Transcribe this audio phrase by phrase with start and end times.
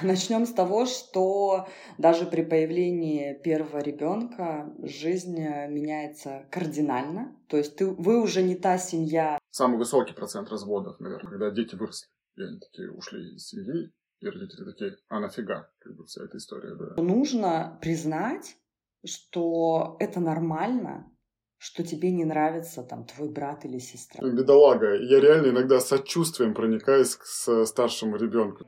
[0.00, 1.66] Начнем с того, что
[1.98, 7.36] даже при появлении первого ребенка жизнь э, меняется кардинально.
[7.48, 9.38] То есть ты, вы уже не та семья.
[9.50, 12.06] Самый высокий процент разводов, наверное, когда дети выросли.
[12.36, 13.90] И они такие ушли из семьи,
[14.20, 17.02] и родители такие, а нафига, как бы вся эта история, да.
[17.02, 18.56] Нужно признать,
[19.04, 21.10] что это нормально,
[21.56, 24.24] что тебе не нравится там твой брат или сестра.
[24.24, 24.94] Бедолага.
[24.94, 27.24] Я реально иногда сочувствием проникаюсь к
[27.66, 28.64] старшему ребенку.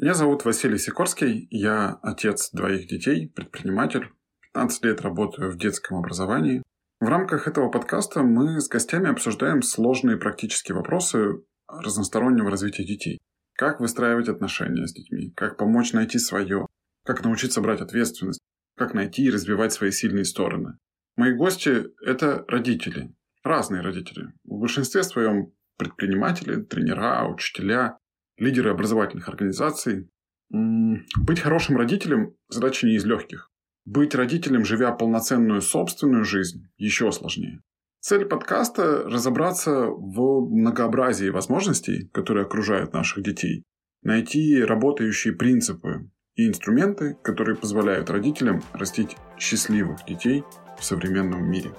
[0.00, 4.08] Меня зовут Василий Сикорский, я отец двоих детей, предприниматель,
[4.52, 6.62] 15 лет работаю в детском образовании.
[7.00, 13.18] В рамках этого подкаста мы с гостями обсуждаем сложные практические вопросы разностороннего развития детей.
[13.56, 16.68] Как выстраивать отношения с детьми, как помочь найти свое,
[17.04, 18.38] как научиться брать ответственность,
[18.76, 20.78] как найти и развивать свои сильные стороны.
[21.16, 24.26] Мои гости– это родители, разные родители.
[24.44, 27.98] В большинстве своем предприниматели, тренера, учителя,
[28.38, 30.08] лидеры образовательных организаций.
[30.50, 33.50] Быть хорошим родителем– задача не из легких.
[33.84, 37.60] Быть родителем, живя полноценную собственную жизнь, еще сложнее.
[38.00, 43.64] Цель подкаста– разобраться в многообразии возможностей, которые окружают наших детей,
[44.02, 50.44] найти работающие принципы и инструменты, которые позволяют родителям растить счастливых детей
[50.78, 51.72] в современном мире.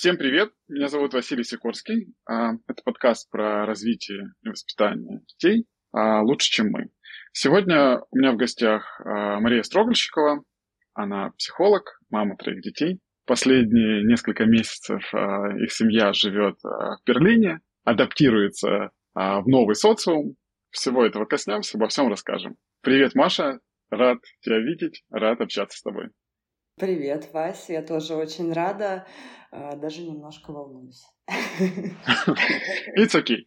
[0.00, 2.14] Всем привет, меня зовут Василий Сикорский.
[2.24, 6.88] А, это подкаст про развитие и воспитание детей а, лучше, чем мы.
[7.34, 10.42] Сегодня у меня в гостях а, Мария Строгольщикова.
[10.94, 13.00] Она психолог, мама троих детей.
[13.26, 20.34] Последние несколько месяцев их семья живет в Берлине, адаптируется в новый социум.
[20.70, 22.56] Всего этого коснемся, обо всем расскажем.
[22.80, 23.60] Привет, Маша.
[23.90, 26.08] Рад тебя видеть, рад общаться с тобой.
[26.76, 29.06] Привет, Вася, я тоже очень рада,
[29.50, 31.04] а, даже немножко волнуюсь.
[32.98, 33.44] It's okay.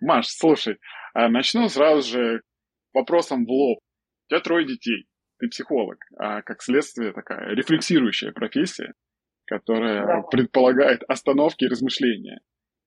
[0.00, 0.78] Маш, слушай,
[1.14, 2.42] а начну сразу же
[2.92, 3.78] вопросом в лоб.
[3.78, 5.06] У тебя трое детей,
[5.38, 8.94] ты психолог, а как следствие такая рефлексирующая профессия,
[9.46, 10.22] которая да.
[10.30, 12.40] предполагает остановки и размышления.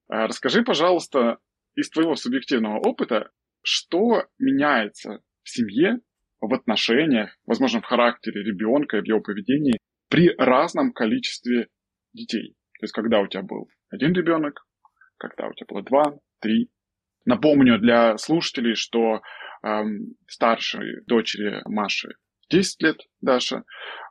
[0.07, 1.39] А расскажи, пожалуйста,
[1.75, 3.31] из твоего субъективного опыта,
[3.61, 5.99] что меняется в семье
[6.39, 11.67] в отношениях, возможно, в характере ребенка и в его поведении при разном количестве
[12.13, 12.55] детей.
[12.79, 14.65] То есть, когда у тебя был один ребенок,
[15.17, 16.69] когда у тебя было два, три.
[17.25, 19.21] Напомню для слушателей, что
[19.63, 22.09] эм, старшей дочери Маши
[22.49, 23.63] 10 лет, Даша,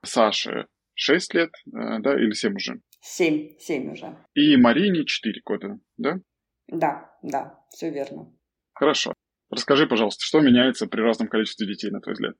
[0.05, 2.81] Саше 6 лет, э, да, или 7 уже?
[3.01, 4.17] 7, 7 уже.
[4.35, 6.21] И Марине 4 года, да?
[6.69, 8.33] Да, да, все верно.
[8.75, 9.15] Хорошо.
[9.51, 12.37] Расскажи, пожалуйста, что меняется при разном количестве детей, на твой взгляд?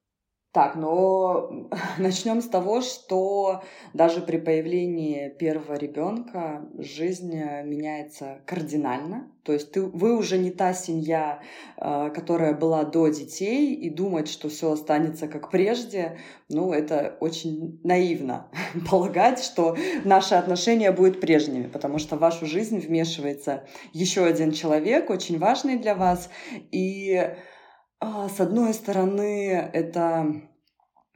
[0.57, 1.69] Так, но
[1.99, 3.63] начнем с того, что
[3.93, 9.31] даже при появлении первого ребенка жизнь э, меняется кардинально.
[9.43, 11.43] То есть ты, вы уже не та семья,
[11.77, 17.79] э, которая была до детей, и думать, что все останется как прежде, ну, это очень
[17.85, 18.47] наивно
[18.91, 25.11] полагать, что наши отношения будут прежними, потому что в вашу жизнь вмешивается еще один человек,
[25.11, 26.31] очень важный для вас,
[26.73, 27.37] и
[28.01, 30.43] с одной стороны, это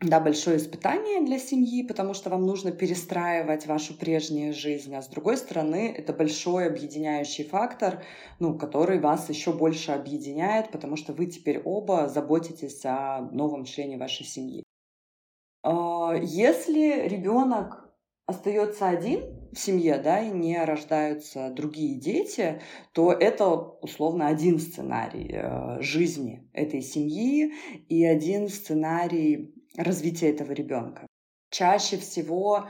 [0.00, 5.08] да, большое испытание для семьи, потому что вам нужно перестраивать вашу прежнюю жизнь, а с
[5.08, 8.02] другой стороны, это большой объединяющий фактор,
[8.38, 13.98] ну, который вас еще больше объединяет, потому что вы теперь оба заботитесь о новом члене
[13.98, 14.64] вашей семьи.
[15.62, 17.90] А, если ребенок
[18.26, 22.60] остается один семье, да, и не рождаются другие дети,
[22.92, 27.52] то это условно один сценарий э, жизни этой семьи
[27.88, 31.06] и один сценарий развития этого ребенка.
[31.50, 32.68] Чаще всего,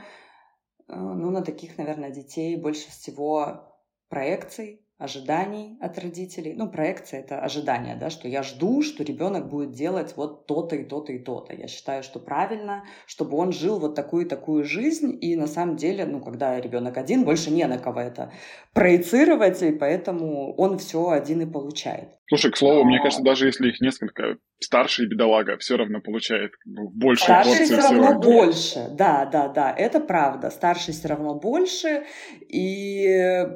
[0.87, 3.75] э, ну, на таких, наверное, детей больше всего
[4.09, 6.53] проекций, ожиданий от родителей.
[6.55, 10.83] Ну, проекция— это ожидание, да, что я жду, что ребенок будет делать вот то-то и
[10.83, 11.55] то-то и то-то.
[11.55, 15.75] Я считаю, что правильно, чтобы он жил вот такую и такую жизнь, и на самом
[15.75, 18.31] деле, ну, когда ребенок один, больше не на кого это
[18.73, 22.09] проецировать, и поэтому он все один и получает.
[22.27, 22.85] Слушай, к слову, Но...
[22.85, 28.07] мне кажется, даже если их несколько, старший бедолага все равно получает больше Старший все равно
[28.07, 28.21] всего.
[28.21, 30.49] больше, да, да, да, это правда.
[30.49, 32.03] Старший все равно больше,
[32.47, 33.47] и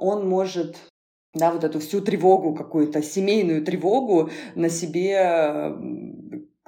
[0.00, 0.76] он может может
[1.34, 5.12] да, вот эту всю тревогу, какую-то семейную тревогу на себе,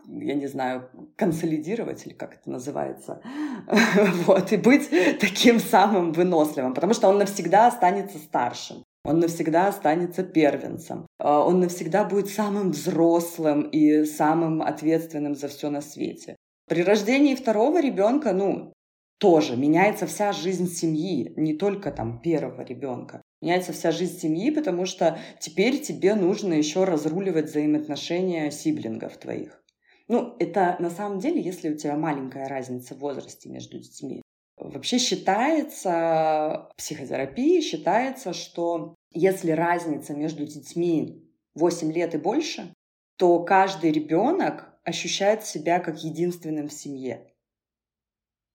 [0.06, 3.22] я не знаю, консолидировать или как это называется,
[4.26, 4.90] вот, и быть
[5.20, 8.84] таким самым выносливым, потому что он навсегда останется старшим.
[9.08, 11.06] Он навсегда останется первенцем.
[11.18, 16.36] А, он навсегда будет самым взрослым и самым ответственным за все на свете.
[16.68, 18.74] При рождении второго ребенка, ну,
[19.18, 23.22] тоже меняется вся жизнь семьи, не только там первого ребенка.
[23.40, 29.64] Меняется вся жизнь семьи, потому что теперь тебе нужно еще разруливать взаимоотношения сиблингов твоих.
[30.08, 34.20] Ну, это на самом деле, если у тебя маленькая разница в возрасте между детьми.
[34.58, 41.24] Вообще считается, психотерапии считается, что если разница между детьми
[41.54, 42.74] 8 лет и больше,
[43.16, 47.32] то каждый ребенок ощущает себя как единственным в семье.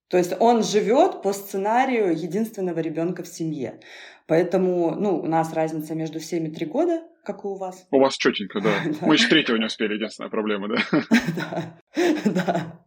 [0.10, 3.80] То есть он живет по сценарию единственного ребенка в семье.
[4.28, 7.88] Поэтому, ну, у нас разница между всеми три года, как и у вас.
[7.92, 8.70] У вас четенько, да.
[9.02, 10.76] Мы еще третьего не успели, единственная проблема, да.
[11.36, 12.84] Да, да.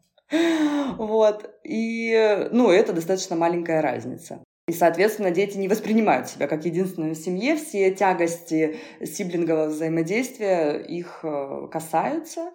[0.98, 1.50] Вот.
[1.64, 4.42] И, ну, это достаточно маленькая разница.
[4.68, 7.54] И, соответственно, дети не воспринимают себя как единственную в семье.
[7.54, 12.50] Все тягости сиблингового взаимодействия их э, касаются.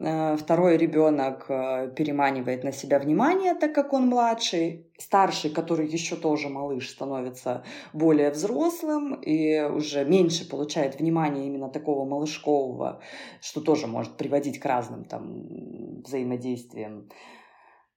[0.00, 4.88] Э, второй ребенок э, переманивает на себя внимание, так как он младший.
[4.98, 7.62] Старший, который еще тоже малыш, становится
[7.92, 13.00] более взрослым и уже меньше получает внимания именно такого малышкового,
[13.40, 17.08] что тоже может приводить к разным там взаимодействиям.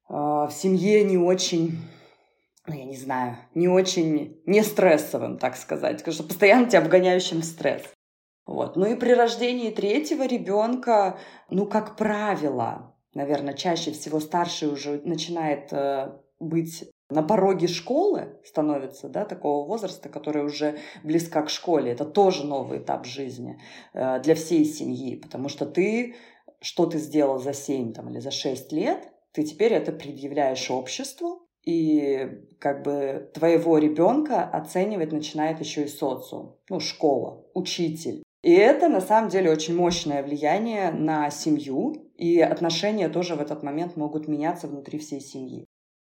[0.07, 1.79] В семье не очень
[2.67, 7.44] ну, я не знаю, не очень, не стрессовым, так сказать, потому что постоянно тебя обгоняющим
[7.44, 7.83] стресс.
[8.45, 8.75] Вот.
[8.75, 11.17] Ну и при рождении третьего ребенка,
[11.50, 19.09] ну, как правило, наверное, чаще всего старший уже начинает э, быть на пороге школы становится,
[19.09, 21.91] да, такого возраста, который уже близка к школе.
[21.91, 23.59] Это тоже новый этап жизни
[23.94, 26.15] э, для всей семьи, потому что ты,
[26.62, 31.44] что ты сделал за 7 там, или за 6 лет, ты теперь это предъявляешь обществу,
[31.65, 38.23] и как бы твоего ребенка оценивать начинает еще и социум, ну, школа, учитель.
[38.44, 43.63] И это на самом деле очень мощное влияние на семью, и отношения тоже в этот
[43.63, 45.65] момент могут меняться внутри всей семьи.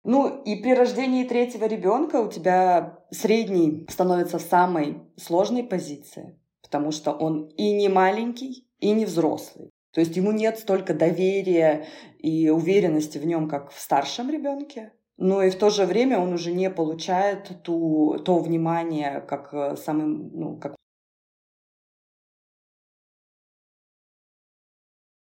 [0.03, 6.91] Ну и при рождении третьего ребенка у тебя средний становится в самой сложной позиции, потому
[6.91, 9.71] что он и не маленький, и не взрослый.
[9.91, 11.87] То есть ему нет столько доверия
[12.19, 16.33] и уверенности в нем, как в старшем ребенке но и в то же время он
[16.33, 20.75] уже не получает ту, то внимание, как э, самым, ну, как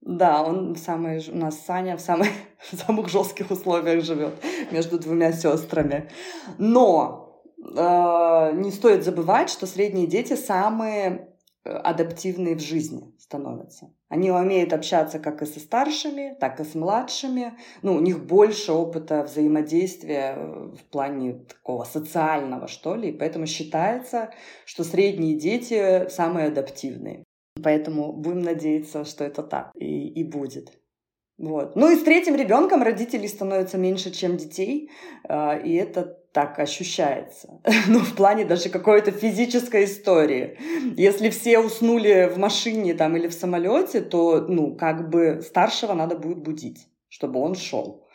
[0.01, 2.29] Да, он самый, у нас Саня в, самой,
[2.71, 4.33] в самых жестких условиях живет
[4.71, 6.09] между двумя сестрами.
[6.57, 11.28] Но э, не стоит забывать, что средние дети самые
[11.77, 13.93] адаптивные в жизни становятся.
[14.07, 17.53] Они умеют общаться как и со старшими, так и с младшими.
[17.81, 23.09] Ну, у них больше опыта взаимодействия э, в плане такого социального, что ли.
[23.09, 24.31] И поэтому считается,
[24.65, 27.23] что средние дети самые адаптивные.
[27.63, 30.71] Поэтому будем надеяться, что это так и, и будет.
[31.39, 31.77] Вот.
[31.77, 34.91] Ну и с третьим ребенком родителей становится меньше, чем детей,
[35.23, 37.61] а, и это так ощущается.
[37.87, 40.57] Ну, в плане даже какой-то физической истории.
[40.97, 46.15] Если все уснули в машине там или в самолете, то, ну, как бы старшего надо
[46.15, 48.07] будет будить, чтобы он шел.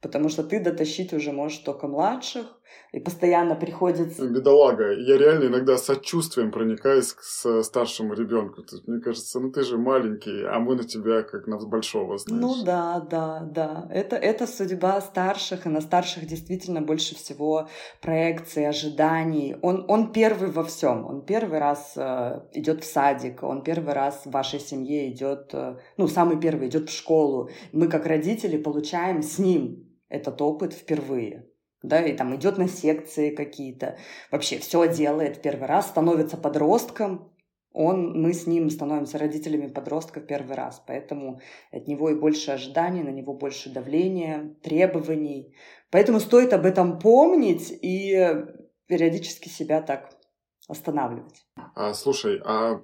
[0.00, 2.59] Потому что ты дотащить уже можешь только младших,
[2.92, 4.26] и постоянно приходится...
[4.26, 7.22] Бедолага, я реально иногда сочувствием проникаюсь к
[7.62, 8.62] старшему ребенку.
[8.86, 12.42] Мне кажется, ну ты же маленький, а мы на тебя как на большого, знаешь.
[12.42, 13.88] Ну да, да, да.
[13.90, 17.68] Это, это судьба старших, и на старших действительно больше всего
[18.02, 19.56] проекций, ожиданий.
[19.62, 21.06] Он, он первый во всем.
[21.06, 25.76] Он первый раз э, идет в садик, он первый раз в вашей семье идет, э,
[25.96, 27.50] ну, самый первый идет в школу.
[27.72, 31.49] Мы, как родители, получаем с ним этот опыт впервые
[31.82, 33.98] да, и там идет на секции какие-то,
[34.30, 37.32] вообще все делает первый раз, становится подростком,
[37.72, 43.02] он, мы с ним становимся родителями подростка первый раз, поэтому от него и больше ожиданий,
[43.02, 45.54] на него больше давления, требований.
[45.90, 48.44] Поэтому стоит об этом помнить и
[48.86, 50.10] периодически себя так
[50.66, 51.46] останавливать.
[51.76, 52.82] А, слушай, а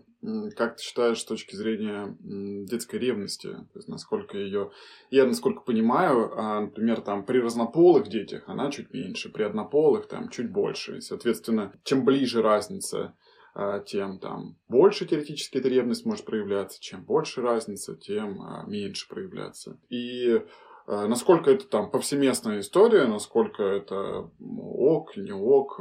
[0.57, 3.49] как ты считаешь с точки зрения детской ревности?
[3.49, 4.71] То есть, насколько ее...
[5.11, 10.29] Я, насколько понимаю, а, например, там при разнополых детях она чуть меньше, при однополых там
[10.29, 10.99] чуть больше.
[10.99, 13.15] И, соответственно, чем ближе разница,
[13.55, 19.09] а, тем там больше теоретически эта ревность может проявляться, чем больше разница, тем а, меньше
[19.09, 19.79] проявляться.
[19.91, 20.43] И
[20.89, 25.81] Насколько это там повсеместная история, насколько это ок, не ок,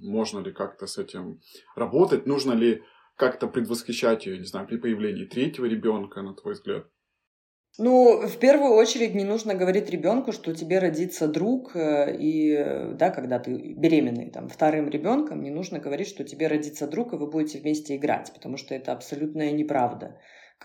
[0.00, 1.42] можно ли как-то с этим
[1.76, 2.82] работать, нужно ли
[3.18, 6.86] как-то предвосхищать ее, не знаю, при появлении третьего ребенка, на твой взгляд?
[7.76, 13.10] Ну, в первую очередь не нужно говорить ребенку, что тебе родится друг, э, и, да,
[13.10, 17.30] когда ты беременный там, вторым ребенком, не нужно говорить, что тебе родится друг, и вы
[17.30, 20.18] будете вместе играть, потому что это абсолютная неправда.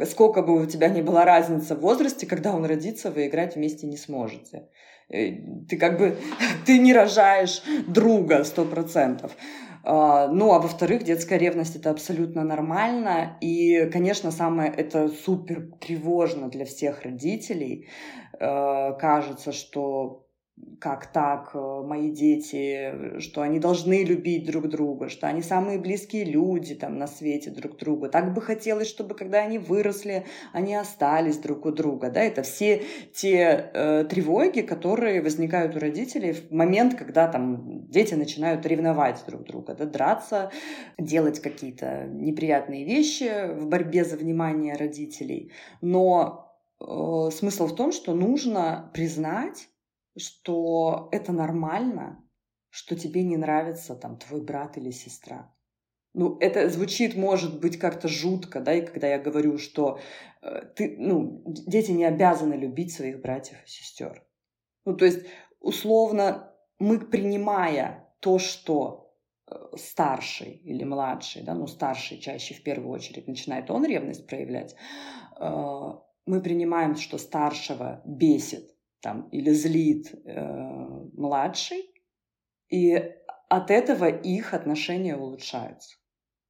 [0.05, 3.85] Сколько бы у тебя ни была разница в возрасте, когда он родится, вы играть вместе
[3.85, 4.69] не сможете.
[5.09, 5.31] Э,
[5.69, 6.17] ты как бы,
[6.65, 9.35] ты не рожаешь друга сто процентов.
[9.85, 13.37] А, ну, а во-вторых, детская ревность это абсолютно нормально.
[13.41, 17.89] И, конечно, самое это супер тревожно для всех родителей.
[18.39, 20.22] А, кажется, что
[20.79, 26.25] как так, э, мои дети, что они должны любить друг друга, что они самые близкие
[26.25, 28.09] люди там на свете друг другу.
[28.09, 32.11] Так бы хотелось, чтобы когда они выросли, они остались друг у друга.
[32.11, 32.21] Да?
[32.21, 32.83] Это все
[33.13, 39.43] те э, тревоги, которые возникают у родителей в момент, когда там дети начинают ревновать друг
[39.45, 39.85] друга, да?
[39.85, 40.51] драться,
[40.99, 45.51] делать какие-то неприятные вещи в борьбе за внимание родителей.
[45.81, 49.69] Но э, смысл в том, что нужно признать,
[50.17, 52.23] что это нормально,
[52.69, 55.53] что тебе не нравится там твой брат или сестра.
[56.15, 59.99] Ну, это звучит, может быть, как-то жутко, да, и когда я говорю, что
[60.41, 64.23] э, ты, ну, дети не обязаны любить своих братьев и сестер.
[64.85, 65.25] Ну, то есть,
[65.59, 69.15] условно, мы, принимая то, что
[69.49, 74.75] э, старший или младший, да, ну, старший чаще в первую очередь начинает он ревность проявлять,
[75.39, 75.93] э,
[76.25, 78.72] мы принимаем, что старшего бесит
[79.03, 80.41] там, или злит э,
[81.13, 81.93] младший,
[82.69, 82.95] и
[83.49, 85.97] от этого их отношения улучшаются.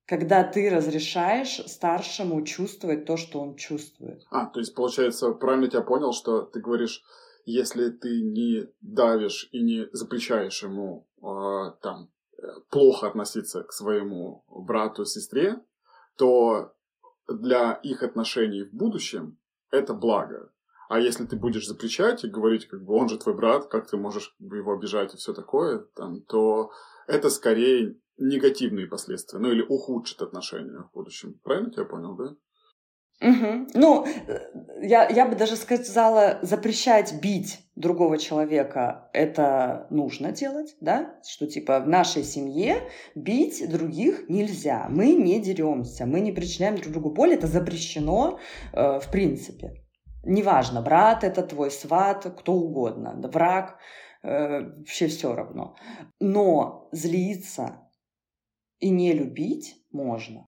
[0.06, 4.22] Когда ты разрешаешь старшему чувствовать то, что он чувствует.
[4.30, 7.02] А, то есть, получается, правильно тебя понял, что ты говоришь,
[7.46, 12.10] если ты не давишь и не запрещаешь ему э, там
[12.70, 15.60] плохо относиться к своему брату, сестре,
[16.18, 16.74] то
[17.28, 19.38] для их отношений в будущем
[19.72, 20.53] это благо.
[20.94, 23.98] А если ты будешь запрещать и говорить, как бы он же твой брат, как ты
[23.98, 26.70] можешь его обижать и все такое, там, то
[27.08, 31.40] это скорее негативные последствия, ну или ухудшит отношения в будущем.
[31.44, 32.36] Правильно тебя понял, да?
[33.28, 33.68] Угу.
[33.74, 34.40] Ну, э,
[34.84, 41.80] я, я бы даже сказала, запрещать бить другого человека это нужно делать, да, что типа
[41.80, 47.34] в нашей семье бить других нельзя, мы не деремся, мы не причиняем друг другу боль,
[47.34, 48.40] это запрещено
[48.74, 49.83] э, в принципе.
[50.24, 53.78] Неважно, брат это твой, сват, кто угодно, враг,
[54.22, 55.76] э, вообще все равно.
[56.20, 57.90] Но злиться
[58.80, 60.48] и не любить можно.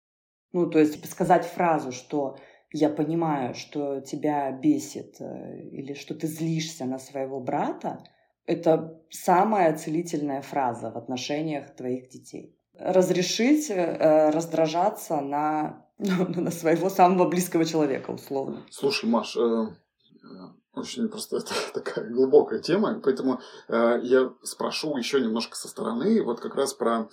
[0.52, 2.38] Ну, то есть сказать фразу, что
[2.72, 8.04] я понимаю, что тебя бесит э, или что ты злишься на своего брата,
[8.46, 12.56] это самая целительная фраза в отношениях твоих детей.
[12.78, 18.64] Разрешить э, раздражаться на на своего самого близкого человека, условно.
[18.70, 20.28] Слушай, Маш, э, э,
[20.74, 26.40] очень просто это такая глубокая тема, поэтому э, я спрошу еще немножко со стороны, вот
[26.40, 27.10] как раз про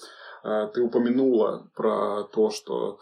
[0.72, 2.98] ты упомянула про то, что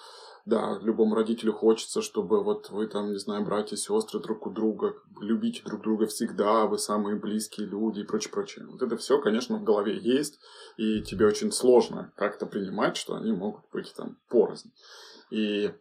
[0.49, 4.97] да, любому родителю хочется, чтобы вот вы там, не знаю, братья, сестры друг у друга,
[5.20, 8.66] любите друг друга всегда, вы самые близкие люди и прочее, прочее.
[8.66, 10.40] Вот это все, конечно, в голове есть,
[10.78, 14.73] и тебе очень сложно как-то принимать, что они могут быть там порознь.
[15.30, 15.73] И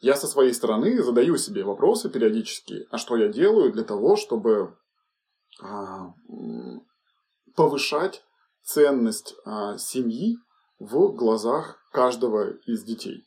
[0.00, 4.76] я со своей стороны задаю себе вопросы периодически, а что я делаю для того, чтобы
[5.62, 6.12] а,
[7.54, 8.22] повышать
[8.62, 10.36] ценность а, семьи
[10.78, 13.24] в глазах каждого из детей.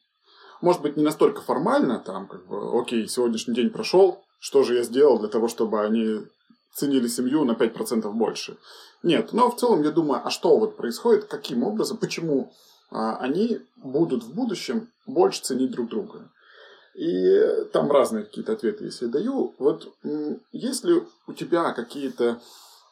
[0.62, 4.84] Может быть, не настолько формально, там, как бы, окей, сегодняшний день прошел, что же я
[4.84, 6.26] сделал для того, чтобы они
[6.74, 8.58] ценили семью на 5% больше.
[9.02, 12.54] Нет, но в целом я думаю, а что вот происходит, каким образом, почему
[12.92, 16.30] они будут в будущем больше ценить друг друга.
[16.96, 19.56] И там разные какие-то ответы, если я даю.
[19.58, 19.94] Вот
[20.52, 22.42] если у тебя какие-то,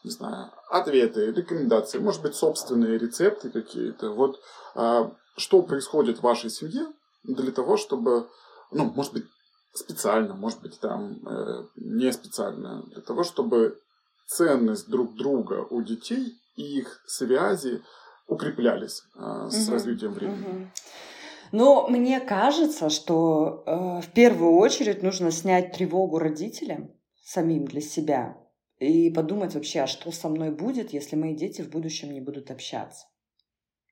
[0.03, 4.39] не знаю, ответы, рекомендации, может быть, собственные рецепты какие-то, вот
[4.75, 6.87] а, что происходит в вашей семье
[7.23, 8.27] для того, чтобы,
[8.71, 9.25] ну, может быть,
[9.73, 13.79] специально, может быть, там э, не специально, для того, чтобы
[14.27, 17.83] ценность друг друга у детей и их связи
[18.27, 20.41] укреплялись э, с угу, развитием времени.
[20.41, 20.67] Угу.
[21.51, 26.91] Но мне кажется, что э, в первую очередь нужно снять тревогу родителям
[27.23, 28.37] самим для себя
[28.79, 32.51] и подумать вообще, а что со мной будет, если мои дети в будущем не будут
[32.51, 33.07] общаться.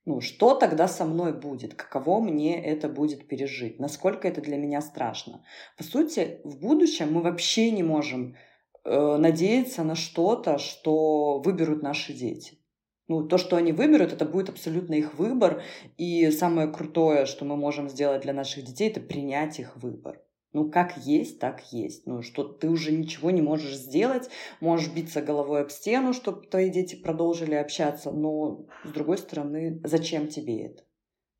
[0.06, 1.74] Ну, что тогда со мной будет?
[1.74, 3.80] Каково мне это будет пережить?
[3.80, 5.44] Насколько это для меня страшно?
[5.78, 8.36] По сути, в будущем мы вообще не можем
[8.84, 12.60] э, надеяться на что-то, что выберут наши дети.
[13.08, 15.62] Ну, то, что они выберут, это будет абсолютно их выбор.
[15.98, 20.22] И самое крутое, что мы можем сделать для наших детей, это принять их выбор.
[20.54, 22.08] Ну, как есть, так есть.
[22.08, 24.30] Ну, что ты уже ничего не можешь сделать,
[24.62, 30.28] можешь биться головой об стену, чтобы твои дети продолжили общаться, но, с другой стороны, зачем
[30.30, 30.84] тебе это?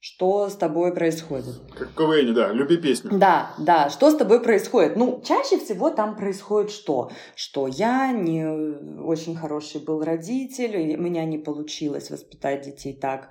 [0.06, 1.56] Что с тобой происходит.
[1.76, 3.10] Как в КВН, да, люби песню.
[3.18, 4.96] Да, да, что с тобой происходит.
[4.96, 7.10] Ну, чаще всего там происходит что?
[7.36, 8.46] Что я не
[9.00, 13.30] очень хороший был родитель, у меня не получилось воспитать детей так,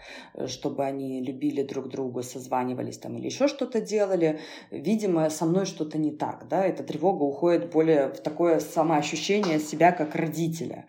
[0.48, 4.40] чтобы они любили друг друга, созванивались там или еще что-то делали.
[4.72, 9.92] Видимо, со мной что-то не так, да, эта тревога уходит более в такое самоощущение себя
[9.92, 10.86] как родителя.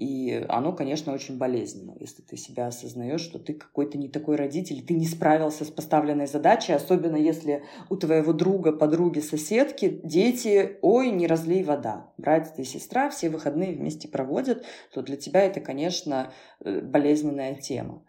[0.00, 4.82] И оно, конечно, очень болезненно, если ты себя осознаешь, что ты какой-то не такой родитель,
[4.82, 11.10] ты не справился с поставленной задачей, особенно если у твоего друга, подруги, соседки дети, ой,
[11.10, 12.10] не разлей вода.
[12.16, 16.32] Братья и сестра все выходные вместе проводят, то для тебя это, конечно,
[16.64, 18.02] э, болезненная тема.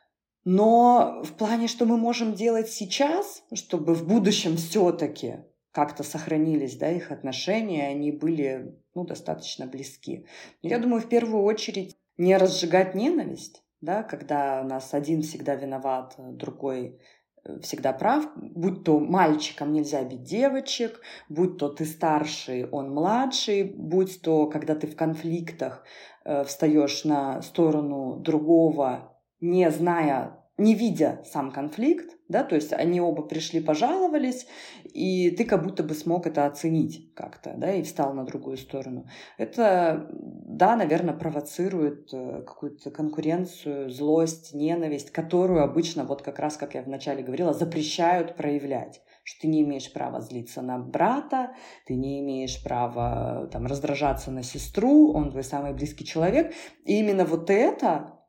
[0.46, 6.90] Но в плане, что мы можем делать сейчас, чтобы в будущем все-таки как-то сохранились, да,
[6.90, 10.26] их отношения, они были, ну, достаточно близки.
[10.62, 16.16] Я думаю, в первую очередь не разжигать ненависть, да, когда у нас один всегда виноват,
[16.18, 17.00] другой
[17.44, 23.64] э, всегда прав, будь то мальчикам нельзя бить девочек, будь то ты старший, он младший,
[23.64, 25.84] будь то, когда ты в конфликтах
[26.24, 33.00] э, встаешь на сторону другого, не зная не видя сам конфликт, да, то есть они
[33.00, 34.48] оба пришли, пожаловались,
[34.86, 39.06] и ты как будто бы смог это оценить как-то, да, и встал на другую сторону.
[39.38, 46.74] Это, да, наверное, провоцирует э, какую-то конкуренцию, злость, ненависть, которую обычно, вот как раз, как
[46.74, 51.54] я вначале говорила, запрещают проявлять что ты не имеешь права злиться на брата,
[51.86, 56.54] ты не имеешь права там, раздражаться на сестру, он твой самый близкий человек.
[56.86, 58.21] И именно вот это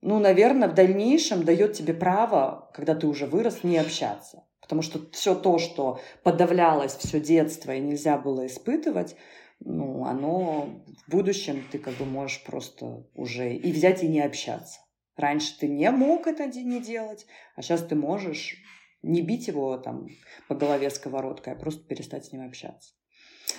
[0.00, 4.44] ну, наверное, в дальнейшем дает тебе право, когда ты уже вырос, не общаться.
[4.60, 9.16] Потому что все то, что подавлялось все детство и нельзя было испытывать,
[9.60, 10.68] ну, оно
[11.06, 14.80] в будущем ты как бы можешь просто уже и взять и не общаться.
[15.16, 17.26] Раньше ты не мог это не делать,
[17.56, 18.56] а сейчас ты можешь
[19.02, 20.06] не бить его там
[20.48, 22.92] по голове сковородкой, а просто перестать с ним общаться.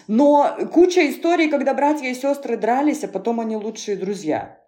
[0.08, 4.59] Но куча историй, когда братья и сестры дрались, а потом они лучшие друзья.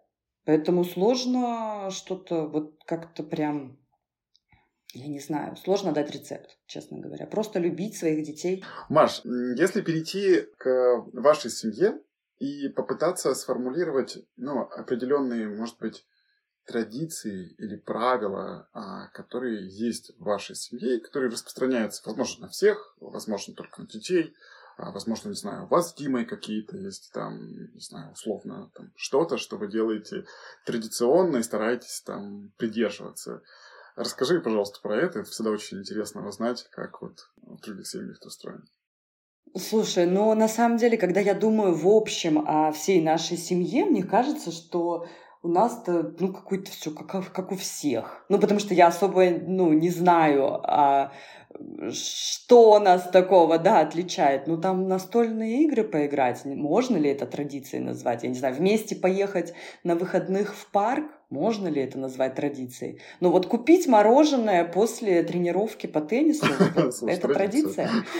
[0.45, 3.79] Поэтому сложно что-то вот как-то прям,
[4.93, 7.27] я не знаю, сложно дать рецепт, честно говоря.
[7.27, 8.63] Просто любить своих детей.
[8.89, 12.01] Маш, если перейти к вашей семье
[12.39, 16.05] и попытаться сформулировать ну, определенные, может быть,
[16.65, 23.53] традиции или правила, а, которые есть в вашей семье, которые распространяются, возможно, на всех, возможно,
[23.53, 24.33] только на детей,
[24.77, 27.37] возможно, не знаю, у вас Димой какие-то есть там,
[27.73, 30.25] не знаю, условно, там что-то, что вы делаете
[30.65, 33.41] традиционно и стараетесь там придерживаться.
[33.95, 35.19] Расскажи, пожалуйста, про это.
[35.19, 38.65] Это всегда очень интересно узнать, как вот в других семьях это устроено.
[39.57, 44.03] Слушай, ну на самом деле, когда я думаю в общем о всей нашей семье, мне
[44.03, 45.07] кажется, что
[45.43, 48.25] у нас-то, ну, какое-то все как, как у всех.
[48.29, 51.11] Ну, потому что я особо, ну, не знаю, а
[51.91, 54.47] что нас такого, да, отличает?
[54.47, 58.23] Ну, там настольные игры поиграть, можно ли это традицией назвать?
[58.23, 62.99] Я не знаю, вместе поехать на выходных в парк, можно ли это назвать традицией?
[63.19, 66.45] Но вот купить мороженое после тренировки по теннису,
[67.07, 67.89] это традиция.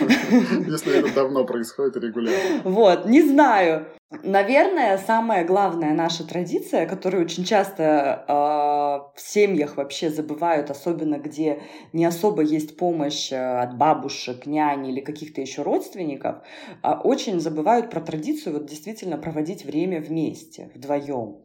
[0.66, 2.62] Если это давно происходит регулярно.
[2.64, 3.86] Вот, не знаю.
[4.22, 11.62] Наверное, самая главная наша традиция, которую очень часто э, в семьях вообще забывают, особенно где
[11.94, 16.42] не особо есть помощь э, от бабушек, няни или каких-то еще родственников,
[16.82, 21.38] э, очень забывают про традицию вот действительно проводить время вместе, вдвоем.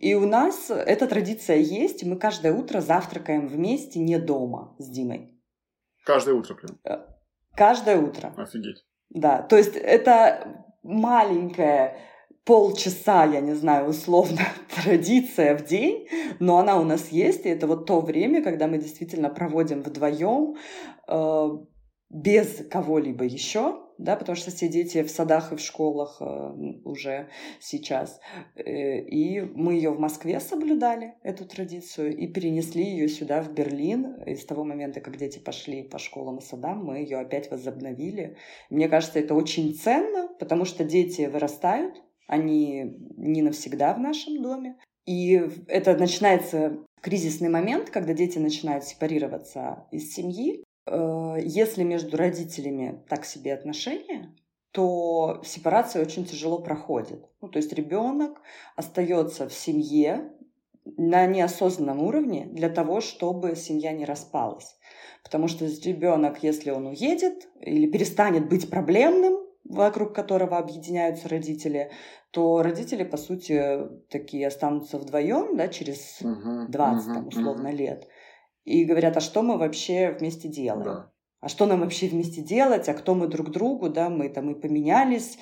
[0.00, 5.34] И у нас эта традиция есть, мы каждое утро завтракаем вместе, не дома с Димой.
[6.04, 6.78] Каждое утро прям?
[6.84, 7.06] Э,
[7.54, 8.32] каждое утро.
[8.36, 8.84] Офигеть.
[9.10, 11.98] Да, то есть это маленькая
[12.44, 14.40] полчаса, я не знаю, условно,
[14.82, 16.08] традиция в день,
[16.40, 20.56] но она у нас есть, и это вот то время, когда мы действительно проводим вдвоем,
[21.06, 21.48] э,
[22.10, 26.24] без кого-либо еще, да, потому что все дети в садах и в школах э,
[26.84, 27.28] уже
[27.60, 28.20] сейчас.
[28.54, 34.22] Э, и мы ее в Москве соблюдали, эту традицию, и перенесли ее сюда, в Берлин.
[34.22, 38.36] И с того момента, как дети пошли по школам и садам, мы ее опять возобновили.
[38.70, 44.76] Мне кажется, это очень ценно, потому что дети вырастают, они не навсегда в нашем доме.
[45.06, 50.62] И это начинается кризисный момент, когда дети начинают сепарироваться из семьи.
[50.90, 54.34] Э, если между родителями так себе отношения,
[54.72, 57.24] то сепарация очень тяжело проходит.
[57.40, 58.40] Ну, то есть ребенок
[58.76, 60.32] остается в семье,
[60.96, 64.78] на неосознанном уровне для того, чтобы семья не распалась.
[65.22, 71.90] Потому что ребенок, если он уедет или перестанет быть проблемным, вокруг которого объединяются родители,
[72.30, 77.76] то родители, по сути, такие останутся вдвоем, да, через 20, uh-huh, там, условно, uh-huh.
[77.76, 78.08] лет.
[78.64, 80.84] И говорят, а что мы вообще вместе делаем?
[80.84, 81.12] Да.
[81.40, 82.88] А что нам вообще вместе делать?
[82.88, 83.88] А кто мы друг другу?
[83.88, 85.38] Да, мы там и поменялись,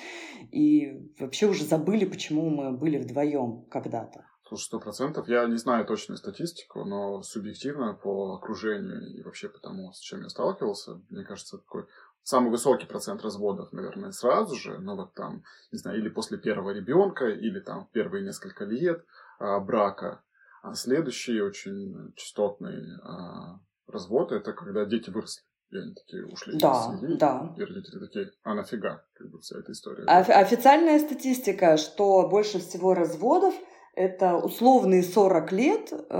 [0.51, 4.25] и вообще уже забыли, почему мы были вдвоем когда-то.
[4.47, 5.27] Слушай, сто процентов.
[5.27, 10.21] Я не знаю точную статистику, но субъективно по окружению и вообще по тому, с чем
[10.21, 11.85] я сталкивался, мне кажется, такой
[12.23, 16.71] самый высокий процент разводов, наверное, сразу же, ну вот там, не знаю, или после первого
[16.71, 19.05] ребенка, или там первые несколько лет
[19.39, 20.23] а, брака.
[20.61, 25.43] А следующий очень частотный а, развод это когда дети выросли.
[25.69, 27.53] И они такие ушли да, из семьи, да.
[27.57, 30.05] и родители такие, а нафига, как бы вся эта история.
[30.05, 33.53] Офи- официальная статистика, что больше всего разводов
[33.93, 36.17] это условные 40 лет, э,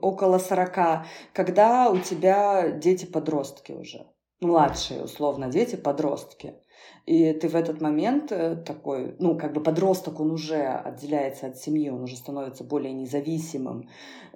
[0.00, 4.06] около 40, когда у тебя дети-подростки уже.
[4.40, 6.54] Младшие, условно, дети-подростки.
[7.06, 11.58] И ты в этот момент э, такой, ну, как бы подросток, он уже отделяется от
[11.58, 13.88] семьи, он уже становится более независимым,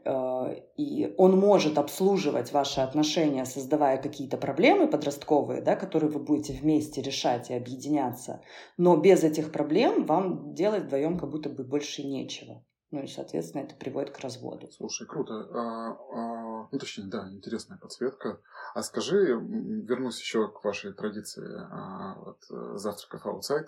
[0.04, 6.54] э, и он может обслуживать ваши отношения, создавая какие-то проблемы подростковые, да, которые вы будете
[6.54, 8.40] вместе решать и объединяться.
[8.76, 12.64] Но без этих проблем вам делать вдвоем как будто бы больше нечего.
[12.92, 14.68] Ну и, соответственно, это приводит к разводу.
[14.70, 15.34] Слушай, круто.
[15.34, 16.35] А, а,
[16.72, 18.40] ну, точнее, да, интересная подсветка.
[18.74, 23.66] А скажи, вернусь еще к вашей традиции а, вот, э, завтраков outside.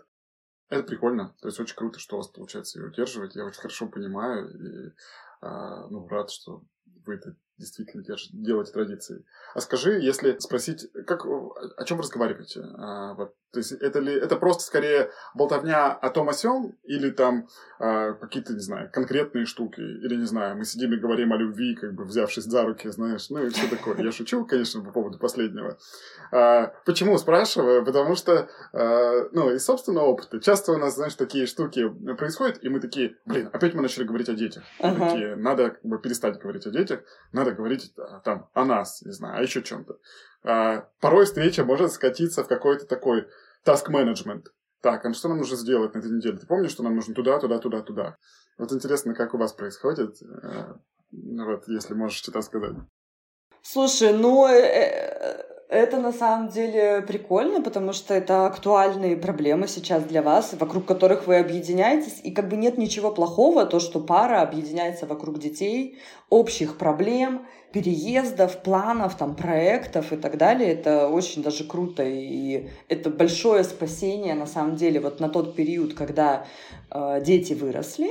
[0.69, 1.35] Это прикольно.
[1.41, 3.35] То есть очень круто, что у вас получается ее удерживать.
[3.35, 4.93] Я очень хорошо понимаю и
[5.41, 6.63] а, ну, рад, что
[7.07, 9.25] вы это действительно делать традицией.
[9.55, 12.63] А скажи, если спросить, как, о чем вы разговариваете?
[12.77, 17.11] А, вот, то есть это ли это просто скорее болтовня о том о сём, или
[17.11, 21.37] там а, какие-то, не знаю, конкретные штуки, или, не знаю, мы сидим и говорим о
[21.37, 23.97] любви, как бы взявшись за руки, знаешь, ну и все такое.
[23.99, 25.79] Я шучу, конечно, по поводу последнего.
[26.31, 27.85] А, почему спрашиваю?
[27.85, 32.69] Потому что, а, ну, из собственного опыта, часто у нас, знаешь, такие штуки происходят, и
[32.69, 34.63] мы такие, блин, опять мы начали говорить о детях.
[34.81, 35.11] Ага.
[35.11, 37.01] Такие, надо как бы перестать говорить о детях,
[37.33, 39.99] надо говорить а, там о нас, не знаю, а еще чем-то.
[40.43, 43.27] А, порой встреча может скатиться в какой-то такой
[43.67, 44.47] management.
[44.81, 46.39] Так, а что нам нужно сделать на этой неделе?
[46.39, 48.17] Ты помнишь, что нам нужно туда, туда, туда, туда?
[48.59, 50.75] Вот интересно, как у вас происходит, э,
[51.11, 52.77] ну вот, если можешь что-то сказать.
[53.63, 55.18] Слушай, ну, э, э,
[55.69, 61.27] это на самом деле прикольно, потому что это актуальные проблемы сейчас для вас, вокруг которых
[61.27, 62.21] вы объединяетесь.
[62.23, 65.99] И как бы нет ничего плохого, то, что пара объединяется вокруг детей,
[66.31, 70.73] общих проблем, переездов, планов, там, проектов и так далее.
[70.73, 72.03] Это очень даже круто.
[72.03, 76.47] И это большое спасение, на самом деле, вот на тот период, когда
[76.91, 78.09] э, дети выросли,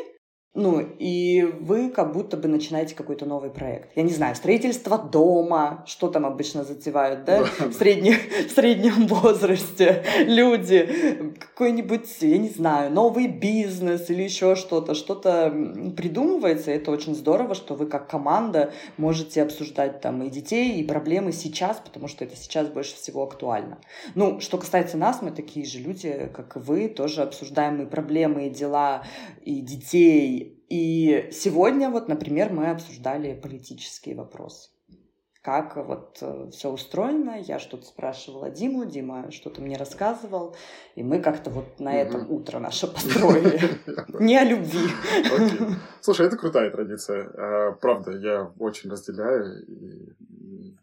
[0.58, 3.96] ну, и вы как будто бы начинаете какой-то новый проект.
[3.96, 8.18] Я не знаю, строительство дома, что там обычно затевают, да, в, средних,
[8.48, 15.54] в среднем возрасте люди, какой-нибудь, я не знаю, новый бизнес или еще что-то, что-то
[15.96, 21.34] придумывается, это очень здорово, что вы как команда можете обсуждать там и детей, и проблемы
[21.34, 23.78] сейчас, потому что это сейчас больше всего актуально.
[24.16, 28.48] Ну, что касается нас, мы такие же люди, как и вы, тоже обсуждаем и проблемы,
[28.48, 29.04] и дела,
[29.48, 34.70] и детей, и сегодня вот, например, мы обсуждали политические вопросы.
[35.42, 40.58] Как вот э, все устроено, я что-то спрашивала Диму, Дима что-то мне рассказывал,
[40.96, 43.80] и мы как-то вот на этом утро наше построили.
[44.22, 44.90] Не о любви.
[46.02, 47.30] Слушай, это крутая традиция.
[47.34, 49.66] А, правда, я очень разделяю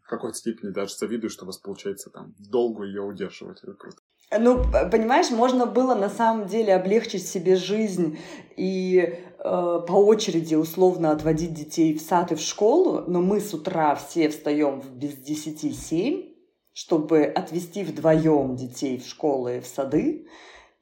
[0.02, 3.62] в какой-то степени даже завидую, что у вас получается там долго ее удерживать.
[3.62, 3.98] Это круто.
[4.30, 8.18] Ну, понимаешь, можно было на самом деле облегчить себе жизнь
[8.56, 13.54] и э, по очереди условно отводить детей в сад и в школу, но мы с
[13.54, 16.34] утра все встаем без десяти семь,
[16.72, 20.26] чтобы отвезти вдвоем детей в школы и в сады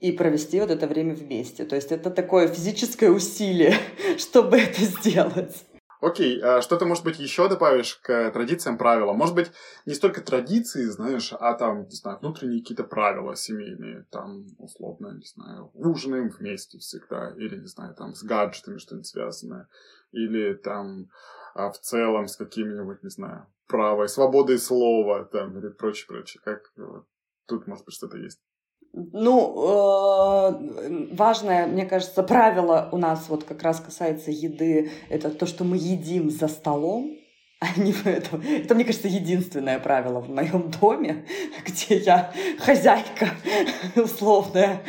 [0.00, 1.64] и провести вот это время вместе.
[1.64, 3.74] То есть это такое физическое усилие,
[4.18, 5.64] чтобы это сделать.
[6.03, 9.17] Окей, а что ты, может быть, еще добавишь к традициям, правилам?
[9.17, 9.53] Может быть,
[9.87, 15.25] не столько традиции, знаешь, а там, не знаю, внутренние какие-то правила семейные, там, условно, не
[15.25, 19.69] знаю, ужинаем вместе всегда, или, не знаю, там, с гаджетами что-нибудь связанное,
[20.11, 21.07] или там
[21.55, 26.41] а в целом с какими-нибудь, не знаю, правой, свободой слова, там, или прочее, прочее.
[26.45, 26.62] Как
[27.47, 28.41] тут, может быть, что-то есть?
[28.94, 35.46] Ну, э, важное, мне кажется, правило у нас вот как раз касается еды, это то,
[35.46, 37.16] что мы едим за столом,
[37.62, 38.40] Они в этом.
[38.40, 41.25] Это, мне кажется, единственное правило в моем доме,
[41.64, 43.29] где я хозяйка
[43.94, 44.83] условная.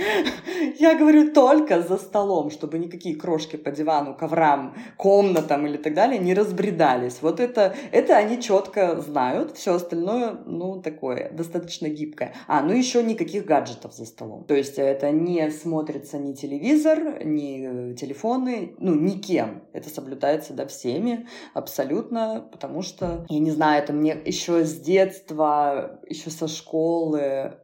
[0.79, 6.19] Я говорю только за столом, чтобы никакие крошки по дивану, коврам, комнатам или так далее
[6.19, 7.19] не разбредались.
[7.21, 9.55] Вот это, это они четко знают.
[9.55, 12.33] Все остальное, ну, такое, достаточно гибкое.
[12.47, 14.45] А, ну еще никаких гаджетов за столом.
[14.45, 19.61] То есть это не смотрится ни телевизор, ни телефоны, ну, никем.
[19.73, 25.99] Это соблюдается, да, всеми абсолютно, потому что, я не знаю, это мне еще с детства,
[26.07, 27.59] еще со школы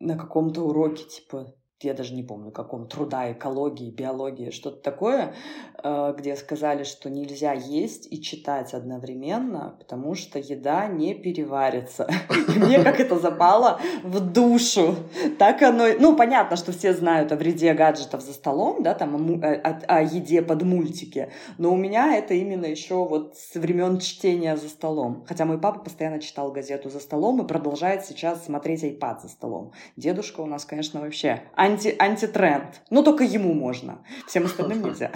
[0.00, 5.34] на каком-то уроке, типа, я даже не помню, каком, труда, экологии, биологии, что-то такое,
[5.82, 12.08] э, где сказали, что нельзя есть и читать одновременно, потому что еда не переварится.
[12.56, 14.94] Мне как это запало в душу.
[15.38, 15.86] Так оно...
[15.98, 20.62] Ну, понятно, что все знают о вреде гаджетов за столом, да, там о, еде под
[20.62, 25.24] мультики, но у меня это именно еще вот с времен чтения за столом.
[25.26, 29.72] Хотя мой папа постоянно читал газету за столом и продолжает сейчас смотреть iPad за столом.
[29.96, 32.82] Дедушка у нас, конечно, вообще анти, антитренд.
[32.90, 34.04] Но только ему можно.
[34.26, 35.12] Всем остальным нельзя.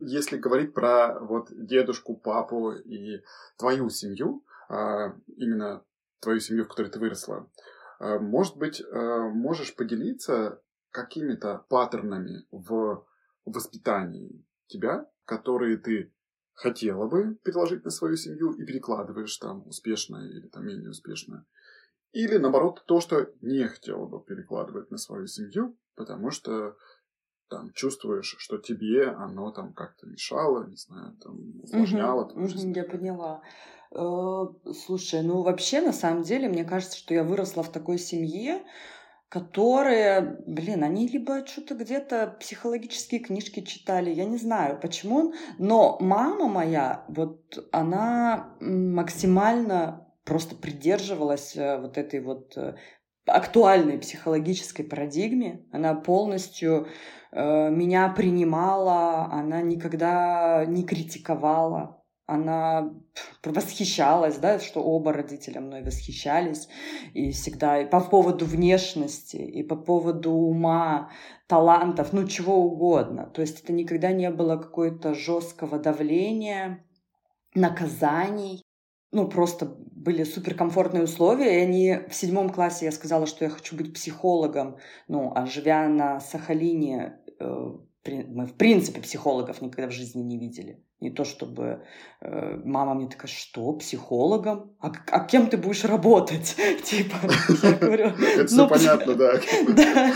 [0.00, 3.22] Если говорить про вот дедушку, папу и
[3.58, 5.84] твою семью, а, именно
[6.20, 7.50] твою семью, в которой ты выросла,
[7.98, 10.60] а, может быть, а, можешь поделиться
[10.90, 13.06] какими-то паттернами в
[13.44, 16.12] воспитании тебя, которые ты
[16.54, 21.46] хотела бы переложить на свою семью и перекладываешь там успешно или там менее успешно.
[22.12, 26.76] Или, наоборот, то, что не хотела бы перекладывать на свою семью, потому что
[27.48, 32.24] там чувствуешь, что тебе оно там как-то мешало, не знаю, там усложняло.
[32.24, 33.42] Угу, угу, я поняла.
[33.90, 34.44] Э,
[34.86, 38.62] слушай, ну вообще на самом деле мне кажется, что я выросла в такой семье,
[39.28, 46.48] которые, блин, они либо что-то где-то психологические книжки читали, я не знаю почему, но мама
[46.48, 52.74] моя, вот она максимально просто придерживалась э, вот этой вот э,
[53.26, 55.64] актуальной психологической парадигме.
[55.72, 56.88] Она полностью
[57.32, 62.92] э, меня принимала, она никогда не критиковала, она
[63.42, 66.68] восхищалась, да, что оба родителя мной восхищались,
[67.14, 71.10] и всегда и по поводу внешности, и по поводу ума,
[71.46, 73.30] талантов, ну чего угодно.
[73.32, 76.84] То есть это никогда не было какое-то жесткого давления,
[77.54, 78.67] наказаний
[79.10, 83.76] ну, просто были суперкомфортные условия, и они в седьмом классе я сказала, что я хочу
[83.76, 84.76] быть психологом,
[85.08, 87.72] ну, а живя на Сахалине, э,
[88.06, 90.82] мы в принципе психологов никогда в жизни не видели.
[91.00, 91.84] Не то чтобы
[92.20, 94.72] э, мама мне такая, что, психологом?
[94.80, 96.56] А, а кем ты будешь работать?
[96.84, 97.16] Типа,
[97.62, 98.06] я говорю...
[98.36, 99.32] Это все «Ну, понятно, да.
[99.68, 100.12] Да.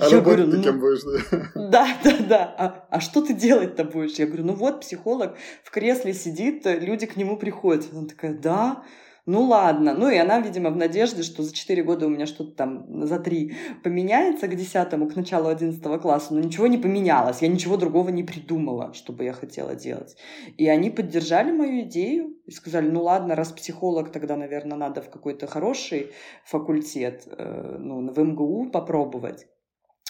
[0.00, 1.50] А работать ты «Ну, кем будешь, да?
[1.54, 4.18] Да, да, А, а что ты делать-то будешь?
[4.18, 7.86] Я говорю, ну вот психолог в кресле сидит, люди к нему приходят.
[7.92, 8.82] Она такая, да,
[9.26, 9.92] ну ладно.
[9.92, 13.18] Ну и она, видимо, в надежде, что за 4 года у меня что-то там за
[13.18, 17.42] 3 поменяется к 10 к началу 11 класса, но ничего не поменялось.
[17.42, 20.16] Я ничего другого не придумала, что бы я хотела делать.
[20.56, 25.10] И они поддержали мою идею и сказали, ну ладно, раз психолог, тогда, наверное, надо в
[25.10, 26.12] какой-то хороший
[26.44, 29.46] факультет, э, ну, в МГУ попробовать.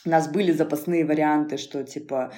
[0.05, 2.33] У нас были запасные варианты, что типа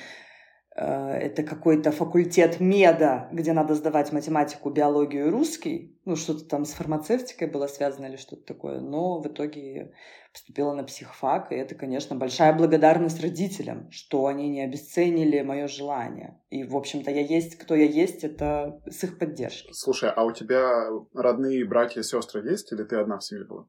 [0.81, 5.99] это какой-то факультет меда, где надо сдавать математику, биологию и русский.
[6.05, 8.81] Ну, что-то там с фармацевтикой было связано или что-то такое.
[8.81, 9.93] Но в итоге
[10.33, 16.41] поступила на психфак, и это, конечно, большая благодарность родителям, что они не обесценили мое желание.
[16.49, 19.73] И, в общем-то, я есть, кто я есть, это с их поддержки.
[19.73, 23.67] Слушай, а у тебя родные братья и сестры есть, или ты одна в семье была?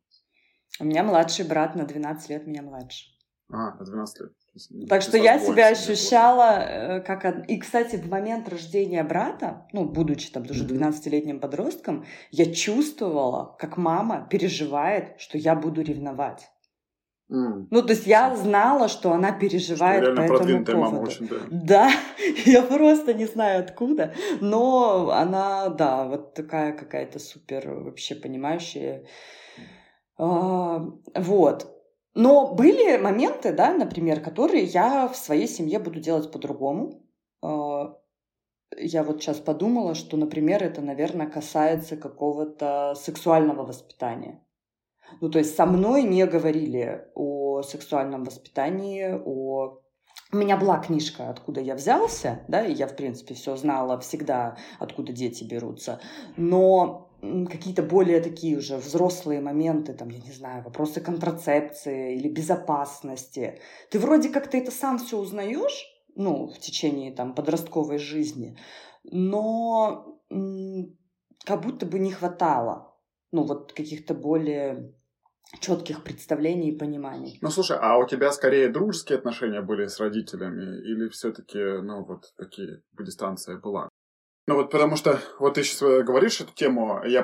[0.79, 3.05] У меня младший брат на 12 лет меня младше.
[3.51, 4.31] А, на 12 лет.
[4.87, 7.47] Так что я себя ощущала э, как...
[7.47, 13.77] И, кстати, в момент рождения брата, ну, будучи там уже 12-летним подростком, я чувствовала, как
[13.77, 16.49] мама переживает, что я буду ревновать.
[17.31, 17.67] Mm.
[17.69, 20.77] Ну, то есть я знала, что она переживает что по этому поводу.
[20.77, 21.35] Мама очень, да.
[21.51, 21.91] да,
[22.45, 29.05] я просто не знаю откуда, но она, да, вот такая какая-то супер вообще понимающая.
[30.17, 30.83] А,
[31.15, 31.78] вот.
[32.15, 37.03] Но были моменты, да, например, которые я в своей семье буду делать по-другому.
[37.41, 37.97] А,
[38.77, 44.43] я вот сейчас подумала, что, например, это, наверное, касается какого-то сексуального воспитания.
[45.21, 49.81] Ну, то есть со мной не говорили о сексуальном воспитании, о
[50.31, 54.57] у меня была книжка, откуда я взялся, да, и я, в принципе, все знала всегда,
[54.77, 55.99] откуда дети берутся.
[56.37, 63.59] Но какие-то более такие уже взрослые моменты, там, я не знаю, вопросы контрацепции или безопасности.
[63.91, 68.57] Ты вроде как ты это сам все узнаешь, ну, в течение там подростковой жизни,
[69.03, 72.95] но как будто бы не хватало,
[73.31, 74.93] ну вот каких-то более
[75.59, 77.39] четких представлений и пониманий.
[77.41, 82.33] Ну, слушай, а у тебя скорее дружеские отношения были с родителями или все-таки, ну, вот
[82.37, 83.89] такие, дистанция была?
[84.49, 87.23] Ну, вот потому что, вот ты сейчас э, говоришь эту тему, я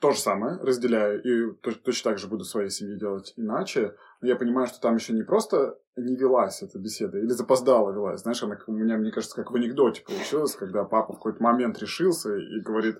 [0.00, 3.94] то же самое разделяю и точно так же буду своей семье делать иначе.
[4.20, 8.22] Но я понимаю, что там еще не просто не велась эта беседа, или запоздала велась.
[8.22, 11.78] Знаешь, она у меня, мне кажется, как в анекдоте получилось, когда папа в какой-то момент
[11.78, 12.96] решился и говорит,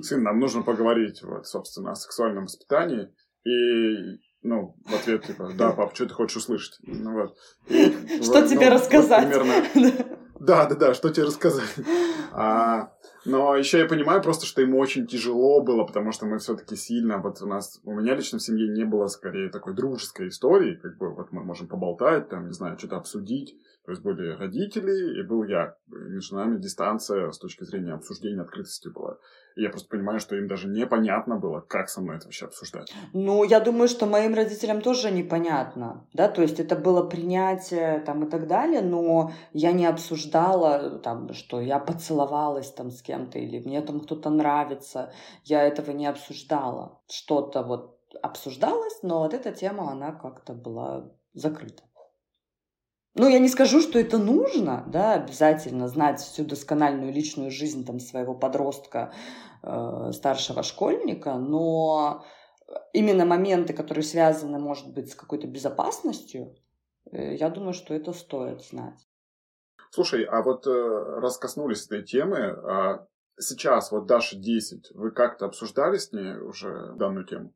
[0.00, 3.12] сын, нам нужно поговорить, вот, собственно, о сексуальном воспитании.
[3.44, 6.78] И ну, в ответ, типа, да, пап, что ты хочешь услышать?
[6.80, 7.36] Ну, вот.
[7.66, 7.90] И,
[8.22, 9.26] что вот, тебе ну, рассказать?
[9.26, 10.14] Вот примерно...
[10.40, 11.68] Да, да, да, что тебе рассказать.
[12.32, 12.92] А,
[13.24, 17.18] но еще я понимаю просто, что ему очень тяжело было, потому что мы все-таки сильно,
[17.18, 20.96] вот у нас, у меня лично в семье не было скорее такой дружеской истории, как
[20.98, 23.56] бы вот мы можем поболтать, там, не знаю, что-то обсудить.
[23.88, 25.74] То есть были родители, и был я.
[25.86, 29.16] Между нами дистанция с точки зрения обсуждения открытости была.
[29.56, 32.92] И я просто понимаю, что им даже непонятно было, как со мной это вообще обсуждать.
[33.14, 38.24] Ну, я думаю, что моим родителям тоже непонятно, да, то есть это было принятие там
[38.24, 43.58] и так далее, но я не обсуждала там, что я поцеловалась там с кем-то или
[43.58, 45.12] мне там кто-то нравится,
[45.44, 47.00] я этого не обсуждала.
[47.08, 51.82] Что-то вот обсуждалось, но вот эта тема, она как-то была закрыта.
[53.14, 57.98] Ну, я не скажу, что это нужно, да, обязательно знать всю доскональную личную жизнь там
[57.98, 59.12] своего подростка,
[59.62, 62.24] э, старшего школьника, но
[62.92, 66.54] именно моменты, которые связаны, может быть, с какой-то безопасностью,
[67.10, 69.07] э, я думаю, что это стоит знать.
[69.90, 73.06] Слушай, а вот э, раз коснулись этой темы, а
[73.38, 77.54] сейчас вот Даша 10, вы как-то обсуждали с ней уже данную тему?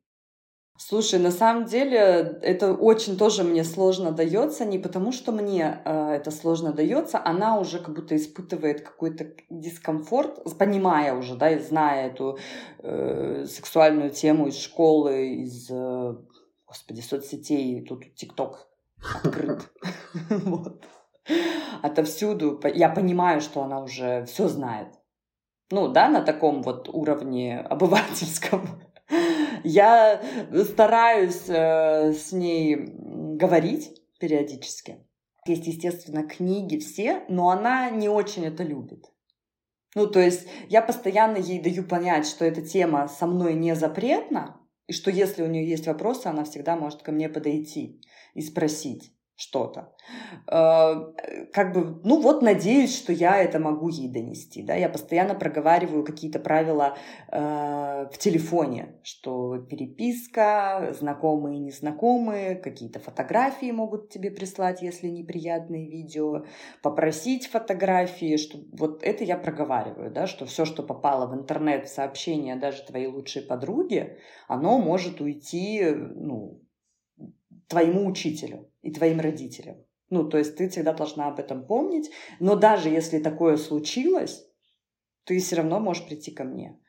[0.75, 1.99] Слушай, на самом деле
[2.41, 7.59] это очень тоже мне сложно дается, не потому что мне э, это сложно дается, она
[7.59, 12.39] уже как будто испытывает какой-то дискомфорт, понимая уже, да, и зная эту
[12.79, 16.15] э, сексуальную тему из школы, из, э,
[16.65, 18.67] господи, соцсетей, тут ТикТок
[19.23, 19.59] открыт.
[20.29, 20.83] Вот.
[21.81, 22.59] Отовсюду.
[22.73, 24.87] Я понимаю, что она уже все знает.
[25.71, 28.67] Ну, да, на таком вот уровне обывательском.
[29.63, 30.21] Я
[30.65, 35.05] стараюсь э, с ней говорить периодически.
[35.45, 39.05] Есть, естественно, книги все, но она не очень это любит.
[39.95, 44.59] Ну, то есть я постоянно ей даю понять, что эта тема со мной не запретна,
[44.87, 48.01] и что если у нее есть вопросы, она всегда может ко мне подойти
[48.33, 49.93] и спросить что-то.
[50.47, 50.95] Э,
[51.51, 56.03] как бы, ну вот, надеюсь, что я это могу ей донести, да, я постоянно проговариваю
[56.03, 56.95] какие-то правила
[57.31, 65.89] э, в телефоне, что переписка, знакомые и незнакомые, какие-то фотографии могут тебе прислать, если неприятные
[65.89, 66.45] видео,
[66.81, 71.93] попросить фотографии, что вот это я проговариваю, да, что все, что попало в интернет, в
[71.93, 74.17] сообщения даже твоей лучшей подруги,
[74.47, 76.62] оно может уйти, ну,
[77.73, 79.77] твоему учителю и твоим родителям.
[80.09, 82.11] Ну, то есть ты всегда должна об этом помнить.
[82.39, 84.45] Но даже если такое случилось,
[85.25, 86.79] ты все равно можешь прийти ко мне.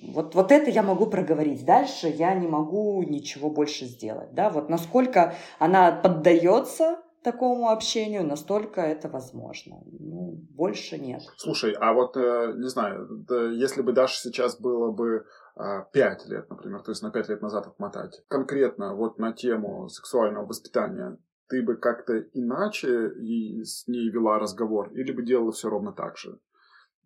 [0.00, 1.66] Вот, вот это я могу проговорить.
[1.66, 4.32] Дальше я не могу ничего больше сделать.
[4.32, 4.48] Да?
[4.48, 9.82] Вот насколько она поддается такому общению, настолько это возможно.
[9.84, 11.22] Ну, больше нет.
[11.36, 16.48] Слушай, а вот, э, не знаю, если бы Даша сейчас было бы а, пять лет,
[16.48, 21.62] например, то есть на пять лет назад отмотать, конкретно вот на тему сексуального воспитания, ты
[21.62, 26.38] бы как-то иначе и с ней вела разговор, или бы делала все ровно так же?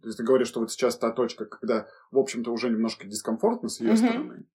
[0.03, 3.69] То есть ты говоришь, что вот сейчас та точка, когда, в общем-то, уже немножко дискомфортно
[3.69, 3.97] с ее mm-hmm.
[3.97, 4.47] стороны,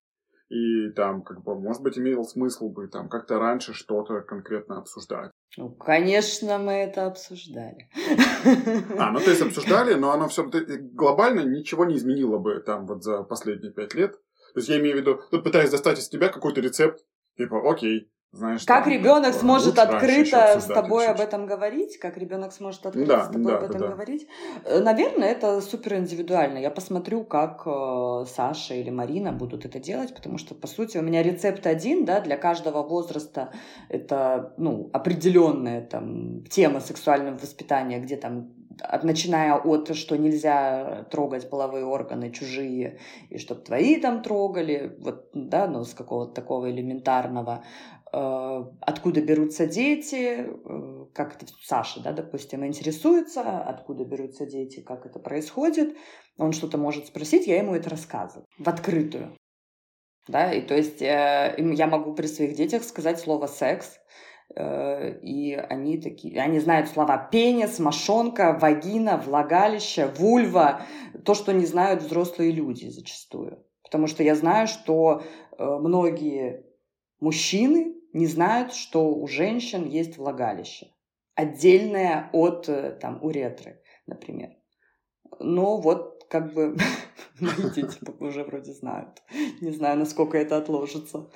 [0.47, 5.31] и там, как бы, может быть, имел смысл бы там как-то раньше что-то конкретно обсуждать.
[5.57, 7.89] Ну, конечно, мы это обсуждали.
[8.97, 13.03] А, ну то есть обсуждали, но оно все глобально ничего не изменило бы там вот
[13.03, 14.13] за последние пять лет.
[14.53, 16.99] То есть я имею в виду, тут пытаюсь достать из тебя какой-то рецепт,
[17.37, 21.97] типа, окей, знаешь, как там, ребенок типа, сможет открыто с тобой об этом говорить?
[21.97, 23.87] Как ребенок сможет открыто да, с тобой да, об этом да.
[23.89, 24.25] говорить?
[24.63, 26.59] Э, наверное, это супер индивидуально.
[26.59, 31.01] Я посмотрю, как э, Саша или Марина будут это делать, потому что, по сути, у
[31.01, 33.51] меня рецепт один, да, для каждого возраста
[33.89, 38.53] это, ну, определенная там тема сексуального воспитания, где там
[39.03, 42.97] начиная от, что нельзя трогать половые органы чужие,
[43.29, 47.63] и чтобы твои там трогали, вот, да, ну, с какого-то такого элементарного,
[48.00, 55.05] Э, откуда берутся дети, э, как это Саша, да, допустим, интересуется, откуда берутся дети, как
[55.05, 55.95] это происходит,
[56.37, 59.37] он что-то может спросить, я ему это рассказываю в открытую.
[60.27, 63.97] Да, и то есть э, я могу при своих детях сказать слово «секс»,
[64.53, 70.81] и они такие, они знают слова пенис, мошонка, вагина, влагалище, вульва,
[71.23, 73.65] то, что не знают взрослые люди зачастую.
[73.81, 76.65] Потому что я знаю, что э, многие
[77.21, 80.87] мужчины не знают, что у женщин есть влагалище.
[81.35, 84.51] Отдельное от э, там, уретры, например.
[85.39, 86.75] Но вот как бы
[87.39, 89.21] мои дети уже вроде знают.
[89.61, 91.29] Не знаю, насколько это отложится.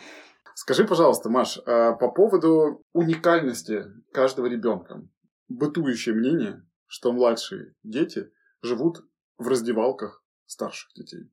[0.55, 5.01] Скажи, пожалуйста, Маш, а по поводу уникальности каждого ребенка.
[5.47, 9.05] Бытующее мнение, что младшие дети живут
[9.37, 11.29] в раздевалках старших детей.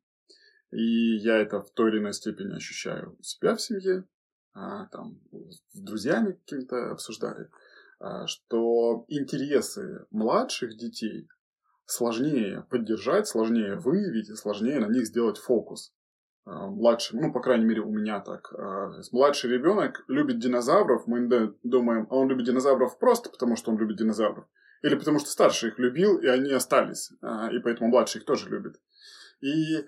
[0.72, 4.04] И я это в той или иной степени ощущаю у себя в семье,
[4.54, 7.48] там, с друзьями какими-то обсуждали,
[8.02, 11.28] а, что интересы младших детей
[11.86, 15.92] сложнее поддержать, сложнее выявить и сложнее на них сделать фокус.
[16.44, 18.52] А, младший, ну, по крайней мере, у меня так.
[18.58, 23.78] А, младший ребенок любит динозавров, мы думаем, а он любит динозавров просто потому, что он
[23.78, 24.46] любит динозавров,
[24.82, 28.48] или потому что старший их любил, и они остались, а, и поэтому младший их тоже
[28.50, 28.80] любит.
[29.40, 29.86] И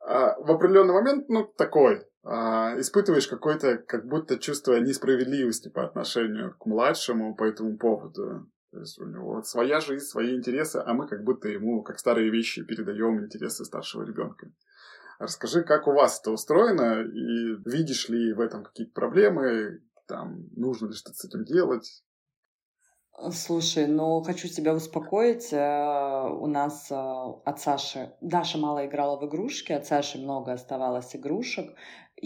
[0.00, 7.36] в определенный момент, ну, такой, испытываешь какое-то, как будто чувство несправедливости по отношению к младшему
[7.36, 8.50] по этому поводу.
[8.72, 12.30] То есть у него своя жизнь, свои интересы, а мы как будто ему, как старые
[12.30, 14.50] вещи, передаем интересы старшего ребенка.
[15.18, 20.88] Расскажи, как у вас это устроено, и видишь ли в этом какие-то проблемы, там, нужно
[20.88, 22.02] ли что-то с этим делать?
[23.32, 25.50] Слушай, ну хочу тебя успокоить.
[25.50, 28.12] Э, у нас э, от Саши...
[28.20, 31.74] Даша мало играла в игрушки, от Саши много оставалось игрушек,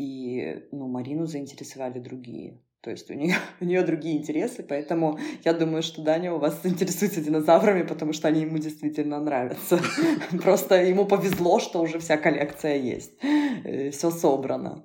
[0.00, 2.58] и ну, Марину заинтересовали другие.
[2.80, 6.60] То есть у нее, у нее другие интересы, поэтому я думаю, что Даня у вас
[6.64, 9.78] интересуется динозаврами, потому что они ему действительно нравятся.
[10.42, 14.84] Просто ему повезло, что уже вся коллекция есть, э, все собрано.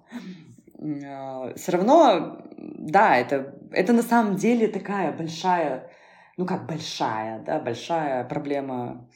[1.05, 5.89] А, Все равно, да, это, это на самом деле такая большая,
[6.37, 9.09] ну как большая, да, большая проблема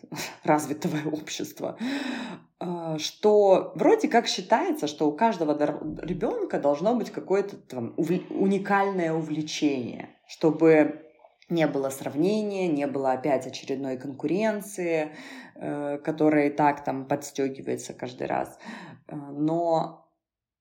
[0.43, 1.77] развитого общества.
[2.59, 5.57] А, что вроде как считается, что у каждого
[6.01, 11.05] ребенка должно быть какое-то там уникальное увлечение, чтобы
[11.47, 15.15] не было сравнения, не было опять очередной конкуренции,
[15.55, 18.59] э, которая и так там подстегивается каждый раз.
[19.07, 20.05] Э, но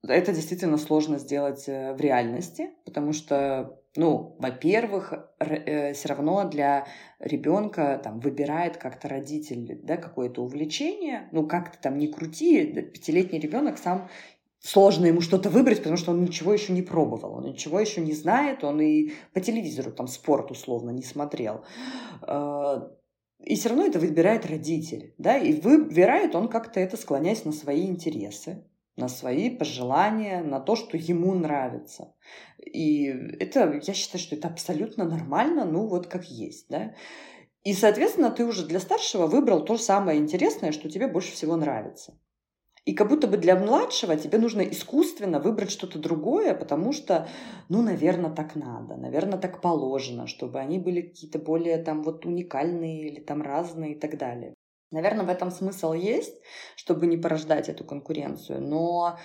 [0.06, 6.86] это действительно сложно сделать э, в реальности, потому что ну, во-первых, э, все равно для
[7.18, 11.28] ребенка там выбирает как-то родитель, да, какое-то увлечение.
[11.32, 14.08] Ну, как то там не крути, пятилетний ребенок сам
[14.60, 18.12] сложно ему что-то выбрать, потому что он ничего еще не пробовал, он ничего еще не
[18.12, 21.64] знает, он и по телевизору там спорт условно не смотрел.
[22.22, 22.92] А,
[23.42, 27.86] и все равно это выбирает родитель, да, и выбирает он как-то это, склоняясь на свои
[27.86, 28.64] интересы
[28.98, 32.14] на свои пожелания, на то, что ему нравится.
[32.58, 36.94] И это, я считаю, что это абсолютно нормально, ну вот как есть, да.
[37.64, 42.18] И, соответственно, ты уже для старшего выбрал то самое интересное, что тебе больше всего нравится.
[42.84, 47.28] И как будто бы для младшего тебе нужно искусственно выбрать что-то другое, потому что,
[47.68, 53.08] ну, наверное, так надо, наверное, так положено, чтобы они были какие-то более там вот уникальные
[53.08, 54.54] или там разные и так далее.
[54.90, 56.34] Наверное, в этом смысл есть,
[56.76, 59.18] чтобы не порождать эту конкуренцию, но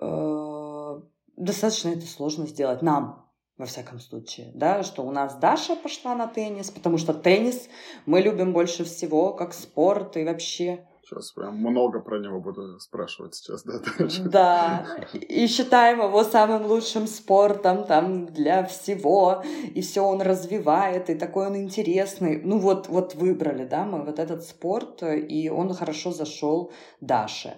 [0.00, 1.00] э,
[1.36, 6.28] достаточно это сложно сделать нам, во всяком случае, да, что у нас Даша пошла на
[6.28, 7.68] теннис, потому что теннис
[8.06, 13.34] мы любим больше всего, как спорт и вообще Сейчас прям много про него буду спрашивать
[13.34, 13.80] сейчас, да?
[14.26, 19.42] Да, и считаем его самым лучшим спортом там для всего,
[19.74, 22.42] и все он развивает, и такой он интересный.
[22.42, 27.56] Ну вот, вот выбрали, да, мы вот этот спорт, и он хорошо зашел Даше.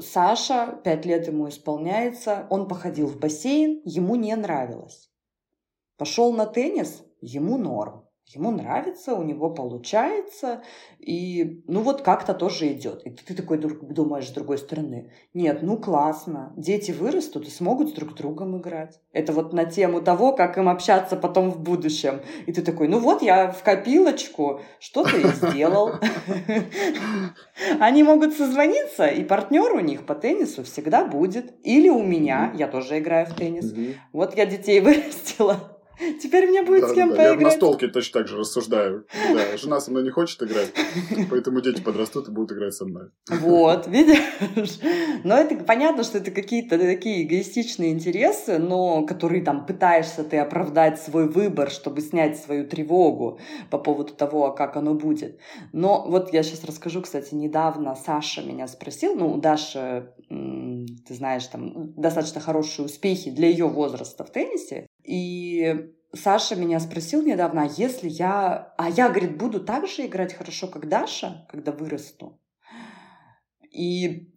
[0.00, 5.08] Саша, пять лет ему исполняется, он походил в бассейн, ему не нравилось.
[5.96, 10.62] Пошел на теннис, ему норм ему нравится, у него получается,
[10.98, 13.06] и ну вот как-то тоже идет.
[13.06, 17.92] И ты такой думаешь с другой стороны, нет, ну классно, дети вырастут и смогут с
[17.92, 19.00] друг другом играть.
[19.12, 22.20] Это вот на тему того, как им общаться потом в будущем.
[22.46, 25.92] И ты такой, ну вот я в копилочку что-то и сделал.
[27.80, 31.54] Они могут созвониться, и партнер у них по теннису всегда будет.
[31.62, 33.72] Или у меня, я тоже играю в теннис.
[34.12, 35.75] Вот я детей вырастила
[36.22, 37.32] Теперь мне будет да, с кем да, поиграть.
[37.32, 39.06] Я в настолке точно так же рассуждаю.
[39.32, 40.72] Да, жена со мной не хочет играть,
[41.30, 43.10] поэтому дети подрастут и будут играть со мной.
[43.28, 44.18] Вот, видишь?
[45.24, 51.00] Но это понятно, что это какие-то такие эгоистичные интересы, но которые там пытаешься ты оправдать
[51.00, 53.38] свой выбор, чтобы снять свою тревогу
[53.70, 55.38] по поводу того, как оно будет.
[55.72, 61.46] Но вот я сейчас расскажу, кстати, недавно Саша меня спросил, ну, у Даши, ты знаешь,
[61.46, 67.70] там достаточно хорошие успехи для ее возраста в теннисе, и Саша меня спросил недавно, а
[67.76, 68.74] если я...
[68.76, 72.40] А я, говорит, буду так же играть хорошо, как Даша, когда вырасту?
[73.70, 74.35] И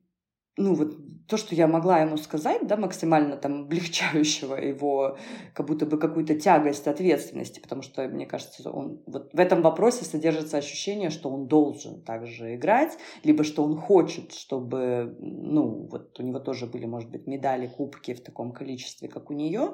[0.59, 0.97] ну вот
[1.27, 5.17] то, что я могла ему сказать, да, максимально там облегчающего его,
[5.53, 10.05] как будто бы какую-то тягость ответственности, потому что, мне кажется, он вот в этом вопросе
[10.05, 16.23] содержится ощущение, что он должен также играть, либо что он хочет, чтобы, ну, вот у
[16.23, 19.73] него тоже были, может быть, медали, кубки в таком количестве, как у нее,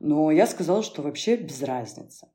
[0.00, 2.26] но я сказала, что вообще без разницы.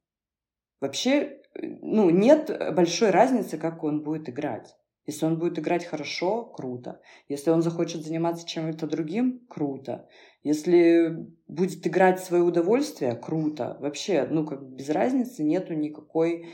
[0.80, 4.74] Вообще, ну, нет большой разницы, как он будет играть.
[5.06, 7.02] Если он будет играть хорошо, круто.
[7.28, 10.08] Если он захочет заниматься чем-то другим, круто.
[10.44, 13.78] Если будет играть свое удовольствие, круто.
[13.82, 16.50] Вообще, ну, как без разницы, нету никакой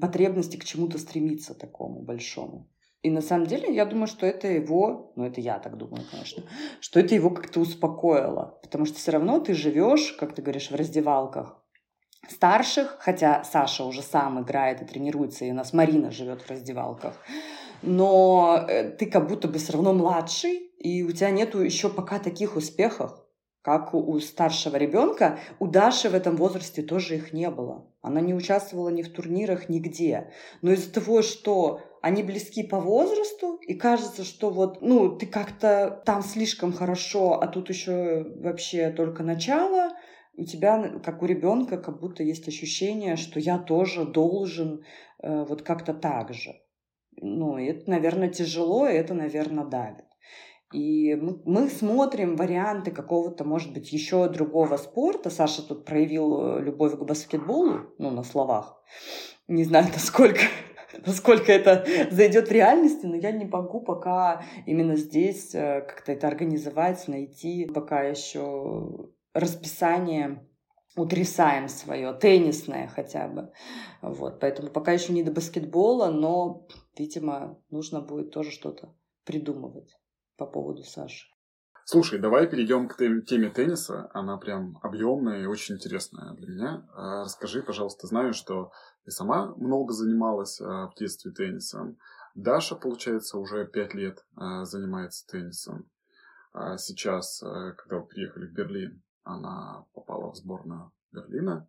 [0.00, 2.68] потребности к чему-то стремиться такому большому.
[3.02, 6.42] И на самом деле, я думаю, что это его, ну это я так думаю, конечно,
[6.80, 8.58] что это его как-то успокоило.
[8.62, 11.62] Потому что все равно ты живешь, как ты говоришь, в раздевалках
[12.28, 17.14] старших, хотя Саша уже сам играет и тренируется, и у нас Марина живет в раздевалках.
[17.82, 22.18] Но э, ты как будто бы все равно младший, и у тебя нету еще пока
[22.18, 23.12] таких успехов,
[23.62, 25.38] как у старшего ребенка.
[25.58, 27.86] У Даши в этом возрасте тоже их не было.
[28.00, 30.32] Она не участвовала ни в турнирах, нигде.
[30.62, 36.02] Но из-за того, что они близки по возрасту, и кажется, что вот, ну, ты как-то
[36.06, 39.90] там слишком хорошо, а тут еще вообще только начало,
[40.38, 44.84] у тебя, как у ребенка, как будто есть ощущение, что я тоже должен
[45.20, 46.54] э, вот как-то так же.
[47.20, 50.04] Ну, это, наверное, тяжело, и это, наверное, давит.
[50.72, 55.28] И мы, смотрим варианты какого-то, может быть, еще другого спорта.
[55.28, 58.80] Саша тут проявил э, любовь к баскетболу, ну, на словах.
[59.48, 60.42] Не знаю, насколько,
[61.04, 66.28] насколько это зайдет в реальности, но я не могу пока именно здесь э, как-то это
[66.28, 69.08] организовать, найти пока еще
[69.38, 70.46] расписание
[70.96, 73.52] утрясаем свое, теннисное хотя бы.
[74.02, 76.66] Вот, поэтому пока еще не до баскетбола, но,
[76.96, 79.96] видимо, нужно будет тоже что-то придумывать
[80.36, 81.28] по поводу Саши.
[81.90, 84.10] Слушай, давай перейдем к теме тенниса.
[84.12, 86.88] Она прям объемная и очень интересная для меня.
[86.94, 88.72] А, расскажи, пожалуйста, знаю, что
[89.04, 91.96] ты сама много занималась а, в детстве теннисом.
[92.34, 95.90] Даша, получается, уже пять лет а, занимается теннисом.
[96.76, 101.68] Сейчас, когда вы приехали в Берлин, она попала в сборную Берлина.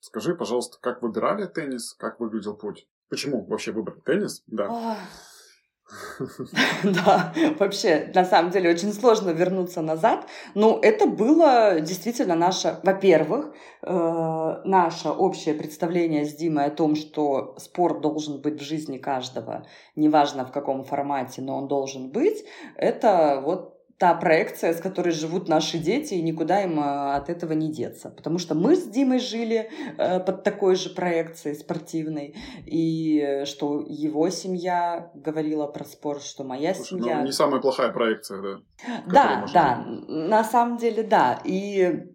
[0.00, 2.88] Скажи, пожалуйста, как выбирали теннис, как выглядел путь?
[3.08, 4.42] Почему вообще выбрали теннис?
[4.46, 4.96] Да.
[6.84, 10.24] Да, вообще, на самом деле, очень сложно вернуться назад.
[10.54, 17.56] Но это было действительно наше, во-первых, э, наше общее представление с Димой о том, что
[17.58, 22.44] спорт должен быть в жизни каждого, неважно в каком формате, но он должен быть.
[22.76, 27.52] Это вот та проекция, с которой живут наши дети, и никуда им э, от этого
[27.52, 28.08] не деться.
[28.08, 32.34] Потому что мы с Димой жили э, под такой же проекцией спортивной,
[32.64, 37.18] и что его семья говорила про спорт, что моя Слушай, семья...
[37.18, 38.60] Ну, не самая плохая проекция, да?
[39.06, 41.38] Да, да, на самом деле, да.
[41.44, 42.06] И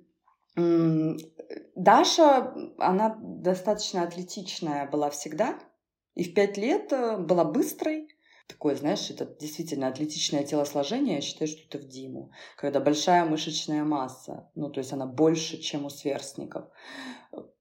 [1.76, 5.60] Даша, она достаточно атлетичная была всегда,
[6.16, 8.08] и в пять лет э, была быстрой,
[8.48, 13.84] такое, знаешь, это действительно атлетичное телосложение, я считаю, что это в Диму, когда большая мышечная
[13.84, 16.66] масса, ну, то есть она больше, чем у сверстников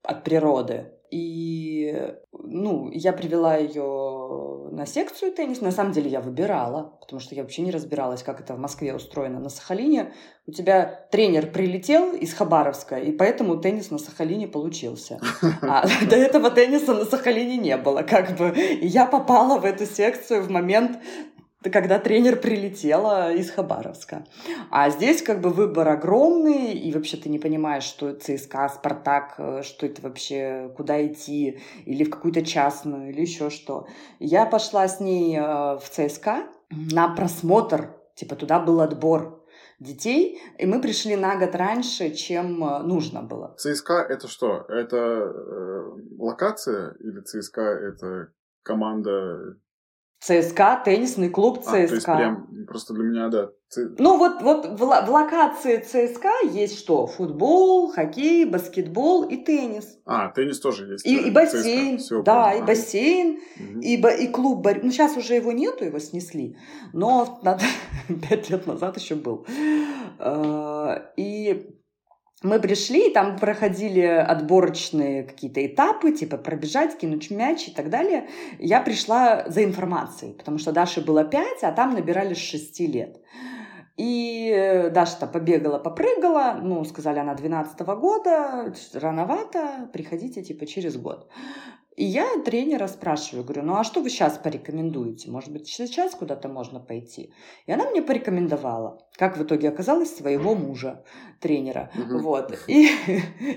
[0.03, 0.91] от природы.
[1.11, 5.61] И, ну, я привела ее на секцию теннис.
[5.61, 8.93] На самом деле я выбирала, потому что я вообще не разбиралась, как это в Москве
[8.93, 9.39] устроено.
[9.39, 10.13] На Сахалине
[10.47, 15.21] у тебя тренер прилетел из Хабаровска, и поэтому теннис на Сахалине получился.
[15.63, 18.51] А до этого тенниса на Сахалине не было, как бы.
[18.51, 20.99] И я попала в эту секцию в момент
[21.71, 24.27] когда тренер прилетела из Хабаровска.
[24.71, 29.63] А здесь как бы выбор огромный, и вообще ты не понимаешь, что ЦСКА, Спартак, э,
[29.63, 33.87] что это вообще, куда идти, или в какую-то частную, или еще что.
[34.19, 39.45] Я пошла с ней э, в ЦСКА на просмотр, типа туда был отбор
[39.81, 43.55] детей, и мы пришли на год раньше, чем э, нужно было.
[43.59, 44.65] ЦСКА это что?
[44.69, 45.83] Это э,
[46.19, 48.29] локация или ЦСКА это
[48.63, 49.59] команда
[50.25, 51.71] ЦСКА, теннисный клуб ЦСКА.
[51.71, 53.51] А, то есть прям просто для меня, да.
[53.99, 57.07] Ну вот, вот в, в локации ЦСКА есть что?
[57.07, 59.99] Футбол, хоккей, баскетбол и теннис.
[60.07, 61.05] А, теннис тоже есть.
[61.05, 62.63] И, и бассейн, Все, да, понял.
[62.63, 63.81] и бассейн, угу.
[63.81, 64.67] и, и клуб.
[64.83, 66.57] Ну сейчас уже его нету, его снесли,
[66.95, 67.43] но
[68.29, 69.47] пять лет назад еще был.
[70.19, 71.69] А, и
[72.45, 78.29] мы пришли, и там проходили отборочные какие-то этапы, типа пробежать, кинуть мяч и так далее.
[78.59, 83.21] Я пришла за информацией, потому что Даше было 5, а там набирали с 6 лет.
[83.97, 91.31] И Даша-то побегала, попрыгала, ну, сказали, она 12 -го года, рановато, приходите, типа, через год.
[91.97, 95.31] И я тренера спрашиваю, говорю, ну а что вы сейчас порекомендуете?
[95.31, 97.33] Может быть, сейчас куда-то можно пойти?
[97.67, 101.05] И она мне порекомендовала, как в итоге оказалось, своего мужа,
[101.41, 101.91] тренера.
[101.95, 102.19] Угу.
[102.19, 102.59] Вот.
[102.69, 102.89] И,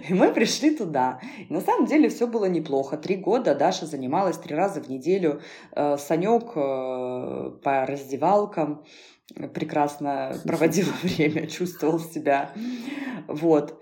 [0.10, 1.20] и мы пришли туда.
[1.50, 2.98] И на самом деле все было неплохо.
[2.98, 5.42] Три года Даша занималась три раза в неделю.
[5.76, 8.84] Э, Санек э, по раздевалкам
[9.54, 12.52] прекрасно проводила время, чувствовал себя.
[13.28, 13.82] Вот.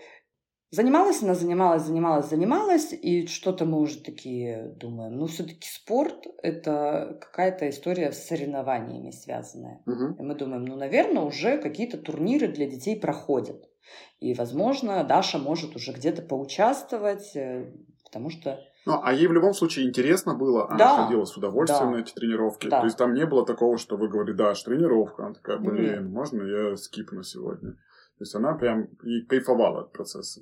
[0.72, 7.18] Занималась она, занималась, занималась, занималась, и что-то мы уже такие думаем, ну, все-таки спорт— это
[7.22, 9.82] какая-то история с соревнованиями связанная.
[9.86, 10.16] Угу.
[10.20, 13.64] И мы думаем, ну, наверное, уже какие-то турниры для детей проходят.
[14.20, 17.72] И, возможно, Даша может уже где-то поучаствовать, э,
[18.04, 21.04] потому что ну, а ей в любом случае интересно было, она да.
[21.04, 21.98] ходила с удовольствием да.
[21.98, 22.68] на эти тренировки.
[22.68, 22.82] Да.
[22.82, 25.26] То есть там не было такого, что вы говорили, да, тренировка.
[25.26, 26.04] Она такая, блин, Нет.
[26.04, 27.72] можно я скипну сегодня?
[27.72, 30.42] То есть она прям и кайфовала от процесса.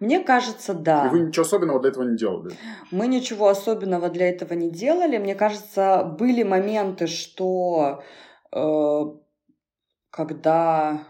[0.00, 1.06] Мне кажется, да.
[1.06, 2.56] И вы ничего особенного для этого не делали?
[2.90, 5.18] Мы ничего особенного для этого не делали.
[5.18, 8.02] Мне кажется, были моменты, что
[8.52, 9.04] э,
[10.10, 11.06] когда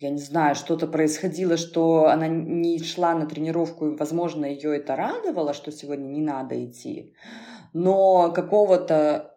[0.00, 4.96] я не знаю, что-то происходило, что она не шла на тренировку, и, возможно, ее это
[4.96, 7.14] радовало, что сегодня не надо идти.
[7.74, 9.29] Но какого-то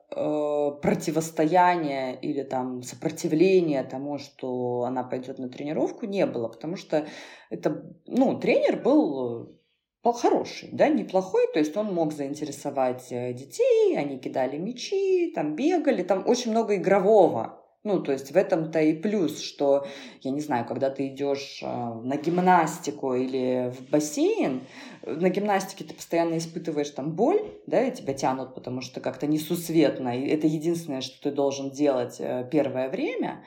[0.82, 7.06] противостояния или там сопротивления тому, что она пойдет на тренировку, не было, потому что
[7.50, 9.60] это, ну, тренер был
[10.04, 15.56] был хороший, да, неплохой, то есть он мог заинтересовать э, детей, они кидали мячи, там
[15.56, 19.86] бегали, там очень много игрового, ну, то есть в этом-то и плюс, что,
[20.22, 24.62] я не знаю, когда ты идешь а, на гимнастику или в бассейн,
[25.06, 30.18] на гимнастике ты постоянно испытываешь там боль, да, и тебя тянут, потому что как-то несусветно,
[30.18, 33.44] и это единственное, что ты должен делать э, первое время,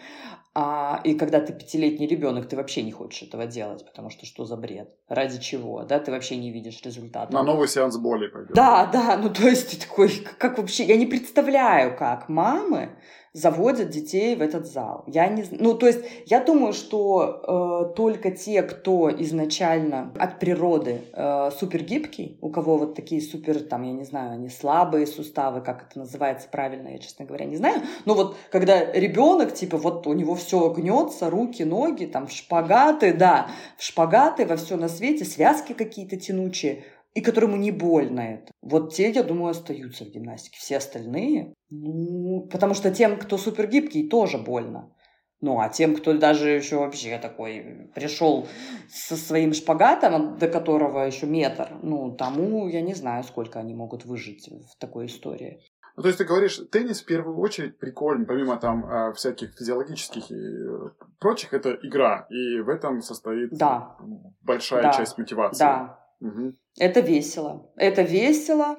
[0.59, 4.47] а, и когда ты пятилетний ребенок, ты вообще не хочешь этого делать, потому что что
[4.47, 4.89] за бред?
[5.07, 5.83] Ради чего?
[5.83, 7.31] Да, ты вообще не видишь результата.
[7.31, 8.55] На новый сеанс боли пойдет.
[8.55, 12.97] Да, да, ну то есть ты такой, как вообще, я не представляю, как мамы
[13.37, 15.05] заводят детей в этот зал.
[15.07, 21.03] Я не, ну, то есть я думаю, что э, только те, кто изначально от природы
[21.13, 25.61] э, супер гибкий, у кого вот такие супер, там, я не знаю, они слабые суставы,
[25.61, 27.83] как это называется правильно, я, честно говоря, не знаю.
[28.07, 33.13] Но вот когда ребенок, типа, вот у него все гнется, руки, ноги, там, в шпагаты,
[33.13, 36.85] да, в шпагаты, во все на свете, связки какие-то тянучие,
[37.15, 38.53] и которому не больно это.
[38.61, 40.59] Вот те, я думаю, остаются в гимнастике.
[40.59, 44.93] Все остальные, ну, потому что тем, кто супер гибкий, тоже больно.
[45.41, 48.47] Ну, а тем, кто даже еще вообще такой пришел
[48.89, 54.07] со своим шпагатом, до которого еще метр, ну, тому я не знаю, сколько они могут
[54.07, 55.61] выжить в такой истории.
[55.97, 60.31] Ну, то есть ты говоришь, теннис в первую очередь прикольный, помимо там а, всяких физиологических
[60.31, 63.97] и э, прочих, это игра, и в этом состоит да.
[64.43, 64.93] большая да.
[64.93, 65.61] часть мотивации.
[65.61, 66.55] Да, Угу.
[66.79, 67.71] Это весело.
[67.77, 68.77] Это весело.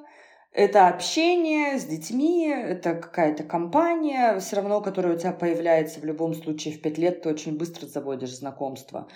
[0.58, 6.34] Это общение с детьми, это какая-то компания, все равно, которая у тебя появляется в любом
[6.34, 9.08] случае в пять лет, ты очень быстро заводишь знакомство.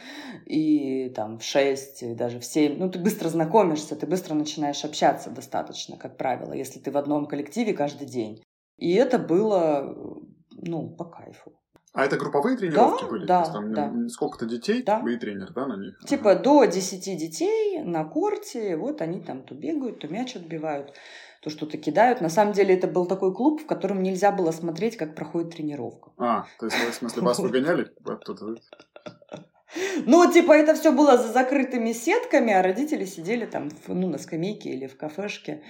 [0.46, 4.86] И там в шесть, и даже в семь, ну ты быстро знакомишься, ты быстро начинаешь
[4.86, 8.44] общаться достаточно, как правило, если ты в одном коллективе каждый день.
[8.78, 9.96] И это было,
[10.52, 11.54] ну, по кайфу.
[11.94, 13.26] А это групповые тренировки да, были?
[13.26, 14.10] Да, То есть там да.
[14.10, 15.00] сколько-то детей, да.
[15.00, 16.00] вы и тренер, да, на них?
[16.08, 16.44] Типа ага.
[16.44, 20.94] до 10 детей на корте, вот они там то бегают, то мяч отбивают,
[21.42, 22.22] то что-то кидают.
[22.22, 26.12] На самом деле это был такой клуб, в котором нельзя было смотреть, как проходит тренировка.
[26.18, 27.92] А, то есть, в смысле, вас выгоняли?
[30.06, 34.70] Ну, типа, это все было за закрытыми сетками, а родители сидели там ну, на скамейке
[34.70, 35.62] или в кафешке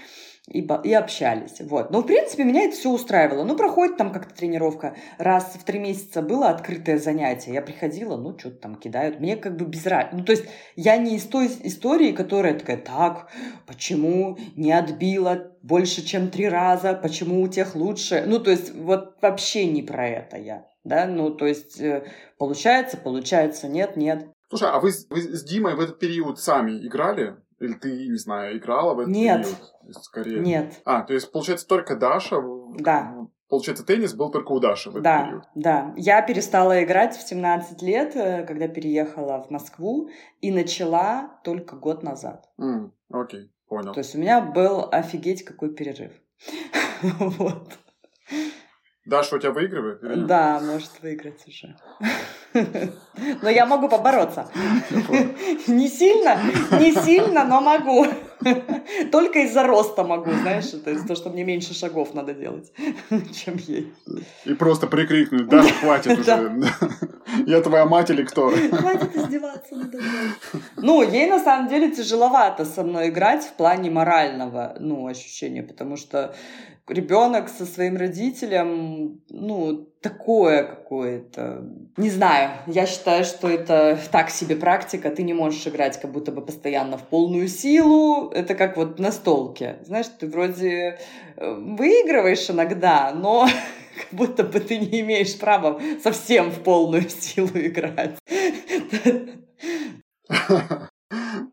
[0.47, 1.61] и, и общались.
[1.61, 1.91] Вот.
[1.91, 3.43] Но, в принципе, меня это все устраивало.
[3.43, 4.95] Ну, проходит там как-то тренировка.
[5.17, 7.53] Раз в три месяца было открытое занятие.
[7.53, 9.19] Я приходила, ну, что-то там кидают.
[9.19, 10.17] Мне как бы без разницы.
[10.17, 10.45] Ну, то есть
[10.75, 13.29] я не из той истории, которая такая, так,
[13.67, 18.23] почему не отбила больше, чем три раза, почему у тех лучше.
[18.25, 20.70] Ну, то есть вот вообще не про это я.
[20.83, 24.27] Да, ну, то есть э, получается, получается, нет, нет.
[24.49, 27.37] Слушай, а вы, вы с Димой в этот период сами играли?
[27.59, 29.43] Или ты, не знаю, играла в этот Нет.
[29.43, 30.03] период?
[30.03, 30.39] Скорее.
[30.39, 30.81] Нет.
[30.83, 32.41] А, то есть, получается, только Даша...
[32.79, 33.27] Да.
[33.51, 35.43] Получается, теннис был только у Даши в этот да, период.
[35.55, 40.09] Да, Я перестала играть в 17 лет, э, когда переехала в Москву,
[40.39, 42.49] и начала только год назад.
[42.57, 43.91] Mm, окей, понял.
[43.91, 46.13] То есть у меня был офигеть какой перерыв.
[47.19, 47.77] Вот.
[49.05, 50.27] Даша у тебя выигрывает?
[50.27, 51.75] Да, может выиграть уже.
[52.53, 54.47] Но я могу побороться.
[55.67, 56.37] Не сильно,
[56.79, 58.05] не сильно, но могу.
[59.11, 62.71] Только из-за роста могу, знаешь, то есть то, что мне меньше шагов надо делать,
[63.09, 63.93] чем ей.
[64.45, 66.51] И просто прикрикнуть, да, хватит уже.
[67.45, 68.49] Я твоя мать или кто?
[68.49, 70.63] Хватит издеваться надо мной.
[70.77, 75.95] Ну, ей на самом деле тяжеловато со мной играть в плане морального, ну, ощущения, потому
[75.95, 76.33] что
[76.87, 81.63] ребенок со своим родителем, ну, такое какое-то.
[81.95, 85.11] Не знаю, я считаю, что это так себе практика.
[85.11, 88.29] Ты не можешь играть как будто бы постоянно в полную силу.
[88.31, 89.77] Это как вот на столке.
[89.83, 90.99] Знаешь, ты вроде
[91.37, 93.47] э, выигрываешь иногда, но
[93.95, 98.17] как будто бы ты не имеешь права совсем в полную силу играть.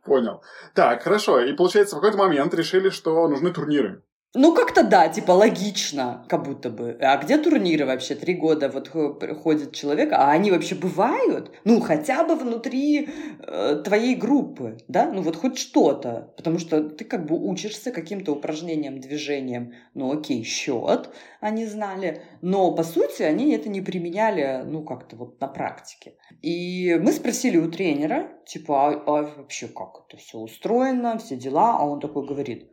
[0.05, 0.43] Понял.
[0.75, 1.41] Так, хорошо.
[1.41, 4.03] И получается, в какой-то момент решили, что нужны турниры.
[4.35, 6.99] Ну, как-то да, типа логично, как будто бы.
[7.01, 8.15] А где турниры вообще?
[8.15, 11.51] Три года вот ходит человек, а они вообще бывают?
[11.65, 13.09] Ну, хотя бы внутри
[13.41, 15.11] э, твоей группы, да?
[15.11, 16.35] Ну, вот хоть что-то.
[16.37, 19.73] Потому что ты как бы учишься каким-то упражнением, движением.
[19.95, 21.09] Ну, окей, счет
[21.41, 22.23] они знали.
[22.43, 26.17] Но, по сути, они это не применяли, ну, как-то вот на практике.
[26.43, 31.79] И мы спросили у тренера, типа, а, а вообще как это все устроено, все дела?
[31.79, 32.71] А он такой говорит,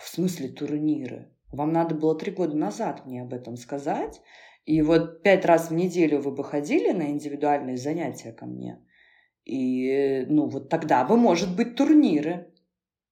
[0.00, 1.32] в смысле турниры?
[1.50, 4.20] Вам надо было три года назад мне об этом сказать.
[4.64, 8.84] И вот пять раз в неделю вы бы ходили на индивидуальные занятия ко мне.
[9.44, 12.52] И, ну, вот тогда бы, может быть, турниры.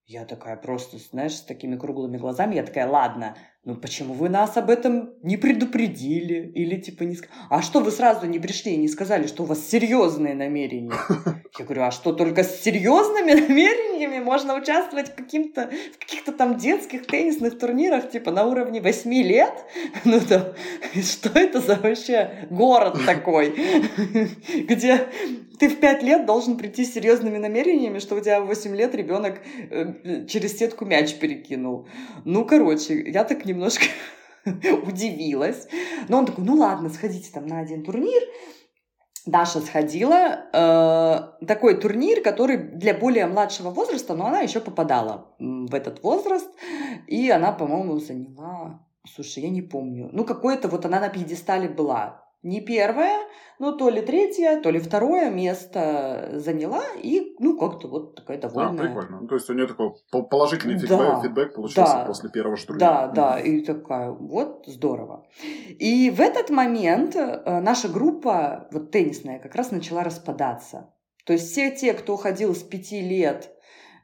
[0.05, 3.37] Я такая просто, знаешь, с такими круглыми глазами, я такая, ладно,
[3.67, 6.53] ну почему вы нас об этом не предупредили?
[6.55, 9.47] Или типа не сказали, а что вы сразу не пришли и не сказали, что у
[9.47, 10.93] вас серьезные намерения?
[11.59, 16.59] Я говорю, а что только с серьезными намерениями можно участвовать в, каким-то, в каких-то там
[16.59, 19.53] детских теннисных турнирах, типа на уровне 8 лет?
[20.05, 20.55] Ну да,
[21.03, 23.51] что это за вообще город такой,
[24.69, 25.09] где
[25.59, 28.95] ты в 5 лет должен прийти с серьезными намерениями, что у тебя в 8 лет
[28.95, 29.41] ребенок
[29.71, 31.89] э, через сетку мяч перекинул.
[32.25, 33.87] Ну, короче, я так немножко
[34.87, 35.67] удивилась.
[36.09, 38.23] Но он такой, ну ладно, сходите там на один турнир.
[39.27, 40.47] Даша сходила.
[40.53, 46.49] Э, такой турнир, который для более младшего возраста, но она еще попадала в этот возраст.
[47.09, 48.87] И она, по-моему, заняла...
[49.09, 50.09] Слушай, я не помню.
[50.13, 53.19] Ну, какое-то вот она на пьедестале была не первое,
[53.59, 58.41] но то ли третье, то ли второе место заняла, и, ну, как-то вот такая а,
[58.41, 58.85] довольная.
[58.85, 59.21] А, прикольно.
[59.23, 62.81] Ну, то есть у нее такой положительный фидбэк, да, фидбэк получился да, после первого штурма.
[62.81, 65.27] Да, да, и такая, вот, здорово.
[65.69, 70.93] И в этот момент э, наша группа, вот теннисная, как раз начала распадаться.
[71.25, 73.51] То есть все те, кто ходил с пяти лет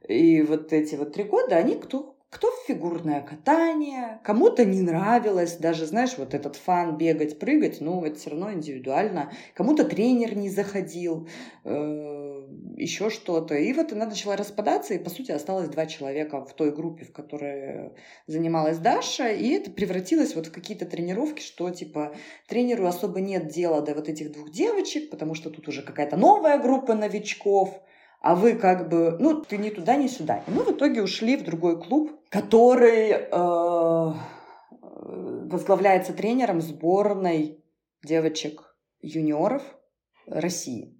[0.09, 5.57] и вот эти вот три года, они кто кто в фигурное катание, кому-то не нравилось,
[5.57, 9.31] даже, знаешь, вот этот фан бегать, прыгать, ну, это все равно индивидуально.
[9.53, 11.29] Кому-то тренер не заходил,
[11.65, 13.55] э, еще что-то.
[13.55, 17.13] И вот она начала распадаться, и, по сути, осталось два человека в той группе, в
[17.13, 17.91] которой
[18.27, 22.15] занималась Даша, и это превратилось вот в какие-то тренировки, что, типа,
[22.49, 26.59] тренеру особо нет дела до вот этих двух девочек, потому что тут уже какая-то новая
[26.59, 27.79] группа новичков–
[28.23, 30.45] а вы как бы, ну, ты ни туда, ни сюда.
[30.47, 34.13] И мы в итоге ушли в другой клуб, который э,
[35.51, 37.65] возглавляется тренером сборной
[38.05, 39.63] девочек юниоров
[40.27, 40.97] России.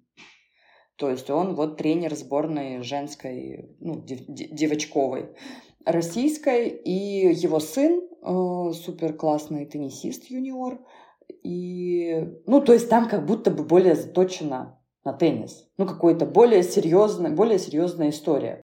[0.97, 5.33] То есть он вот тренер сборной женской, ну, дев, девочковой
[5.85, 10.85] российской, и его сын э, супер классный теннисист юниор.
[11.41, 15.67] И, ну, то есть там как будто бы более заточено на теннис.
[15.77, 18.61] Ну, какой-то более серьезная, более серьезная история.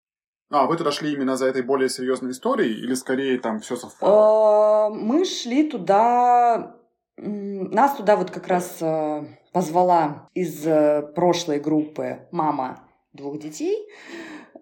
[0.51, 4.87] А, вы туда шли именно за этой более серьезной историей или скорее там все совпало?
[4.87, 6.77] А, мы шли туда...
[7.17, 13.89] Нас туда вот как раз э, позвала из э, прошлой группы мама двух детей.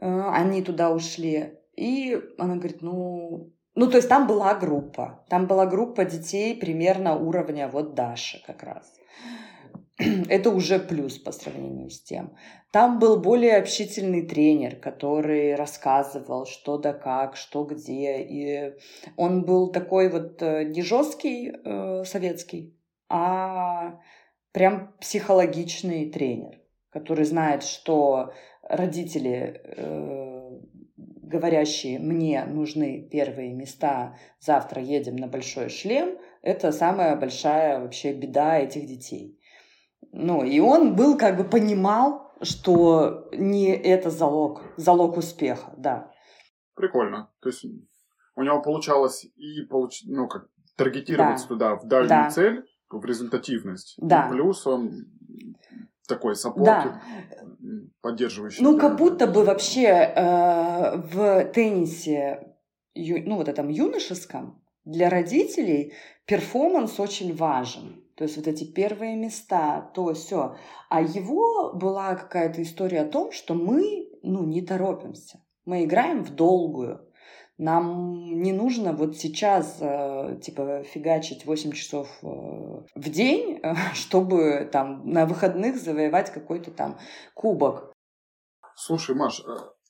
[0.01, 1.59] Э, они туда ушли.
[1.77, 5.23] И она говорит, ну, ну, то есть там была группа.
[5.29, 8.91] Там была группа детей примерно уровня вот Даши как раз.
[10.29, 12.37] это уже плюс по сравнению с тем.
[12.71, 18.21] Там был более общительный тренер, который рассказывал, что да как, что где.
[18.21, 18.75] И
[19.17, 22.77] он был такой вот э, не жесткий э, советский,
[23.09, 24.01] а
[24.53, 28.33] прям психологичный тренер, который знает, что
[28.63, 30.61] родители, э,
[30.97, 38.59] говорящие «мне нужны первые места, завтра едем на большой шлем», это самая большая вообще беда
[38.59, 39.41] этих детей.
[40.19, 46.11] Ну, и он был, как бы понимал, что не это залог, залог успеха, да.
[46.75, 47.31] Прикольно.
[47.41, 47.67] То есть
[48.35, 50.03] у него получалось и получ...
[50.07, 51.49] ну, как таргетироваться да.
[51.49, 52.31] туда в дальнюю да.
[52.31, 53.95] цель, в результативность.
[53.99, 54.29] Да.
[54.29, 55.05] И плюс он
[56.09, 57.03] такой support, да.
[58.01, 58.63] поддерживающий.
[58.63, 62.55] Ну, как будто бы вообще э, в теннисе,
[62.95, 65.93] ю, ну, вот этом юношеском, Для родителей
[66.25, 68.06] performance очень важен.
[68.17, 70.57] То есть вот эти первые места, то все.
[70.89, 75.41] А его была какая-то история о том, что мы, ну, не торопимся.
[75.67, 77.03] Мы играем в долгую.
[77.59, 84.69] Нам не нужно вот сейчас, э, типа, фигачить 8 часов э, в день, э, чтобы
[84.71, 86.99] там на выходных завоевать какой-то там
[87.35, 87.93] кубок.
[88.75, 89.43] Слушай, Маш,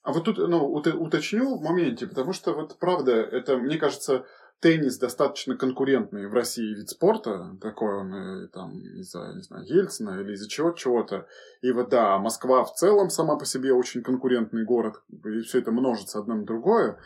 [0.02, 4.24] а вот тут, ну, уточню в моменте, потому что вот правда, это, мне кажется,
[4.60, 10.32] теннис достаточно конкурентный в России вид спорта, такой он там из-за, не знаю, Ельцина или
[10.32, 11.26] из-за чего чего-то.
[11.60, 15.72] И вот да, Москва в целом сама по себе очень конкурентный город, и все это
[15.72, 16.98] множится одно на другое.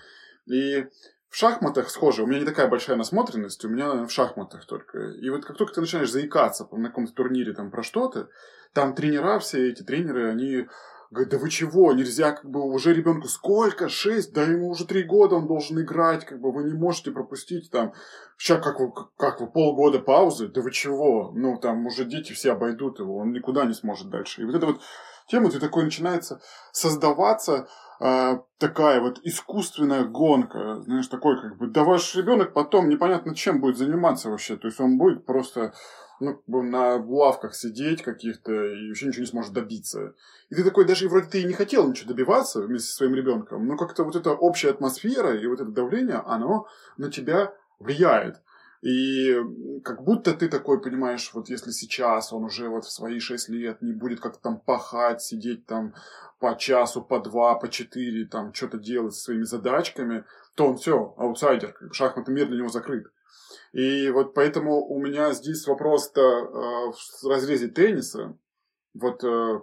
[0.46, 0.86] И
[1.28, 5.11] в шахматах схоже, у меня не такая большая насмотренность, у меня в шахматах только.
[5.12, 8.28] И вот как только ты начинаешь заикаться на каком-то турнире там про что-то,
[8.72, 10.66] там тренера, все эти тренеры, они
[11.11, 15.02] говорят, да вы чего, нельзя, как бы, уже ребенку сколько, шесть, да ему уже три
[15.02, 17.92] года он должен играть, как бы, вы не можете пропустить там,
[18.38, 22.52] сейчас как вы, как вы, полгода паузы, да вы чего, ну, там уже дети все
[22.52, 24.42] обойдут его, он никуда не сможет дальше.
[24.42, 24.80] И вот эта вот
[25.26, 26.40] тема, ты такой начинается
[26.72, 27.68] создаваться,
[28.00, 33.61] э, такая вот искусственная гонка, знаешь, такой как бы, да ваш ребенок потом непонятно чем
[33.61, 35.72] будет заниматься вообще, то есть он будет просто
[36.20, 40.14] ну, на лавках сидеть каких-то и вообще ничего не сможет добиться.
[40.50, 43.66] И ты такой, даже вроде ты и не хотел ничего добиваться вместе со своим ребенком,
[43.66, 46.66] но как-то вот эта общая атмосфера и вот это давление, оно
[46.96, 48.40] на тебя влияет.
[48.82, 49.34] И
[49.84, 53.82] как будто ты такой понимаешь, вот если сейчас он уже вот в свои шесть лет
[53.82, 55.94] не будет как-то там пахать, сидеть там
[56.38, 61.14] по часу, по два, по четыре, там что-то делать со своими задачками, то он все,
[61.18, 63.06] аутсайдер, шахматный мир для него закрыт.
[63.72, 66.92] И вот поэтому у меня здесь вопрос-то э,
[67.22, 68.36] в разрезе тенниса.
[68.94, 69.60] Вот э,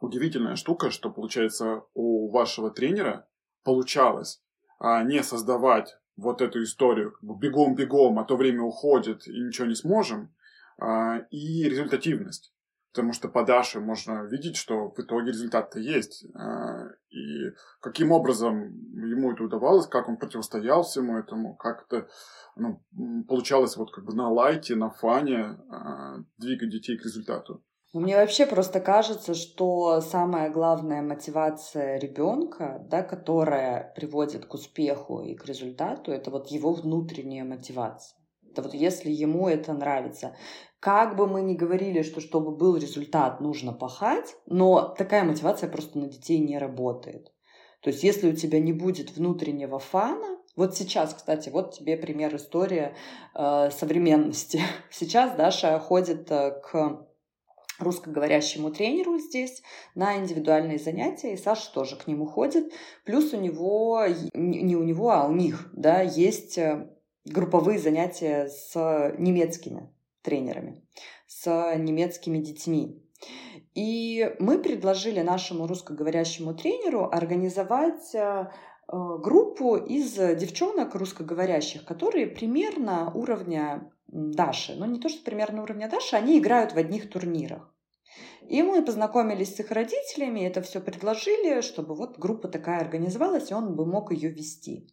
[0.00, 3.28] удивительная штука, что получается у вашего тренера
[3.64, 4.40] получалось
[4.78, 10.34] а не создавать вот эту историю, бегом-бегом, а то время уходит и ничего не сможем,
[10.78, 12.52] а, и результативность.
[12.92, 16.26] Потому что по Даше можно видеть, что в итоге результат-то есть.
[16.34, 22.08] А, и каким образом ему это удавалось, как он противостоял всему этому, как это
[22.56, 22.82] ну,
[23.28, 27.62] получалось вот как бы на лайте, на фане а, двигать детей к результату.
[27.94, 35.34] Мне вообще просто кажется, что самая главная мотивация ребенка, да, которая приводит к успеху и
[35.34, 38.17] к результату, это вот его внутренняя мотивация.
[38.50, 40.36] Это вот если ему это нравится.
[40.80, 45.98] Как бы мы ни говорили, что чтобы был результат, нужно пахать, но такая мотивация просто
[45.98, 47.32] на детей не работает.
[47.82, 52.34] То есть если у тебя не будет внутреннего фана, вот сейчас, кстати, вот тебе пример
[52.34, 52.92] истории
[53.34, 54.60] э, современности.
[54.90, 57.06] Сейчас Даша ходит э, к
[57.78, 59.62] русскоговорящему тренеру здесь
[59.94, 62.72] на индивидуальные занятия, и Саша тоже к нему ходит.
[63.04, 66.90] Плюс у него, не у него, а у них, да, есть э,
[67.30, 68.74] групповые занятия с
[69.18, 70.84] немецкими тренерами,
[71.26, 73.02] с немецкими детьми.
[73.74, 78.46] И мы предложили нашему русскоговорящему тренеру организовать э,
[78.88, 84.74] группу из девчонок русскоговорящих, которые примерно уровня Даши.
[84.74, 87.74] Но не то, что примерно уровня Даши, они играют в одних турнирах.
[88.48, 93.54] И мы познакомились с их родителями, это все предложили, чтобы вот группа такая организовалась, и
[93.54, 94.88] он бы мог ее вести.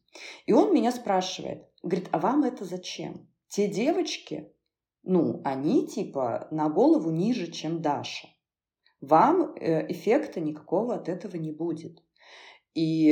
[0.45, 3.27] И он меня спрашивает, говорит, а вам это зачем?
[3.47, 4.51] Те девочки,
[5.03, 8.27] ну, они типа на голову ниже, чем Даша.
[9.01, 12.03] Вам э, эффекта никакого от этого не будет.
[12.73, 13.11] И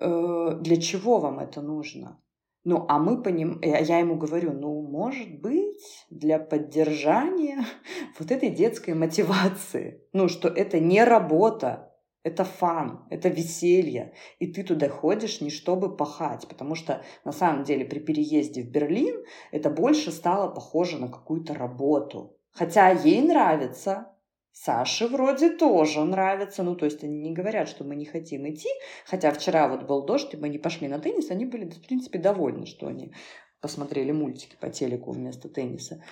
[0.00, 2.20] э, для чего вам это нужно?
[2.64, 3.60] Ну, а мы поним...
[3.62, 7.64] Я ему говорю, ну, может быть, для поддержания
[8.18, 10.02] вот этой детской мотивации.
[10.12, 11.85] Ну, что это не работа,
[12.26, 14.12] это фан, это веселье.
[14.40, 18.68] И ты туда ходишь не чтобы пахать, потому что на самом деле при переезде в
[18.68, 22.36] Берлин это больше стало похоже на какую-то работу.
[22.50, 24.12] Хотя ей нравится,
[24.50, 26.64] Саше вроде тоже нравится.
[26.64, 28.70] Ну, то есть они не говорят, что мы не хотим идти.
[29.04, 31.30] Хотя вчера вот был дождь, и мы не пошли на теннис.
[31.30, 33.12] Они были, в принципе, довольны, что они
[33.60, 36.02] посмотрели мультики по телеку вместо тенниса.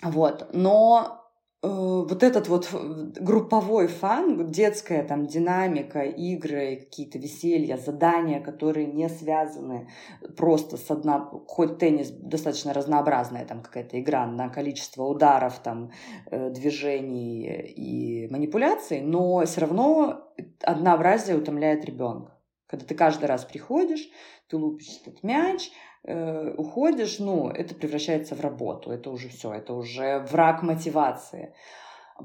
[0.00, 0.50] Вот.
[0.52, 1.17] Но
[1.60, 9.90] вот этот вот групповой фан, детская там динамика, игры, какие-то веселья, задания, которые не связаны
[10.36, 11.28] просто с одна...
[11.48, 15.90] Хоть теннис достаточно разнообразная там какая-то игра на количество ударов, там,
[16.30, 20.32] э, движений и манипуляций, но все равно
[20.62, 22.38] однообразие утомляет ребенка.
[22.68, 24.08] Когда ты каждый раз приходишь,
[24.48, 25.70] ты лупишь этот мяч,
[26.04, 31.54] э, уходишь, ну, это превращается в работу, это уже все, это уже враг мотивации.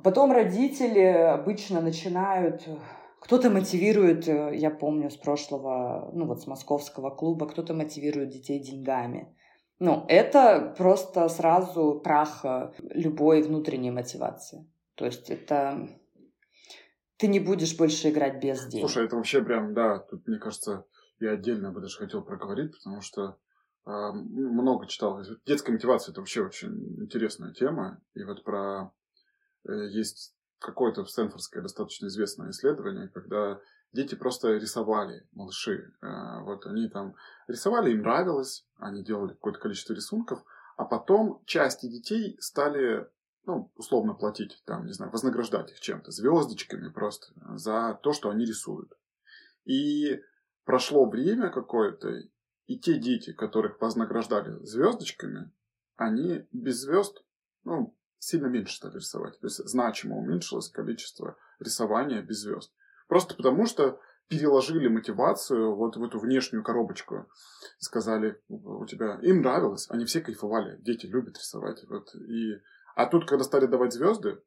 [0.03, 2.67] Потом родители обычно начинают
[3.24, 8.59] Кто-то мотивирует, э, я помню с прошлого, ну вот с московского клуба, кто-то мотивирует детей
[8.59, 9.34] деньгами.
[9.80, 14.69] Ну, это просто сразу прах э, любой внутренней мотивации.
[14.95, 15.88] То есть это
[17.17, 18.89] ты не будешь больше играть без денег.
[18.89, 20.86] Слушай, это вообще прям, да, тут, мне кажется,
[21.19, 23.38] я отдельно бы даже хотел проговорить, потому что
[23.86, 25.22] много читал.
[25.46, 28.02] Детская мотивация это вообще очень интересная тема.
[28.14, 28.94] И вот про
[29.68, 33.60] э, есть какое-то стэнфордское достаточно известное исследование, когда
[33.92, 35.94] дети просто рисовали, малыши.
[36.02, 37.16] Э, вот они там
[37.48, 40.44] рисовали, им нравилось, они делали какое-то количество рисунков,
[40.78, 43.08] а потом части детей стали,
[43.46, 48.46] ну, условно платить, там, не знаю, вознаграждать их чем-то, звездочками просто за то, что они
[48.46, 48.92] рисуют.
[49.66, 50.22] И
[50.66, 52.24] прошло время какое-то,
[52.66, 55.51] и те дети, которых вознаграждали звездочками,
[55.95, 57.24] они без звезд,
[57.64, 59.39] ну, сильно меньше стали рисовать.
[59.39, 62.74] То есть значимо уменьшилось количество рисования без звезд.
[63.07, 67.28] Просто потому, что переложили мотивацию вот в эту внешнюю коробочку.
[67.78, 69.20] Сказали, у тебя...
[69.22, 70.78] Им нравилось, они все кайфовали.
[70.82, 71.84] Дети любят рисовать.
[71.89, 72.16] Вот.
[72.16, 72.53] И...
[72.95, 74.41] А тут, когда стали давать звезды,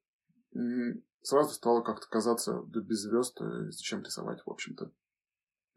[1.22, 4.90] сразу стало как-то казаться, да без звезд э, зачем рисовать, в общем-то.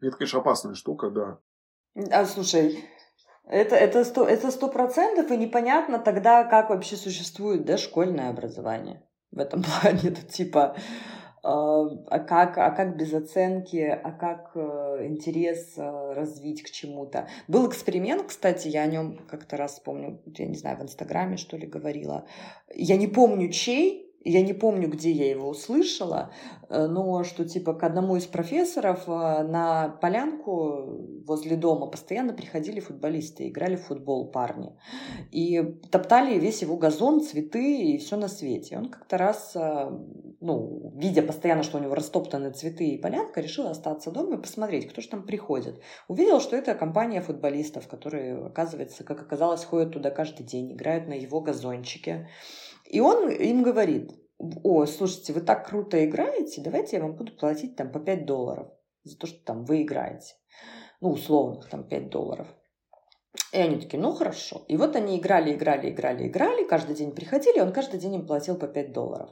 [0.00, 1.40] Это, конечно, опасная штука, да.
[1.94, 2.84] А слушай,
[3.46, 9.02] это, это, сто, это сто процентов, и непонятно тогда, как вообще существует да, школьное образование
[9.32, 10.10] в этом плане.
[10.10, 16.62] Это типа, э, а, как, а как без оценки, а как э, интерес э, развить
[16.62, 17.28] к чему-то.
[17.48, 21.56] Был эксперимент, кстати, я о нем как-то раз помню, я не знаю, в Инстаграме, что
[21.56, 22.26] ли, говорила.
[22.72, 26.30] Я не помню, чей, я не помню, где я его услышала,
[26.68, 32.80] э, но что типа к одному из профессоров э, на полянку возле дома постоянно приходили
[32.80, 34.76] футболисты, играли в футбол парни.
[35.30, 38.76] И топтали весь его газон, цветы и все на свете.
[38.76, 39.90] Он как-то раз, э,
[40.40, 44.86] ну, видя постоянно, что у него растоптаны цветы и полянка, решил остаться дома и посмотреть,
[44.88, 45.80] кто же там приходит.
[46.08, 51.14] Увидел, что это компания футболистов, которые, оказывается, как оказалось, ходят туда каждый день, играют на
[51.14, 52.28] его газончике.
[52.90, 57.76] И он им говорит, о, слушайте, вы так круто играете, давайте я вам буду платить
[57.76, 58.72] там по 5 долларов
[59.04, 60.34] за то, что там вы играете.
[61.00, 62.48] Ну, условных там 5 долларов.
[63.52, 64.64] И они такие, ну хорошо.
[64.66, 68.58] И вот они играли, играли, играли, играли, каждый день приходили, он каждый день им платил
[68.58, 69.30] по 5 долларов.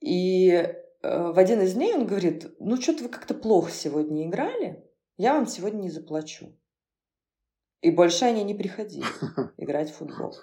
[0.00, 0.72] И э,
[1.02, 4.82] в один из дней он говорит, ну что-то вы как-то плохо сегодня играли,
[5.18, 6.58] я вам сегодня не заплачу.
[7.82, 9.04] И больше они не приходили
[9.58, 10.34] играть в футбол.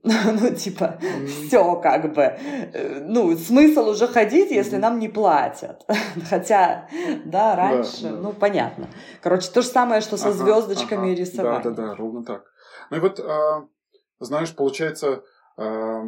[0.02, 2.22] ну, типа, все как бы.
[2.22, 5.84] Э, ну, смысл уже ходить, если нам не платят.
[6.30, 6.88] Хотя,
[7.26, 8.16] да, раньше, да, да.
[8.16, 8.88] ну, понятно.
[9.22, 11.12] Короче, то же самое, что со ага, звездочками ага.
[11.12, 11.62] и рисованием.
[11.62, 12.44] Да, да, да, ровно так.
[12.90, 13.68] Ну и вот, а,
[14.20, 15.22] знаешь, получается,
[15.58, 16.04] а,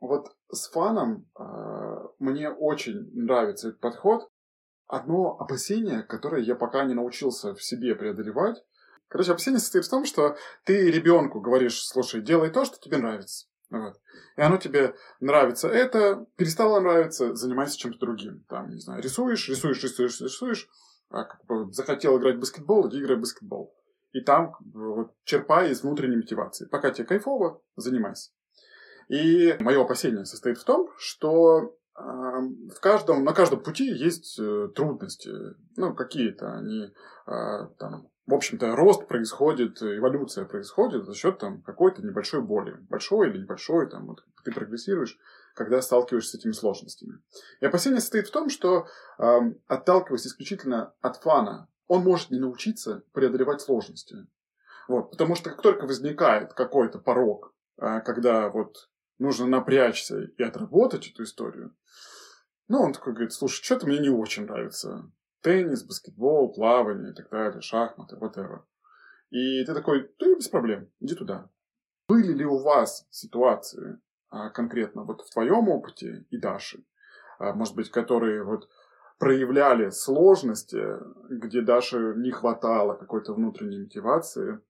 [0.00, 4.30] вот с фаном а, мне очень нравится этот подход.
[4.86, 8.62] Одно опасение, которое я пока не научился в себе преодолевать,
[9.14, 13.46] Короче, опасение состоит в том, что ты ребенку говоришь, слушай, делай то, что тебе нравится.
[13.70, 13.94] Вот.
[14.36, 18.44] И оно тебе нравится это, перестало нравиться, занимайся чем-то другим.
[18.48, 20.68] Там, не знаю, рисуешь, рисуешь, рисуешь, рисуешь,
[21.10, 23.72] а как бы захотел играть в баскетбол, иди играй в баскетбол.
[24.10, 26.66] И там вот, черпай из внутренней мотивации.
[26.66, 28.32] Пока тебе кайфово, занимайся.
[29.06, 34.70] И мое опасение состоит в том, что э, в каждом, на каждом пути есть э,
[34.74, 35.30] трудности.
[35.76, 36.92] Ну, какие-то они
[37.28, 42.76] э, там в общем-то, рост происходит, эволюция происходит за счет там, какой-то небольшой боли.
[42.88, 45.18] Большой или небольшой, там, вот, ты прогрессируешь,
[45.54, 47.18] когда сталкиваешься с этими сложностями.
[47.60, 48.86] И опасение состоит в том, что,
[49.18, 54.26] э, отталкиваясь исключительно от фана, он может не научиться преодолевать сложности.
[54.88, 61.08] Вот, потому что как только возникает какой-то порог, э, когда вот нужно напрячься и отработать
[61.08, 61.76] эту историю,
[62.68, 65.10] ну, он такой говорит, слушай, что-то мне не очень нравится
[65.44, 68.62] теннис, баскетбол, плавание и так далее, шахматы, whatever.
[69.30, 71.50] И ты такой, да без проблем, иди туда.
[72.08, 76.84] Были ли у вас ситуации а, конкретно вот в твоем опыте и Даши,
[77.38, 78.68] а, может быть, которые вот
[79.18, 80.82] проявляли сложности,
[81.28, 84.60] где Даше не хватало какой-то внутренней мотивации.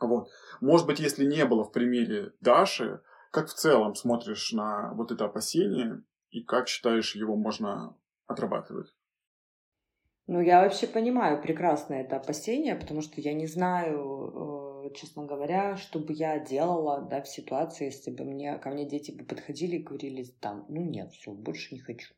[0.00, 0.28] Вот.
[0.60, 3.00] Может быть, если не было в примере Даши,
[3.30, 7.96] как в целом смотришь на вот это опасение и как считаешь его можно
[8.26, 8.92] отрабатывать?
[10.32, 15.76] Ну, я вообще понимаю прекрасно это опасение, потому что я не знаю, э, честно говоря,
[15.76, 19.76] что бы я делала да, в ситуации, если бы мне, ко мне дети бы подходили
[19.76, 22.14] и говорили там, ну нет, все, больше не хочу.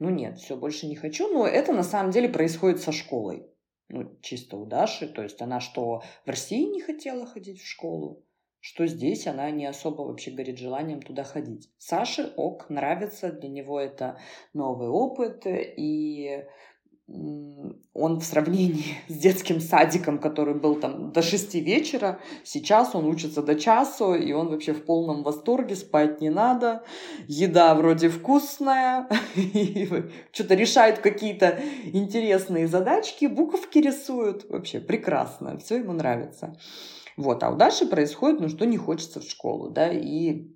[0.00, 1.32] Ну нет, все, больше не хочу.
[1.32, 3.46] Но это на самом деле происходит со школой.
[3.88, 5.06] Ну, чисто у Даши.
[5.06, 8.24] То есть она что в России не хотела ходить в школу,
[8.58, 11.70] что здесь она не особо вообще горит желанием туда ходить.
[11.78, 14.18] Саше ок, нравится, для него это
[14.52, 16.44] новый опыт, и
[17.94, 23.42] он в сравнении с детским садиком, который был там до шести вечера, сейчас он учится
[23.42, 26.82] до часу, и он вообще в полном восторге, спать не надо,
[27.28, 29.08] еда вроде вкусная,
[30.32, 36.56] что-то решает какие-то интересные задачки, буковки рисуют, вообще прекрасно, все ему нравится.
[37.16, 40.50] Вот, а у Даши происходит, ну, что не хочется в школу, да, и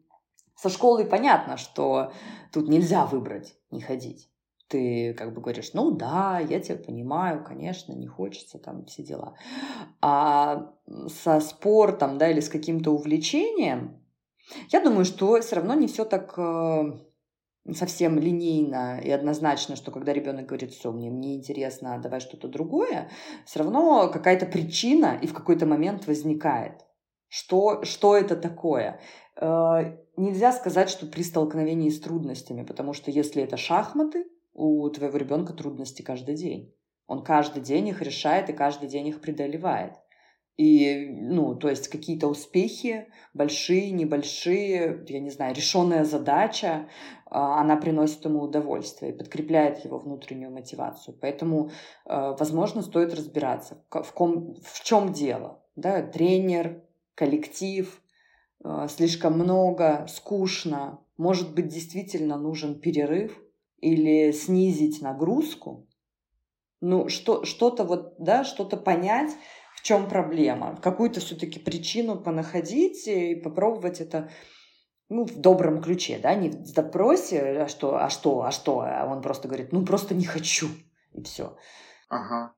[0.57, 2.13] со школой понятно, что
[2.51, 4.31] тут нельзя выбрать не ходить.
[4.69, 9.37] Ты как бы говоришь, ну да, я тебя понимаю, конечно, не хочется там все дела.
[10.01, 10.73] А
[11.09, 14.03] со спортом, да, или с каким-то увлечением,
[14.71, 16.99] я думаю, что все равно не все так э,
[17.75, 23.11] совсем линейно и однозначно, что когда ребенок говорит, все, мне, мне интересно, давай что-то другое,
[23.45, 26.85] все равно какая-то причина и в какой-то момент возникает.
[27.29, 29.01] Что, что это такое?
[29.37, 35.19] Э, нельзя сказать, что при столкновении с трудностями, потому что если это шахматы, у твоего
[35.19, 36.75] ребенка трудности каждый день.
[37.07, 39.93] Он каждый день их решает и каждый день их преодолевает.
[40.57, 46.89] И, ну, то есть какие-то успехи, большие, небольшие, я не знаю, решенная задача,
[47.27, 51.15] а, она приносит ему удовольствие и подкрепляет его внутреннюю мотивацию.
[51.21, 51.71] Поэтому,
[52.07, 55.63] а, возможно, стоит разбираться, в, ком, в чем дело.
[55.77, 56.01] Да?
[56.01, 56.83] Тренер,
[57.15, 58.03] коллектив,
[58.65, 61.01] а, слишком много, скучно.
[61.19, 63.39] Может быть, действительно нужен перерыв
[63.87, 65.89] или снизить нагрузку.
[66.81, 69.33] Ну, что, что-то вот, да, что-то понять,
[69.77, 74.31] в чем проблема, какую-то все-таки причину понаходить и попробовать это
[75.09, 79.07] ну, в добром ключе, да, не в допросе, а что, а что, а что, а
[79.07, 80.67] он просто говорит, ну, просто не хочу,
[81.13, 81.57] и все.
[82.09, 82.55] Ага.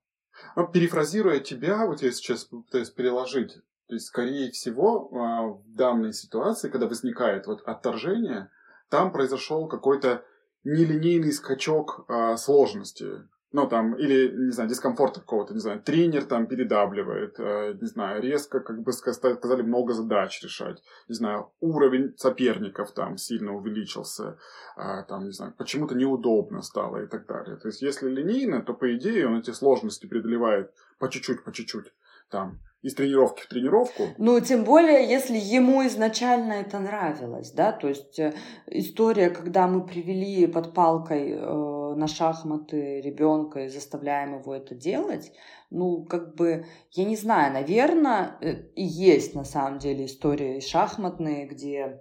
[0.57, 3.55] Ну, перефразируя тебя, вот я сейчас пытаюсь переложить,
[3.89, 8.51] то есть, скорее всего, а, в данной ситуации, когда возникает вот отторжение,
[8.89, 10.25] там произошел какой-то
[10.69, 13.07] нелинейный скачок а, сложности.
[13.51, 18.21] Ну, там, или, не знаю, дискомфорта какого-то, не знаю, тренер там передавливает, э, не знаю,
[18.21, 24.37] резко, как бы сказали, много задач решать, не знаю, уровень соперников там сильно увеличился,
[24.77, 27.57] э, там, не знаю, почему-то неудобно стало и так далее.
[27.57, 31.91] То есть, если линейно, то, по идее, он эти сложности преодолевает по чуть-чуть, по чуть-чуть,
[32.29, 34.05] там, из тренировки в тренировку.
[34.19, 38.35] Ну, тем более, если ему изначально это нравилось, да, то есть э,
[38.67, 45.33] история, когда мы привели под палкой э, на шахматы ребенка и заставляем его это делать,
[45.71, 51.47] ну, как бы, я не знаю, наверное, э, и есть на самом деле истории шахматные,
[51.47, 52.01] где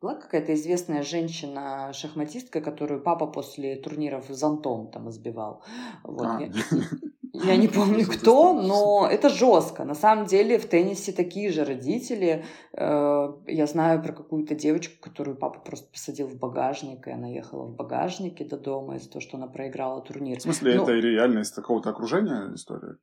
[0.00, 5.62] была какая-то известная женщина, шахматистка, которую папа после турниров зонтом там избивал.
[6.04, 6.26] Вот.
[6.26, 6.40] А.
[6.40, 6.52] Я,
[7.32, 9.84] я не помню кто, но это жестко.
[9.84, 12.44] На самом деле в теннисе такие же родители.
[12.72, 17.66] Э, я знаю про какую-то девочку, которую папа просто посадил в багажник, и она ехала
[17.66, 20.38] в багажнике до дома из-за того, что она проиграла турнир.
[20.38, 22.96] В смысле, ну, это реально из какого-то окружения история?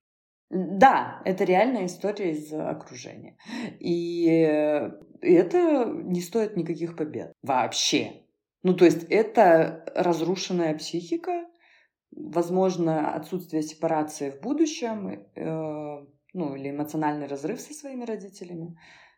[0.49, 3.35] Да, это реальная история из окружения.
[3.79, 4.25] И
[5.21, 7.33] это не стоит никаких побед.
[7.41, 8.21] Вообще.
[8.63, 11.45] Ну, то есть это разрушенная психика,
[12.15, 18.77] возможно, отсутствие сепарации в будущем, э, ну, или эмоциональный разрыв со своими родителями,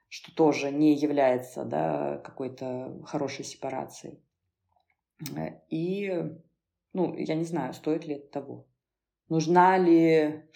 [0.10, 4.24] что тоже не является да, какой-то хорошей сепарацией.
[5.70, 6.12] И,
[6.93, 8.68] ну, я не знаю, стоит ли это того.
[9.30, 10.48] Нужна ли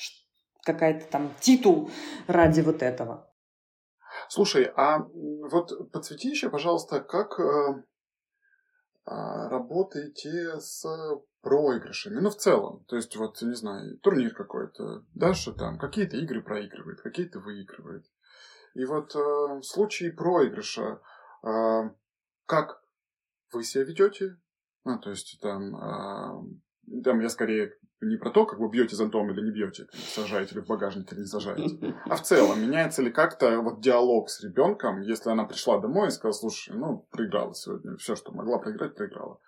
[0.64, 1.90] какая-то там титул
[2.28, 3.28] ради вот этого.
[4.30, 5.00] Слушай, а
[5.52, 7.84] вот подсвети еще, пожалуйста, как э,
[9.06, 10.86] а, работаете с
[11.42, 12.86] проигрышами, ну, в целом.
[12.88, 18.06] То есть, вот, не знаю, турнир какой-то, Даша там какие-то игры проигрывает, какие-то выигрывает.
[18.74, 21.02] И вот э, в случае проигрыша,
[21.44, 21.90] э,
[22.46, 22.84] как
[23.52, 24.38] вы себя ведете?
[24.86, 29.30] Ну, то есть, там, э, там я скорее не про то, как вы бьете зонтом
[29.32, 33.12] или не бьете, сажаете ли в багажник или не сажаете, а в целом меняется ли
[33.12, 37.96] как-то вот диалог с ребенком, если она пришла домой и сказала, слушай, ну, проиграла сегодня,
[37.98, 39.40] все, что могла проиграть, проиграла.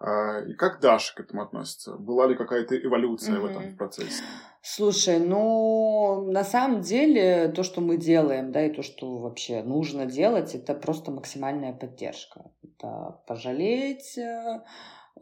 [0.00, 1.94] А, и как Даша к этому относится?
[1.96, 3.40] Была ли какая-то эволюция mm-hmm.
[3.40, 4.22] в этом процессе?
[4.62, 10.06] Слушай, ну, на самом деле, то, что мы делаем, да, и то, что вообще нужно
[10.06, 12.50] делать, это просто максимальная поддержка.
[12.62, 14.60] Это пожалеть, э,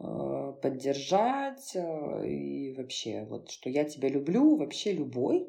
[0.01, 5.45] Э, поддержать э, и вообще вот, что я тебя люблю, вообще любой,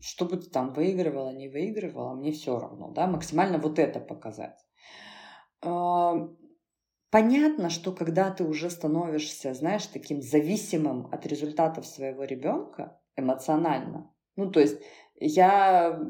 [0.00, 4.58] чтобы ты там выигрывала, не выигрывала, мне все равно, да, максимально вот это показать.
[7.10, 14.50] Понятно, что когда ты уже становишься, знаешь, таким зависимым от результатов своего ребенка эмоционально, ну,
[14.50, 14.80] то есть
[15.22, 16.00] Я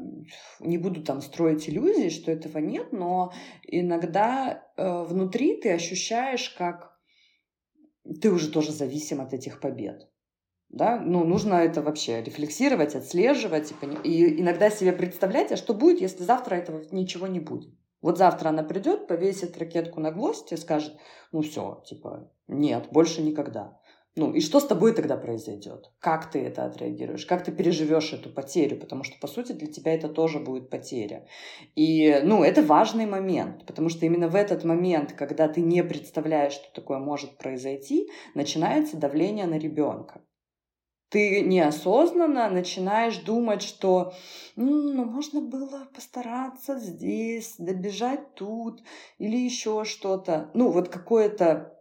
[0.61, 3.33] не буду там строить иллюзии, что этого нет, но
[3.63, 6.97] иногда э, внутри ты ощущаешь, как
[8.21, 10.09] ты уже тоже зависим от этих побед.
[10.69, 10.97] Да?
[10.99, 13.97] Ну, нужно это вообще рефлексировать, отслеживать и, пони...
[14.03, 17.73] и иногда себе представлять, а что будет, если завтра этого ничего не будет.
[18.01, 20.95] Вот завтра она придет, повесит ракетку на гвоздь и скажет,
[21.31, 23.79] ну все, типа, нет, больше никогда.
[24.17, 25.89] Ну, и что с тобой тогда произойдет?
[25.99, 27.25] Как ты это отреагируешь?
[27.25, 28.77] Как ты переживешь эту потерю?
[28.77, 31.25] Потому что, по сути, для тебя это тоже будет потеря.
[31.75, 36.53] И, ну, это важный момент, потому что именно в этот момент, когда ты не представляешь,
[36.53, 40.21] что такое может произойти, начинается давление на ребенка
[41.11, 44.13] ты неосознанно начинаешь думать, что
[44.55, 48.81] ну, можно было постараться здесь, добежать тут
[49.17, 50.49] или еще что-то.
[50.53, 51.77] Ну, вот какое-то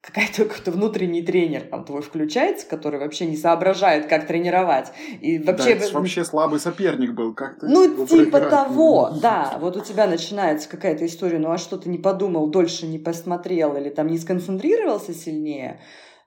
[0.00, 4.92] какая-то какой-то внутренний тренер там твой включается, который вообще не соображает, как тренировать.
[5.20, 5.74] И вообще...
[5.74, 9.58] Да, вообще слабый соперник был, как то Ну, типа того, да.
[9.60, 13.76] Вот у тебя начинается какая-то история, ну а что ты не подумал, дольше не посмотрел
[13.76, 15.80] или там не сконцентрировался сильнее,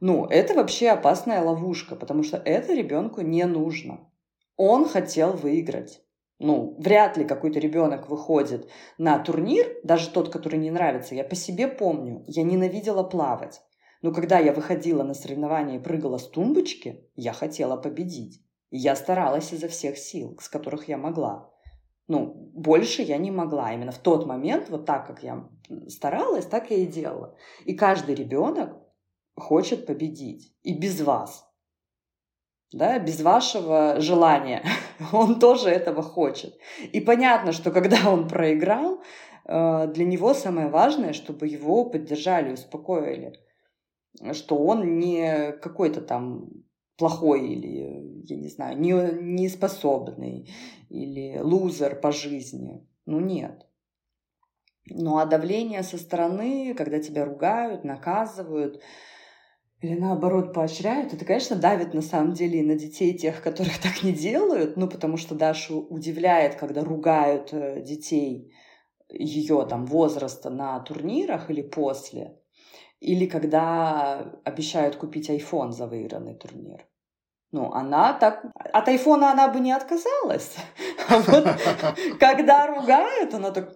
[0.08, 4.08] ну, это вообще опасная ловушка, потому что это ребенку не нужно.
[4.56, 6.00] Он хотел выиграть.
[6.38, 8.70] Ну, вряд ли какой-то ребенок выходит
[9.00, 11.16] на турнир, даже тот, который не нравится.
[11.16, 13.64] Я по себе помню, я ненавидела плавать.
[14.04, 18.46] Но когда я выходила на соревнования и прыгала с тумбочки, я хотела победить.
[18.70, 21.50] И я старалась изо всех сил, с которых я могла.
[22.08, 23.74] Ну, больше я не могла.
[23.74, 25.50] Именно в тот момент, вот так, как я
[25.88, 27.36] старалась, так я и делала.
[27.64, 28.85] И каждый ребенок
[29.36, 30.54] хочет победить.
[30.64, 31.48] И без вас.
[32.72, 34.64] Да, без вашего желания.
[35.14, 36.58] он тоже этого хочет.
[36.92, 39.02] И понятно, что когда он проиграл,
[39.46, 43.40] э, для него самое важное, чтобы его поддержали, успокоили.
[44.34, 46.50] Что он не какой-то там
[46.98, 50.50] плохой или, я не знаю, не, не способный
[50.90, 52.88] или лузер по жизни.
[53.06, 53.66] Ну нет.
[54.88, 58.82] Ну а давление со стороны, когда тебя ругают, наказывают,
[59.86, 64.04] или наоборот поощряют, это, конечно, давит на самом деле и на детей тех, которых так
[64.04, 68.54] не делают, ну, потому что Дашу удивляет, когда ругают э, детей
[69.10, 72.40] ее там возраста на турнирах или после,
[73.00, 76.88] или когда обещают купить iPhone за выигранный турнир.
[77.52, 78.44] Ну, она так...
[78.74, 80.56] От айфона она бы не отказалась.
[81.08, 81.46] А вот
[82.20, 83.70] когда ругают, она так...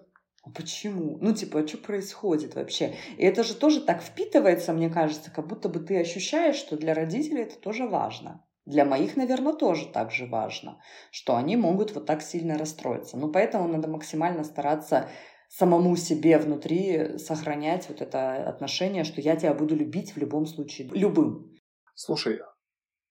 [0.54, 1.18] Почему?
[1.20, 2.94] Ну, типа, а что происходит вообще?
[3.18, 6.94] И это же тоже так впитывается, мне кажется, как будто бы ты ощущаешь, что для
[6.94, 8.46] родителей это тоже важно.
[8.64, 10.80] Для моих, наверное, тоже так же важно,
[11.10, 13.16] что они могут вот так сильно расстроиться.
[13.16, 15.08] Ну, поэтому надо максимально стараться
[15.48, 20.88] самому себе внутри сохранять вот это отношение, что я тебя буду любить в любом случае,
[20.88, 21.54] любым.
[21.94, 22.38] Слушай,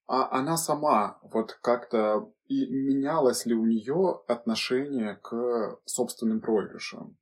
[0.08, 7.16] а она сама вот как-то и менялось ли у нее отношение к собственным проигрышам?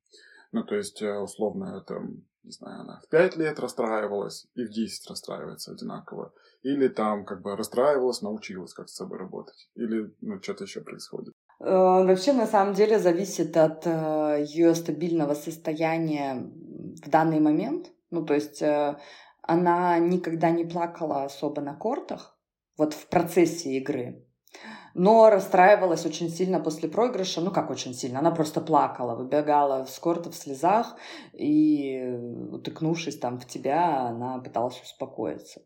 [0.52, 2.00] Ну, то есть, э, условно, это,
[2.42, 6.32] не знаю, она в 5 лет расстраивалась и в 10 расстраивается одинаково.
[6.62, 9.68] Или там как бы расстраивалась, научилась как с собой работать.
[9.74, 11.34] Или ну, что-то еще происходит.
[11.60, 16.50] Э, вообще, на самом деле, зависит от э, ее стабильного состояния
[17.04, 17.92] в данный момент.
[18.10, 18.62] Ну, то есть,
[19.42, 22.38] она никогда не плакала особо на кортах,
[22.78, 24.24] вот в процессе игры
[24.98, 27.40] но расстраивалась очень сильно после проигрыша.
[27.40, 28.18] Ну, как очень сильно?
[28.18, 30.96] Она просто плакала, выбегала с корта в слезах,
[31.32, 32.02] и,
[32.50, 35.62] утыкнувшись там в тебя, она пыталась успокоиться.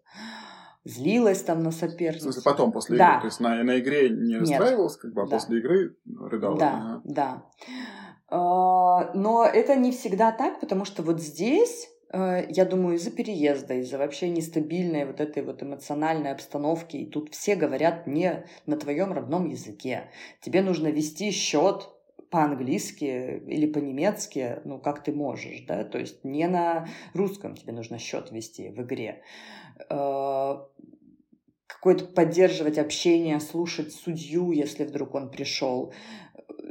[0.84, 2.28] Злилась там на соперницу.
[2.28, 3.12] В смысле, потом, после да.
[3.12, 3.20] игры?
[3.20, 5.36] То есть на, на игре не расстраивалась, как бы, а да.
[5.36, 6.58] после игры рыдала?
[6.58, 7.00] Да, ага.
[7.04, 7.42] да.
[8.28, 13.96] А, но это не всегда так, потому что вот здесь я думаю, из-за переезда, из-за
[13.98, 16.96] вообще нестабильной вот этой вот эмоциональной обстановки.
[16.96, 20.10] И тут все говорят не на твоем родном языке.
[20.40, 21.88] Тебе нужно вести счет
[22.30, 27.98] по-английски или по-немецки, ну, как ты можешь, да, то есть не на русском тебе нужно
[27.98, 29.22] счет вести в игре.
[29.90, 30.56] Э,
[31.66, 35.92] какое-то поддерживать общение, слушать судью, если вдруг он пришел.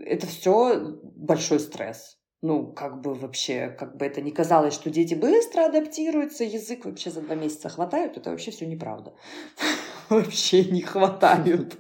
[0.04, 5.14] Это все большой стресс ну, как бы вообще, как бы это ни казалось, что дети
[5.14, 9.14] быстро адаптируются, язык вообще за два месяца хватают, это вообще все неправда.
[10.10, 11.78] Вообще не хватают.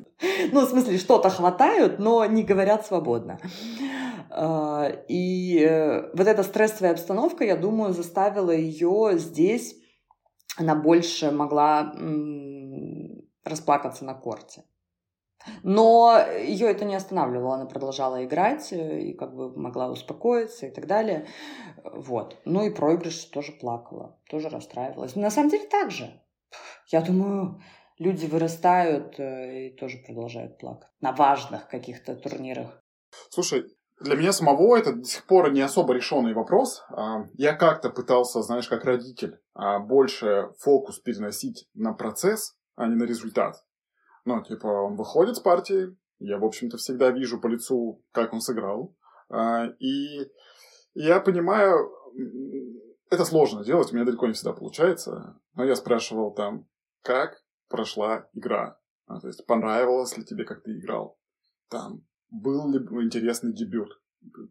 [0.54, 3.40] Ну, в смысле, что-то хватают, но не говорят свободно.
[4.30, 9.76] А, и э, вот эта стрессовая обстановка, я думаю, заставила ее здесь,
[10.56, 11.94] она больше могла
[13.44, 14.64] расплакаться на корте.
[15.64, 20.72] Но ее это не останавливало, она продолжала играть э, и как бы могла успокоиться и
[20.72, 21.28] так далее.
[21.84, 22.38] Вот.
[22.46, 25.16] Ну и проигрыш тоже плакала, тоже расстраивалась.
[25.16, 26.22] Но на самом деле так же.
[26.88, 27.62] Я думаю,
[27.98, 32.82] люди вырастают э, и тоже продолжают плакать на важных каких-то турнирах.
[33.30, 33.66] Слушай,
[34.02, 36.84] для меня самого это до сих пор не особо решенный вопрос.
[36.90, 42.96] А, я как-то пытался, знаешь, как родитель, а, больше фокус переносить на процесс, а не
[42.96, 43.64] на результат.
[44.26, 48.42] Ну, типа, он выходит с партии, я, в общем-то, всегда вижу по лицу, как он
[48.42, 48.96] сыграл.
[49.30, 50.30] А, и
[50.94, 51.92] я понимаю,
[53.10, 55.40] это сложно делать, у меня далеко не всегда получается.
[55.56, 56.68] Но я спрашивал там,
[57.02, 58.78] как прошла игра.
[59.08, 61.18] то есть, понравилось ли тебе, как ты играл.
[61.70, 64.00] Там, был ли интересный дебют.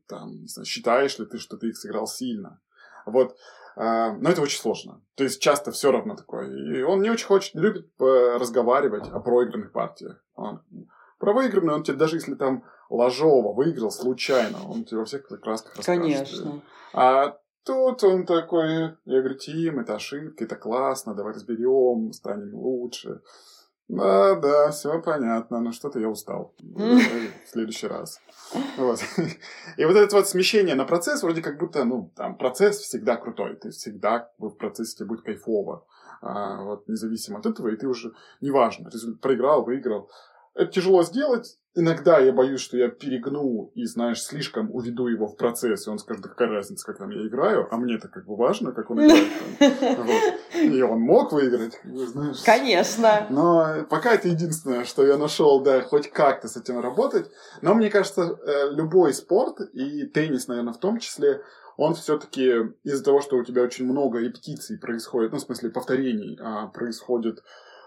[0.09, 2.61] Там, не знаю, считаешь ли ты, что ты их сыграл сильно.
[3.07, 3.37] Вот.
[3.83, 5.01] А, но это очень сложно.
[5.15, 6.51] То есть часто все равно такое.
[6.51, 10.23] И он не очень хочет, любит э, разговаривать о проигранных партиях.
[10.35, 10.61] Он,
[11.19, 15.77] про выигранную он тебе, даже если там Ложова выиграл случайно, он тебе во всех красках
[15.77, 15.87] расскажет.
[15.87, 16.61] Конечно.
[16.93, 23.23] А тут он такой, я говорю, Тим, это ошибка, это классно, давай разберем, станем лучше.
[23.91, 26.55] Да, да, все понятно, но что-то я устал.
[26.61, 28.21] В следующий раз.
[28.77, 29.01] Вот.
[29.77, 33.57] И вот это вот смещение на процесс, вроде как будто, ну, там, процесс всегда крутой,
[33.57, 35.85] ты всегда в процессе тебе будет кайфово.
[36.23, 38.91] А, вот, независимо от этого, и ты уже, неважно,
[39.21, 40.09] проиграл, выиграл.
[40.55, 45.37] Это тяжело сделать, Иногда я боюсь, что я перегну и, знаешь, слишком уведу его в
[45.37, 48.27] процесс, и он скажет, да какая разница, как там я играю, а мне это как
[48.27, 49.29] бы важно, как он играет.
[50.55, 52.43] И он мог выиграть, знаешь.
[52.45, 53.27] Конечно.
[53.31, 57.31] Но пока это единственное, что я нашел, да, хоть как-то с этим работать.
[57.63, 61.41] Но мне кажется, э, любой спорт, и теннис, наверное, в том числе,
[61.77, 62.51] он все-таки
[62.83, 67.43] из-за того, что у тебя очень много репетиций происходит, ну, в смысле, повторений а, происходит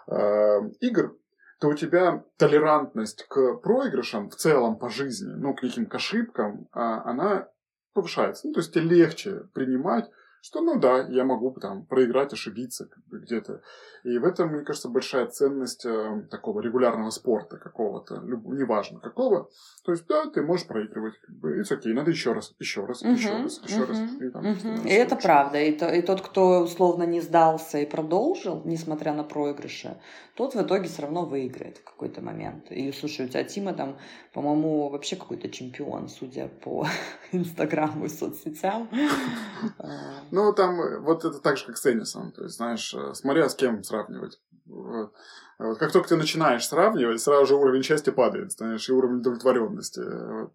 [0.08, 1.16] э, игр,
[1.60, 7.04] то у тебя толерантность к проигрышам в целом по жизни, ну, к неким ошибкам, а,
[7.10, 7.48] она
[7.94, 8.48] повышается.
[8.48, 10.10] Ну, то есть тебе легче принимать
[10.46, 13.62] что, ну да, я могу там проиграть, ошибиться как бы, где-то.
[14.04, 19.50] И в этом, мне кажется, большая ценность э, такого регулярного спорта какого-то, люб, неважно какого.
[19.86, 23.14] То есть, да, ты можешь проигрывать, как бы, окей, надо еще раз, еще раз, uh-huh,
[23.14, 24.00] еще раз, еще uh-huh, раз.
[24.20, 24.86] И, там, uh-huh.
[24.86, 25.62] и это правда.
[25.62, 29.98] И, то, и тот, кто условно не сдался и продолжил, несмотря на проигрыши,
[30.36, 32.70] тот в итоге все равно выиграет в какой-то момент.
[32.70, 33.98] И, слушай, у тебя Тима там,
[34.34, 36.86] по-моему, вообще какой-то чемпион, судя по
[37.32, 38.90] Инстаграму и соцсетям.
[40.34, 42.32] Ну, там э, вот это так же, как с теннисом.
[42.32, 44.42] То есть, знаешь, э, смотря с кем сравнивать.
[44.66, 45.14] Вот.
[45.60, 50.00] Как только ты начинаешь сравнивать, сразу же уровень счастья падает, знаешь, и уровень удовлетворенности.
[50.00, 50.54] Вот.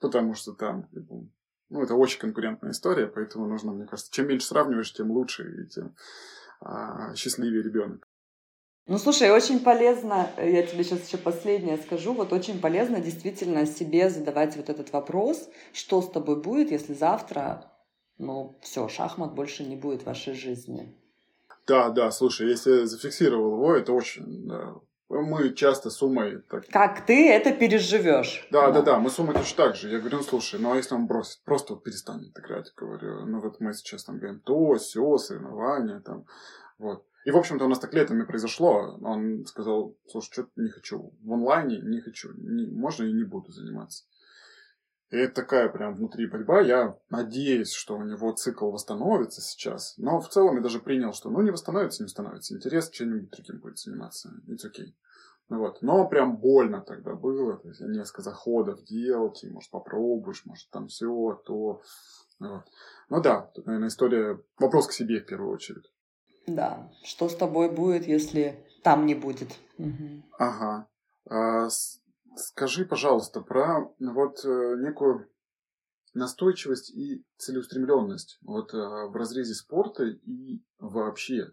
[0.00, 0.88] Потому что там,
[1.68, 5.68] ну, это очень конкурентная история, поэтому нужно, мне кажется, чем меньше сравниваешь, тем лучше и
[5.68, 5.94] тем
[6.60, 8.08] а, счастливее ребенок.
[8.88, 14.10] Ну, слушай, очень полезно, я тебе сейчас еще последнее скажу, вот очень полезно действительно себе
[14.10, 17.69] задавать вот этот вопрос, что с тобой будет, если завтра
[18.20, 20.94] ну, все, шахмат больше не будет в вашей жизни.
[21.66, 24.46] Да, да, слушай, если зафиксировал его, это очень...
[24.46, 24.74] Да.
[25.08, 26.40] Мы часто с Умой...
[26.48, 26.68] Так...
[26.68, 28.46] Как ты это переживешь?
[28.52, 29.90] Да, да, да, да, мы с Умой точно так же.
[29.90, 33.40] Я говорю, ну слушай, ну а если он бросит, просто вот перестанет играть, говорю, ну
[33.40, 36.26] вот мы сейчас там говорим то, все, соревнования, там,
[36.78, 37.04] вот.
[37.24, 38.98] И, в общем-то, у нас так летом и произошло.
[39.02, 41.12] Он сказал, слушай, что-то не хочу.
[41.22, 42.32] В онлайне не хочу.
[42.34, 44.04] Не, можно и не буду заниматься.
[45.10, 46.60] И это такая прям внутри борьба.
[46.60, 49.94] Я надеюсь, что у него цикл восстановится сейчас.
[49.98, 52.54] Но в целом я даже принял, что ну не восстановится, не восстановится.
[52.54, 54.30] Интерес чем-нибудь другим будет заниматься.
[54.46, 54.92] It's okay.
[55.48, 55.82] Ну, вот.
[55.82, 57.56] Но прям больно тогда было.
[57.56, 61.82] То есть я несколько заходов делал, и, может, попробуешь, может, там все, то.
[62.38, 62.64] Вот.
[63.08, 64.40] Ну да, тут, наверное, история...
[64.58, 65.92] Вопрос к себе в первую очередь.
[66.46, 66.90] Да.
[67.02, 69.58] Что с тобой будет, если там не будет?
[69.76, 70.22] Угу.
[70.38, 70.86] Ага.
[71.28, 71.68] А,
[72.36, 75.28] Скажи, пожалуйста, про вот э, некую
[76.14, 81.52] настойчивость и целеустремленность вот э, в разрезе спорта и вообще.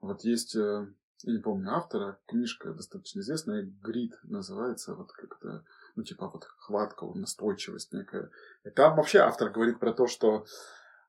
[0.00, 0.86] Вот есть, э,
[1.22, 5.64] я не помню автора, книжка достаточно известная, «Грид» называется, вот как-то,
[5.96, 8.30] ну, типа вот хватка, настойчивость некая.
[8.64, 10.46] И там вообще автор говорит про то, что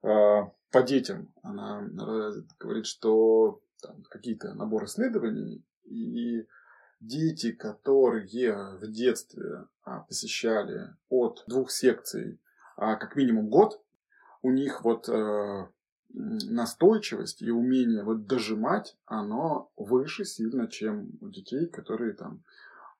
[0.03, 0.07] э,
[0.71, 1.81] по детям она
[2.59, 6.45] говорит, что там, какие-то набор исследований, и
[6.99, 12.39] дети, которые в детстве а, посещали от двух секций
[12.75, 13.81] а, как минимум год,
[14.41, 15.67] у них вот э,
[16.09, 22.43] настойчивость и умение вот дожимать, оно выше сильно, чем у детей, которые там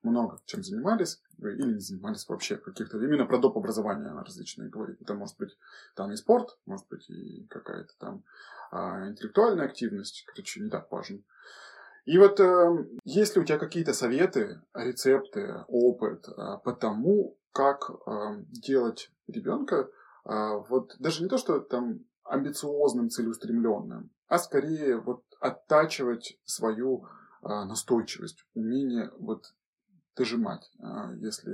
[0.02, 3.56] много чем занимались или не занимались вообще каких-то именно про доп.
[3.56, 5.00] образование различные говорит.
[5.00, 5.56] Это может быть
[5.94, 8.24] там и спорт, может быть и какая-то там
[8.70, 11.20] а, интеллектуальная активность, короче, не так важно.
[12.08, 16.32] И вот э, есть ли у тебя какие-то советы, рецепты, опыт э,
[16.64, 19.90] по тому, как э, делать ребенка
[20.24, 20.30] э,
[20.70, 27.06] вот даже не то, что там амбициозным, целеустремленным, а скорее вот оттачивать свою
[27.42, 29.54] а, настойчивость, умение вот
[30.16, 31.52] дожимать, а, если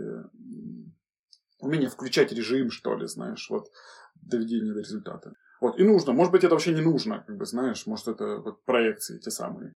[1.61, 3.71] умение включать режим, что ли, знаешь, вот
[4.15, 5.33] доведение до результата.
[5.61, 6.13] Вот, и нужно.
[6.13, 9.73] Может быть, это вообще не нужно, как бы, знаешь, может, это вот проекции те самые.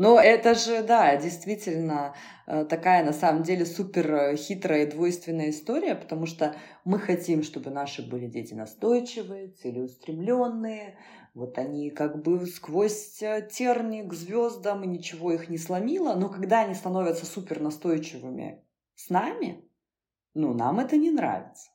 [0.00, 2.14] Ну, это же, да, действительно
[2.46, 6.54] э, такая, на самом деле, супер э, хитрая и двойственная история, потому что
[6.84, 10.96] мы хотим, чтобы наши были дети настойчивые, целеустремленные,
[11.34, 16.28] вот они как бы сквозь э, терни к звездам, и ничего их не сломило, но
[16.28, 18.64] когда они становятся супер настойчивыми
[18.94, 19.68] с нами,
[20.32, 21.72] ну, нам это не нравится.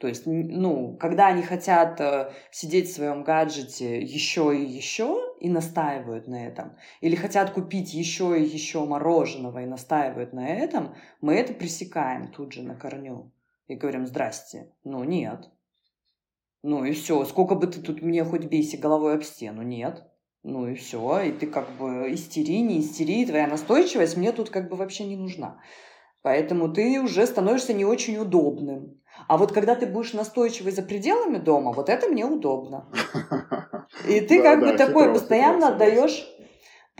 [0.00, 5.50] То есть, ну, когда они хотят э, сидеть в своем гаджете еще и еще и
[5.50, 11.34] настаивают на этом, или хотят купить еще и еще мороженого и настаивают на этом, мы
[11.34, 13.30] это пресекаем тут же на корню
[13.66, 15.50] и говорим, здрасте, ну нет.
[16.62, 20.02] Ну и все, сколько бы ты тут мне хоть бейся головой об стену, нет.
[20.42, 24.70] Ну и все, и ты как бы истери, не истери, твоя настойчивость мне тут как
[24.70, 25.60] бы вообще не нужна.
[26.22, 28.99] Поэтому ты уже становишься не очень удобным.
[29.28, 32.86] А вот когда ты будешь настойчивый за пределами дома, вот это мне удобно.
[34.08, 36.26] И ты как бы такой постоянно отдаешь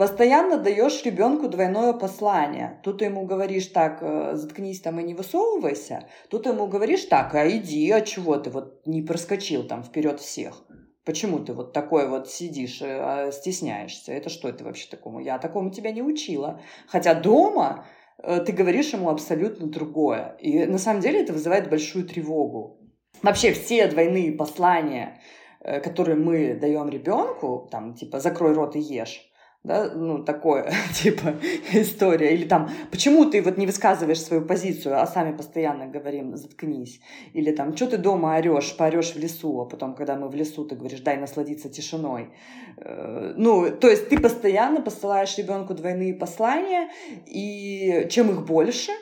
[0.01, 2.81] постоянно даешь ребенку двойное послание.
[2.83, 6.09] Тут ты ему говоришь так, э, заткнись там и не высовывайся.
[6.31, 10.19] Тут ты ему говоришь так, а иди, а чего ты вот не проскочил там вперед
[10.19, 10.65] всех?
[11.05, 14.13] Почему ты вот такой вот сидишь, э, а стесняешься?
[14.13, 15.21] Это что это вообще такому?
[15.21, 16.63] Я такому тебя не учила.
[16.89, 17.85] Хотя дома
[18.23, 20.37] ты говоришь ему абсолютно другое.
[20.41, 22.81] И на самом деле это вызывает большую тревогу.
[23.23, 25.21] Вообще все двойные послания,
[25.61, 29.30] э, которые мы даем ребенку, там типа закрой рот и ешь,
[29.63, 31.35] да, ну, такое, типа,
[31.73, 32.35] история.
[32.35, 37.01] Или там, почему ты вот не высказываешь свою позицию, а сами постоянно говорим, заткнись.
[37.35, 40.65] Или там, что ты дома орешь, поорешь в лесу, а потом, когда мы в лесу,
[40.65, 42.31] ты говоришь, дай насладиться тишиной.
[42.79, 46.89] Э, ну, то есть ты постоянно посылаешь ребенку двойные послания,
[47.27, 48.93] и чем их больше,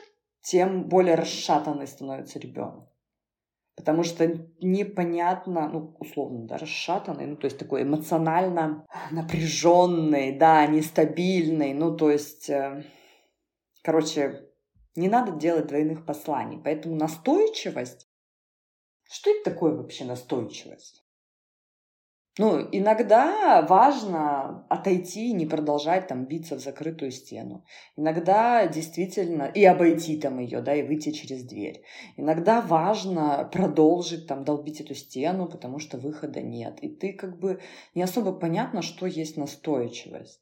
[0.41, 2.88] тем более расшатанный становится ребенок
[3.79, 4.27] потому что
[4.59, 12.11] непонятно, ну, условно, да, расшатанный, ну, то есть такой эмоционально напряженный, да, нестабильный, ну, то
[12.11, 12.83] есть, э,
[13.81, 14.49] короче,
[14.97, 18.09] не надо делать двойных посланий, поэтому настойчивость,
[19.09, 21.05] что это такое вообще настойчивость?
[22.39, 27.65] Ну, иногда важно отойти и не продолжать там биться в закрытую стену.
[27.97, 31.83] Иногда действительно и обойти там ее, да, и выйти через дверь.
[32.15, 36.79] Иногда важно продолжить там долбить эту стену, потому что выхода нет.
[36.81, 37.59] И ты как бы
[37.93, 40.39] не особо понятно, что есть настойчивость.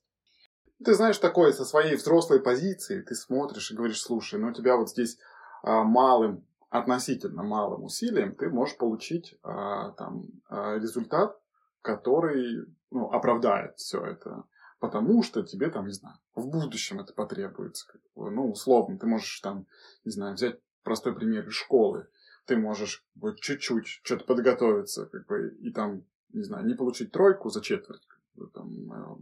[0.86, 4.78] Ты знаешь такое со своей взрослой позиции, ты смотришь и говоришь, слушай, ну у тебя
[4.78, 5.18] вот здесь
[5.64, 11.40] а, малым, относительно малым усилием ты можешь получить а, там а, результат,
[11.88, 14.44] который ну, оправдает все это.
[14.80, 17.88] Потому что тебе там, не знаю, в будущем это потребуется.
[17.88, 19.66] Как бы, ну, условно, ты можешь там,
[20.06, 22.08] не знаю, взять простой пример из школы.
[22.46, 26.04] Ты можешь вот чуть-чуть что-то подготовиться, как бы, и там,
[26.34, 29.18] не знаю, не получить тройку за четверть, как бы, там, э,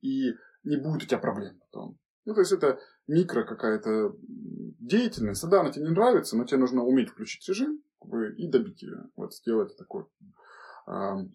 [0.00, 1.98] и не будет у тебя проблем потом.
[2.24, 5.48] Ну, то есть это микро какая-то деятельность.
[5.48, 8.82] Да, она тебе не нравится, но тебе нужно уметь включить режим как бы, и добить
[8.82, 9.04] ее.
[9.16, 10.06] Вот сделать такой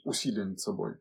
[0.03, 0.97] усилия над собой.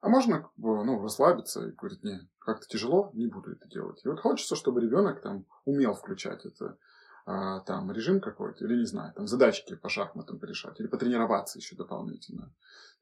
[0.00, 4.04] А можно ну, расслабиться и говорить, не, как-то тяжело, не буду это делать.
[4.04, 6.76] И вот хочется, чтобы ребенок там умел включать это,
[7.24, 11.76] а, там, режим какой-то, или, не знаю, там, задачки по шахматам порешать, или потренироваться еще
[11.76, 12.52] дополнительно.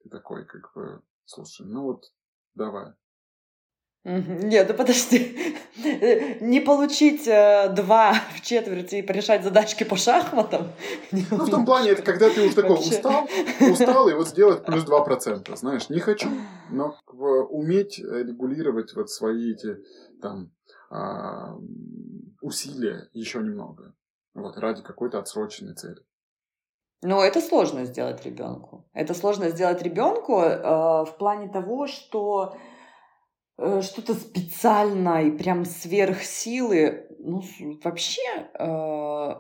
[0.03, 2.13] Ты такой, как бы, слушай, ну вот,
[2.55, 2.93] давай,
[4.05, 5.57] нет, да подожди.
[6.41, 10.69] Не получить э, два в четверти и порешать задачки по шахматам.
[11.13, 12.91] Ну, в том плане, это когда ты уже такой Вообще.
[12.91, 13.29] устал,
[13.61, 15.55] устал, и вот сделать плюс 2%.
[15.57, 16.29] Знаешь, не хочу,
[16.71, 16.97] но
[17.51, 19.77] уметь регулировать вот свои эти
[20.23, 20.51] там
[20.91, 21.57] а,
[22.41, 23.95] усилия еще немного.
[24.35, 26.01] Вот, ради какой-то отсроченной цели.
[27.03, 28.89] Но это сложно сделать ребенку.
[28.95, 30.59] Это сложно сделать ребенку э,
[31.05, 32.57] в плане того, что Э,
[33.83, 37.07] что-то специально и прям сверхсилы.
[37.19, 37.43] Ну,
[37.85, 38.23] вообще,
[38.59, 39.35] э,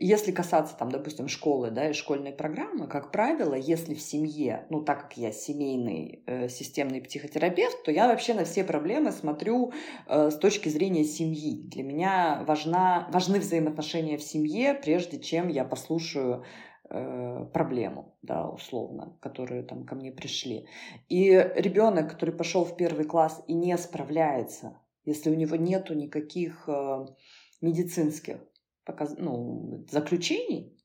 [0.00, 4.82] если касаться, там, допустим, школы, да, и школьной программы, как правило, если в семье, ну,
[4.82, 9.72] так как я семейный э, системный психотерапевт, то я вообще на все проблемы смотрю
[10.06, 11.62] э, с точки зрения семьи.
[11.68, 16.44] Для меня важна, важны взаимоотношения в семье, прежде чем я послушаю Э,
[16.88, 20.66] проблему, да, условно, которые там ко мне пришли.
[21.08, 26.68] И ребенок, который пошел в первый класс и не справляется, если у него нету никаких
[26.68, 27.06] э,
[27.60, 28.38] медицинских
[28.84, 29.14] показ...
[29.18, 30.78] ну, заключений,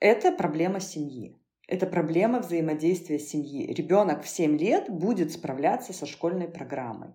[0.00, 1.36] это проблема семьи.
[1.68, 3.72] Это проблема взаимодействия семьи.
[3.72, 7.14] Ребенок в 7 лет будет справляться со школьной программой.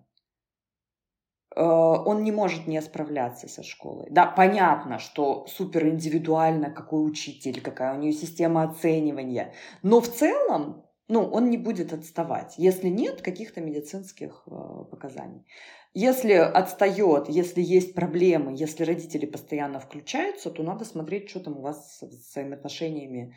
[1.54, 4.08] Э, он не может не справляться со школой.
[4.10, 9.52] Да, понятно, что супер индивидуально, какой учитель, какая у нее система оценивания,
[9.82, 14.50] но в целом ну, он не будет отставать, если нет каких-то медицинских э,
[14.90, 15.46] показаний.
[15.94, 21.60] Если отстает, если есть проблемы, если родители постоянно включаются, то надо смотреть, что там у
[21.60, 23.36] вас с взаимоотношениями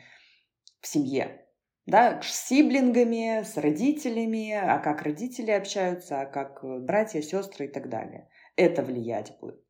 [0.80, 1.45] в семье
[1.86, 7.68] да, с сиблингами, с родителями, а как родители общаются, а как э, братья, сестры и
[7.68, 8.28] так далее.
[8.56, 9.62] Это влиять будет.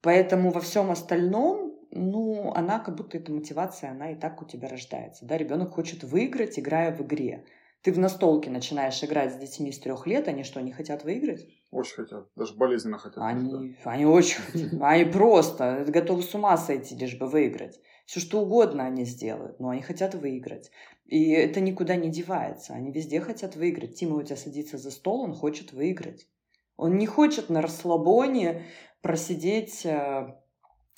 [0.00, 4.68] Поэтому во всем остальном, ну, она как будто эта мотивация, она и так у тебя
[4.68, 5.26] рождается.
[5.26, 7.44] Да, ребенок хочет выиграть, играя в игре.
[7.82, 11.46] Ты в настолке начинаешь играть с детьми с трех лет, они что, не хотят выиграть?
[11.70, 13.18] Очень хотят, даже болезненно хотят.
[13.18, 17.78] Они, они очень хотят, они просто готовы с ума сойти, лишь бы выиграть.
[18.06, 20.70] Все что угодно они сделают, но они хотят выиграть.
[21.04, 22.72] И это никуда не девается.
[22.72, 23.96] Они везде хотят выиграть.
[23.96, 26.26] Тима у тебя садится за стол, он хочет выиграть.
[26.78, 28.64] Он не хочет на расслабоне
[29.02, 30.34] просидеть э,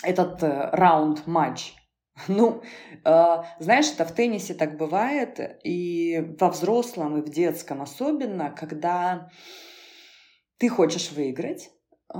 [0.05, 1.75] этот э, раунд-матч.
[2.29, 2.63] Ну,
[3.05, 9.31] э, знаешь, это в теннисе так бывает, и во взрослом, и в детском особенно, когда
[10.59, 11.71] ты хочешь выиграть,
[12.13, 12.19] э,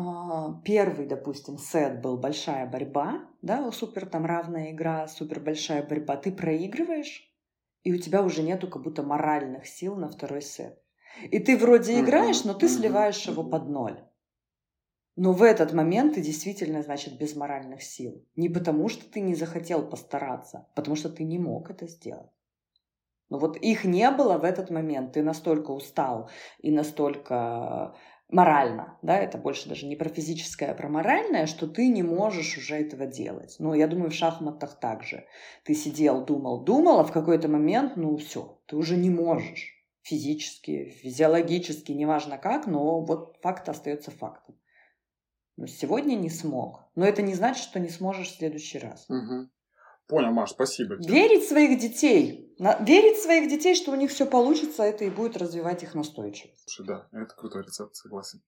[0.65, 6.33] первый, допустим, сет был большая борьба, да, супер там равная игра, супер большая борьба, ты
[6.33, 7.31] проигрываешь,
[7.83, 10.79] и у тебя уже нету как будто моральных сил на второй сет.
[11.31, 14.01] И ты вроде играешь, но ты сливаешь его под ноль.
[15.23, 18.25] Но в этот момент ты действительно, значит, без моральных сил.
[18.37, 22.31] Не потому, что ты не захотел постараться, а потому что ты не мог это сделать.
[23.29, 25.13] Но вот их не было в этот момент.
[25.13, 26.31] Ты настолько устал
[26.61, 27.95] и настолько
[28.31, 32.57] морально, да, это больше даже не про физическое, а про моральное, что ты не можешь
[32.57, 33.57] уже этого делать.
[33.59, 35.27] Ну, я думаю, в шахматах также.
[35.65, 40.89] Ты сидел, думал, думал, а в какой-то момент, ну, все, ты уже не можешь физически,
[41.03, 44.57] физиологически, неважно как, но вот факт остается фактом.
[45.67, 46.81] Сегодня не смог.
[46.95, 49.07] Но это не значит, что не сможешь в следующий раз.
[49.09, 49.49] Угу.
[50.09, 50.97] Понял, Маш, спасибо.
[50.97, 51.15] Тебе.
[51.15, 52.55] Верить в своих детей.
[52.59, 56.69] Верить в своих детей, что у них все получится, это и будет развивать их настойчивость.
[56.69, 58.43] Слушай, да, это крутой рецепт, согласен.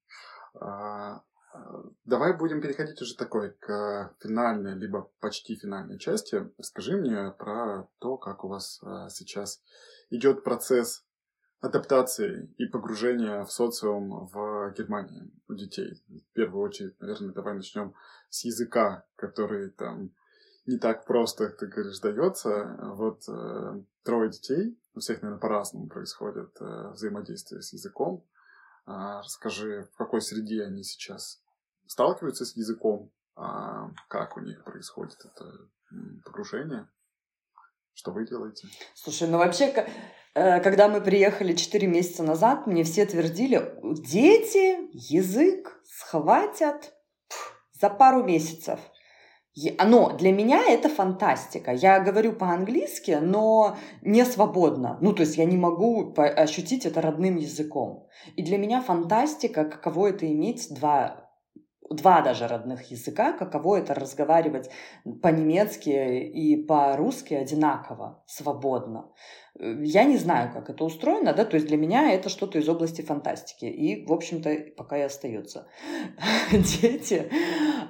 [0.61, 1.23] А,
[1.55, 6.51] а, давай будем переходить уже такой к финальной, либо почти финальной части.
[6.59, 9.63] Расскажи мне про то, как у вас а, сейчас
[10.11, 11.05] идет процесс
[11.63, 16.03] адаптации и погружения в социум в Германии у детей.
[16.09, 17.95] В первую очередь, наверное, давай начнем
[18.29, 20.11] с языка, который там
[20.67, 22.77] не так просто, ты говоришь, дается.
[22.97, 28.27] Вот э, трое детей, у всех, наверное, по-разному происходит э, взаимодействие с языком.
[28.85, 31.43] А, расскажи, в какой среде они сейчас
[31.87, 35.69] сталкиваются с языком, а как у них происходит это
[36.25, 36.89] погружение,
[37.95, 38.67] что вы делаете?
[38.95, 39.89] Слушай, ну вообще, э,
[40.35, 46.95] когда мы приехали 4 месяца назад, мне все твердили, дети язык схватят
[47.81, 48.81] за пару месяцев.
[49.85, 51.73] Но для меня это фантастика.
[51.73, 54.97] Я говорю по-английски, но не свободно.
[55.03, 58.07] Ну, то есть я не могу ощутить это родным языком.
[58.37, 61.31] И для меня фантастика, каково это иметь два
[61.93, 64.71] два даже родных языка, каково это разговаривать
[65.23, 69.13] по-немецки и по-русски одинаково, свободно.
[69.59, 73.03] Я не знаю, как это устроено, да, то есть для меня это что-то из области
[73.03, 73.67] фантастики.
[73.67, 75.67] И, в общем-то, пока и остается.
[76.53, 77.31] Дети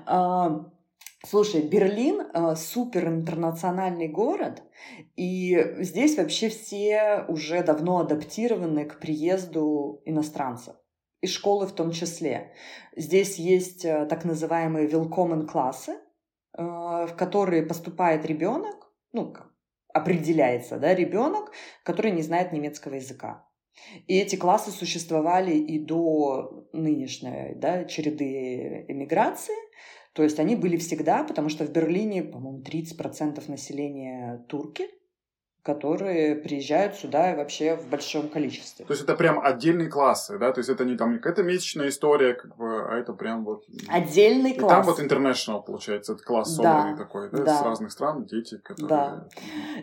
[0.07, 0.66] а,
[1.24, 4.65] Слушай, Берлин э, супер интернациональный город,
[5.15, 10.74] и здесь вообще все уже давно адаптированы к приезду иностранцев.
[11.23, 12.53] И школы в том числе.
[12.97, 19.32] Здесь есть э, так называемые willkommen классы, э, в которые поступает ребенок, ну,
[19.94, 21.53] определяется, да, ребенок,
[21.85, 23.49] который не знает немецкого языка.
[24.09, 29.55] И эти классы существовали и до нынешней да, череды эмиграции.
[30.15, 34.89] То есть они были всегда, потому что в Берлине, по-моему, 30% населения турки,
[35.62, 38.84] которые приезжают сюда вообще в большом количестве.
[38.84, 40.52] То есть это прям отдельные классы, да?
[40.52, 43.64] То есть это не там какая-то месячная история, как бы, а это прям вот...
[43.89, 44.72] Отдельный класс.
[44.72, 47.44] И там вот international, получается, это класс собранный да, такой, да?
[47.44, 47.59] да?
[47.60, 48.89] С разных стран, дети, которые...
[48.89, 49.28] Да.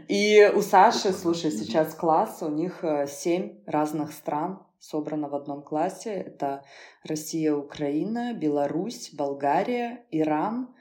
[0.09, 5.61] И у Саши, слушай, сейчас класс, у них э, семь разных стран, собрано в одном
[5.61, 6.11] классе.
[6.11, 6.65] Это
[7.03, 10.75] Россия, Украина, Беларусь, Болгария, Иран,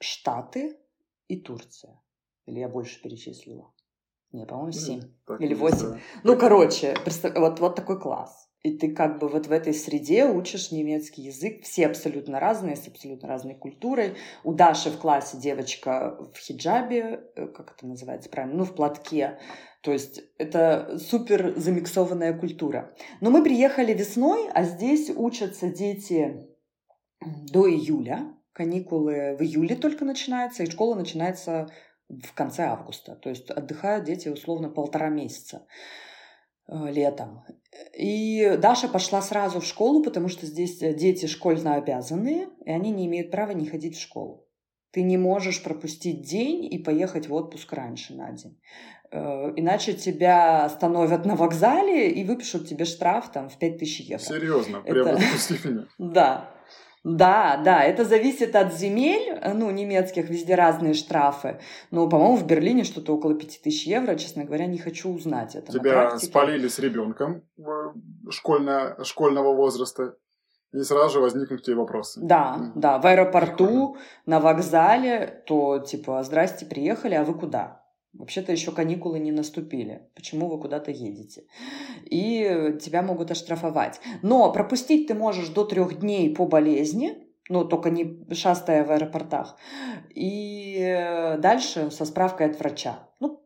[0.00, 0.76] Штаты
[1.28, 2.00] и Турция.
[2.46, 3.72] Или я больше перечислила?
[4.32, 5.02] Не, по-моему, семь.
[5.38, 5.98] Или восемь.
[6.22, 6.94] Ну, короче,
[7.34, 8.48] вот, вот такой класс.
[8.62, 11.64] И ты как бы вот в этой среде учишь немецкий язык.
[11.64, 14.16] Все абсолютно разные, с абсолютно разной культурой.
[14.44, 19.38] У Даши в классе девочка в хиджабе, э, как это называется правильно, ну, в платке.
[19.80, 22.94] То есть это супер замиксованная культура.
[23.22, 26.46] Но мы приехали весной, а здесь учатся дети
[27.50, 28.34] до июля.
[28.52, 31.70] Каникулы в июле только начинаются, и школа начинается
[32.22, 33.14] в конце августа.
[33.14, 35.66] То есть отдыхают дети условно полтора месяца
[36.68, 37.44] э, летом.
[37.96, 43.06] И Даша пошла сразу в школу, потому что здесь дети школьно обязанные, и они не
[43.06, 44.46] имеют права не ходить в школу.
[44.92, 48.58] Ты не можешь пропустить день и поехать в отпуск раньше на день.
[49.12, 54.22] Э, иначе тебя остановят на вокзале и выпишут тебе штраф там в 5000 евро.
[54.22, 54.80] Серьезно?
[54.80, 55.20] Прямо это...
[55.68, 55.86] меня?
[55.98, 56.50] Да.
[57.02, 61.60] Да, да, это зависит от земель, ну, немецких, везде разные штрафы.
[61.90, 65.72] Но, по-моему, в Берлине что-то около 5000 евро, честно говоря, не хочу узнать это.
[65.72, 67.42] Тебя спалили с ребенком
[68.28, 70.16] школьно, школьного возраста,
[70.72, 72.20] и сразу же возникнут тебе вопросы.
[72.22, 72.72] Да, mm.
[72.74, 74.00] да, в аэропорту, Прикольно.
[74.26, 77.79] на вокзале, то типа, здрасте, приехали, а вы куда?
[78.12, 80.08] Вообще-то еще каникулы не наступили.
[80.14, 81.44] Почему вы куда-то едете?
[82.04, 84.00] И тебя могут оштрафовать.
[84.22, 89.56] Но пропустить ты можешь до трех дней по болезни, ну, только не шастая в аэропортах.
[90.14, 93.08] И дальше со справкой от врача.
[93.20, 93.40] Ну,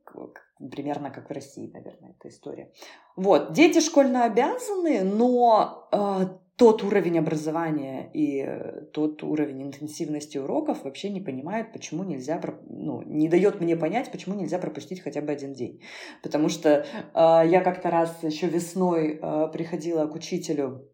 [0.71, 2.73] примерно как в России, наверное, эта история.
[3.17, 6.27] Вот, дети школьно обязаны, но э,
[6.57, 13.03] тот уровень образования и э, тот уровень интенсивности уроков вообще не понимает, почему нельзя, ну,
[13.03, 15.83] не дает мне понять, почему нельзя пропустить хотя бы один день.
[16.23, 20.89] Потому что э, я как-то раз еще весной э, приходила к учителю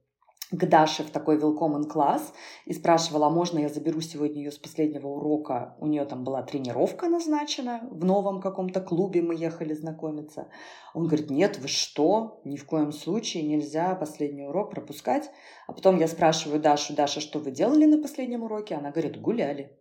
[0.51, 2.33] к Даше в такой welcome класс
[2.65, 5.77] и спрашивала, а можно я заберу сегодня ее с последнего урока.
[5.79, 10.49] У нее там была тренировка назначена в новом каком-то клубе, мы ехали знакомиться.
[10.93, 15.31] Он говорит, нет, вы что, ни в коем случае нельзя последний урок пропускать.
[15.69, 18.75] А потом я спрашиваю Дашу, Даша, что вы делали на последнем уроке?
[18.75, 19.77] Она говорит, гуляли.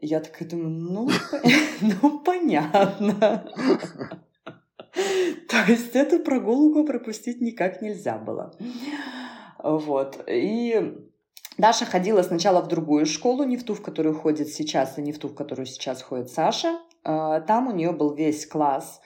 [0.00, 1.08] Я такая думаю, ну,
[1.80, 3.50] ну понятно.
[5.48, 8.54] То есть эту прогулку пропустить никак нельзя было.
[9.62, 10.24] Вот.
[10.28, 10.94] И
[11.58, 15.12] Даша ходила сначала в другую школу, не в ту, в которую ходит сейчас, и не
[15.12, 16.80] в ту, в которую сейчас ходит Саша.
[17.04, 19.00] А, там у нее был весь класс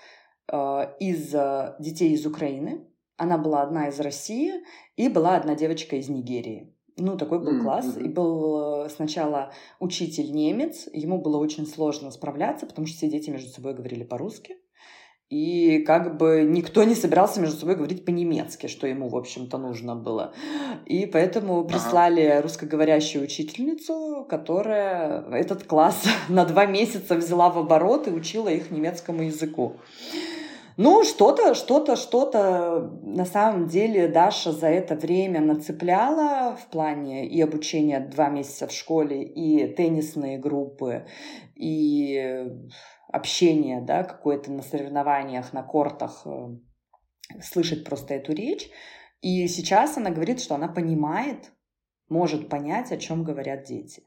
[0.50, 2.86] а, из а, детей из Украины.
[3.16, 4.52] Она была одна из России,
[4.96, 6.72] и была одна девочка из Нигерии.
[6.98, 7.96] Ну, такой был класс.
[7.96, 8.04] Mm-hmm.
[8.04, 10.88] И был сначала учитель немец.
[10.92, 14.56] Ему было очень сложно справляться, потому что все дети между собой говорили по-русски.
[15.28, 19.96] И как бы никто не собирался между собой говорить по-немецки, что ему, в общем-то, нужно
[19.96, 20.32] было.
[20.84, 22.42] И поэтому прислали ага.
[22.42, 29.22] русскоговорящую учительницу, которая этот класс на два месяца взяла в оборот и учила их немецкому
[29.22, 29.76] языку.
[30.78, 37.40] Ну, что-то, что-то, что-то на самом деле Даша за это время нацепляла в плане и
[37.40, 41.06] обучения два месяца в школе, и теннисные группы,
[41.54, 42.46] и
[43.08, 46.56] общение, да, какое-то на соревнованиях, на кортах, э,
[47.40, 48.68] слышать просто эту речь.
[49.22, 51.52] И сейчас она говорит, что она понимает,
[52.10, 54.02] может понять, о чем говорят дети.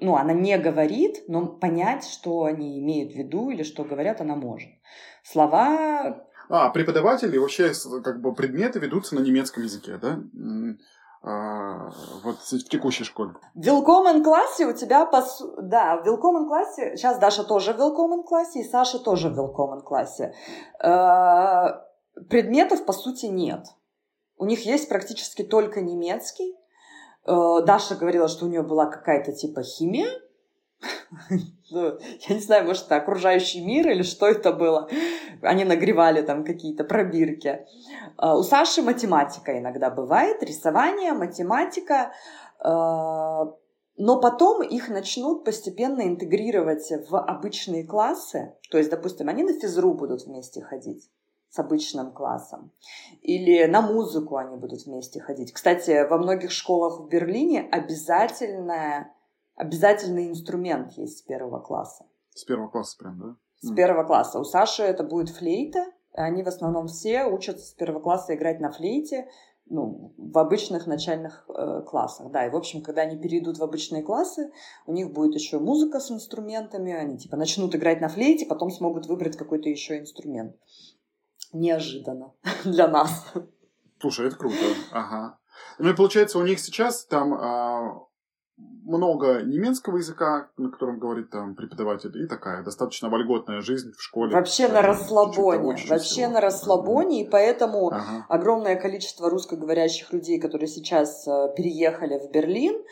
[0.00, 4.34] Ну, она не говорит, но понять, что они имеют в виду или что говорят, она
[4.34, 4.70] может.
[5.22, 6.24] Слова...
[6.48, 7.72] А, преподаватели вообще
[8.04, 10.18] как бы предметы ведутся на немецком языке, да?
[11.22, 11.90] А,
[12.22, 13.34] вот в текущей школе.
[13.54, 15.24] В Вилкомен классе у тебя, по...
[15.60, 19.80] да, в Вилкомен классе, сейчас Даша тоже в Вилкомен классе, и Саша тоже в Вилкомен
[19.80, 20.34] классе.
[20.80, 21.80] Э,
[22.28, 23.66] предметов, по сути, нет.
[24.36, 26.54] У них есть практически только немецкий.
[27.26, 30.08] Э, Даша говорила, что у нее была какая-то типа химия,
[31.70, 31.98] ну,
[32.28, 34.88] я не знаю, может, это окружающий мир или что это было.
[35.42, 37.66] Они нагревали там какие-то пробирки.
[38.16, 42.12] А, у Саши математика иногда бывает, рисование, математика.
[42.60, 43.52] А,
[43.98, 48.54] но потом их начнут постепенно интегрировать в обычные классы.
[48.70, 51.08] То есть, допустим, они на физру будут вместе ходить
[51.56, 52.70] с обычным классом.
[53.22, 55.52] Или на музыку они будут вместе ходить.
[55.52, 59.12] Кстати, во многих школах в Берлине обязательная
[59.56, 62.04] обязательный инструмент есть с первого класса.
[62.34, 63.36] С первого класса прям, да?
[63.60, 63.74] С mm.
[63.74, 64.38] первого класса.
[64.38, 65.86] У Саши это будет флейта.
[66.12, 69.28] Они в основном все учатся с первого класса играть на флейте,
[69.68, 74.02] ну, в обычных начальных э, классах, да, и, в общем, когда они перейдут в обычные
[74.02, 74.52] классы,
[74.86, 79.06] у них будет еще музыка с инструментами, они, типа, начнут играть на флейте, потом смогут
[79.06, 80.56] выбрать какой-то еще инструмент.
[81.58, 82.32] Неожиданно
[82.64, 83.32] для нас.
[84.00, 84.56] Слушай, это круто,
[84.90, 85.38] ага.
[85.78, 88.06] Ну и получается, у них сейчас там а,
[88.58, 94.34] много немецкого языка, на котором говорит там преподаватель, и такая достаточно вольготная жизнь в школе.
[94.34, 95.76] Вообще на расслабоне.
[95.88, 96.32] Вообще всего.
[96.32, 98.26] на расслабоне, и поэтому ага.
[98.28, 102.82] огромное количество русскоговорящих людей, которые сейчас э, переехали в Берлин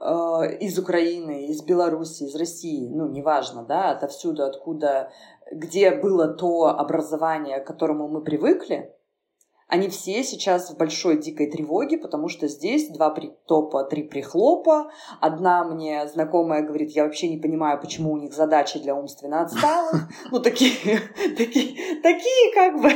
[0.00, 5.12] э, из Украины, из Беларуси, из России, ну, неважно, да, отовсюду, откуда,
[5.50, 8.94] где было то образование, к которому мы привыкли,
[9.72, 14.90] Они все сейчас в большой дикой тревоге, потому что здесь два притопа, три прихлопа.
[15.18, 20.10] Одна мне знакомая говорит, я вообще не понимаю, почему у них задачи для умственно отсталых.
[20.30, 20.72] Ну, такие,
[21.38, 22.90] такие, такие как бы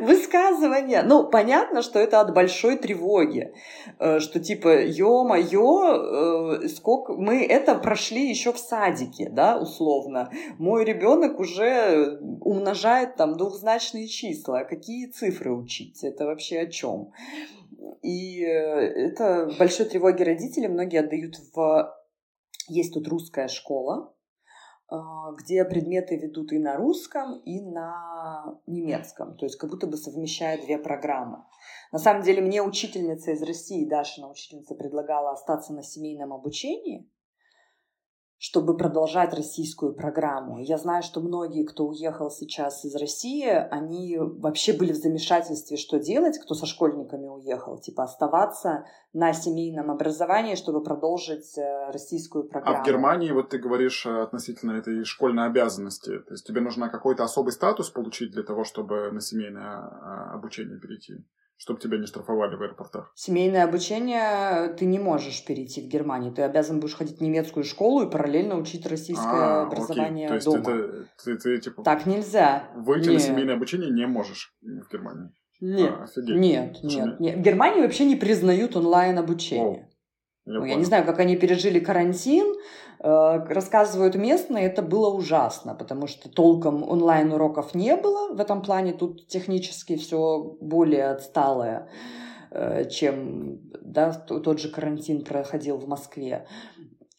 [0.06, 1.02] высказывания.
[1.04, 3.54] Ну, понятно, что это от большой тревоги.
[3.98, 7.14] Э, что типа, ё-моё, э, сколько...
[7.14, 10.30] Мы это прошли еще в садике, да, условно.
[10.58, 14.64] Мой ребенок уже умножает там двухзначные числа.
[14.64, 16.02] Какие цифры учить?
[16.04, 17.12] Это вообще о чем?
[18.02, 21.94] И э, это большой тревоги родителей многие отдают в...
[22.68, 24.14] Есть тут русская школа,
[24.88, 29.36] а, где предметы ведут и на русском, и на немецком.
[29.38, 31.44] То есть как будто бы совмещая две программы.
[31.92, 37.10] На самом деле мне учительница из России, Дашина учительница, предлагала остаться на семейном обучении,
[38.42, 40.58] чтобы продолжать российскую программу.
[40.58, 46.00] Я знаю, что многие, кто уехал сейчас из России, они вообще были в замешательстве, что
[46.00, 52.78] делать, кто со школьниками уехал, типа оставаться на семейном образовании, чтобы продолжить э, российскую программу.
[52.78, 56.88] А в Германии, вот ты говоришь э, относительно этой школьной обязанности, то есть тебе нужно
[56.88, 61.24] какой-то особый статус получить для того, чтобы на семейное э, обучение перейти?
[61.56, 63.12] Чтобы тебя не штрафовали в аэропортах?
[63.14, 66.32] Семейное обучение ты не можешь перейти в Германию.
[66.32, 70.28] Ты обязан будешь ходить в немецкую школу и параллельно учить российское а, образование окей.
[70.28, 70.78] То есть дома.
[70.78, 72.70] Это, ты, ты, типа, так нельзя.
[72.74, 73.14] Выйти нет.
[73.14, 75.30] на семейное обучение не можешь в Германии?
[75.60, 77.38] Нет, а, нет, нет, нет.
[77.38, 79.88] В Германии вообще не признают онлайн обучение.
[80.44, 82.56] Я, ну, я не знаю, как они пережили карантин.
[83.02, 88.92] Э, рассказывают местные, это было ужасно, потому что толком онлайн-уроков не было в этом плане.
[88.92, 91.88] Тут технически все более отсталое,
[92.52, 96.46] э, чем да, тот же карантин проходил в Москве.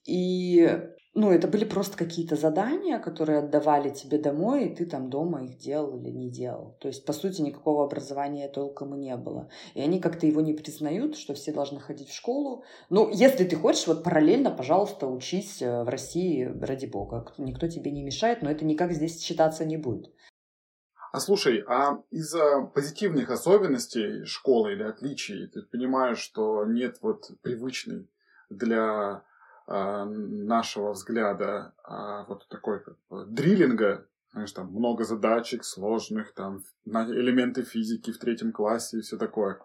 [0.05, 0.79] И
[1.15, 5.57] ну, это были просто какие-то задания, которые отдавали тебе домой, и ты там дома их
[5.57, 6.75] делал или не делал.
[6.79, 9.49] То есть, по сути, никакого образования толком и не было.
[9.75, 12.63] И они как-то его не признают, что все должны ходить в школу.
[12.89, 17.31] Ну, если ты хочешь, вот параллельно, пожалуйста, учись э, в России, ради бога.
[17.37, 20.11] Никто тебе не мешает, но это никак здесь считаться не будет.
[21.11, 28.09] А слушай, а из-за позитивных особенностей школы или отличий ты понимаешь, что нет вот привычной
[28.49, 29.23] для
[29.67, 37.63] нашего взгляда а, вот такой как бы дриллинга, знаешь, там много задачек сложных, там элементы
[37.63, 39.59] физики в третьем классе и все такое.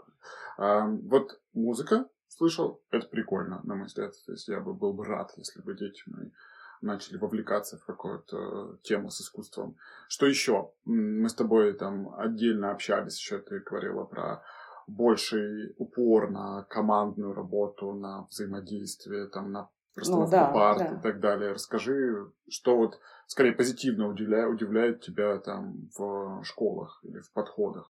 [0.57, 4.13] А, вот музыка, слышал, это прикольно, на мой взгляд.
[4.27, 6.31] То есть я бы был бы рад, если бы дети мои
[6.81, 9.77] начали вовлекаться в какую-то тему с искусством.
[10.09, 10.73] Что еще?
[10.85, 14.43] Мы с тобой там отдельно общались, еще ты говорила про
[14.87, 19.69] больший упор на командную работу, на взаимодействие, там, на
[19.99, 20.99] расстановку ну, да, парт да.
[20.99, 21.53] и так далее.
[21.53, 27.91] Расскажи, что вот скорее позитивно удивляет, удивляет тебя там в школах или в подходах.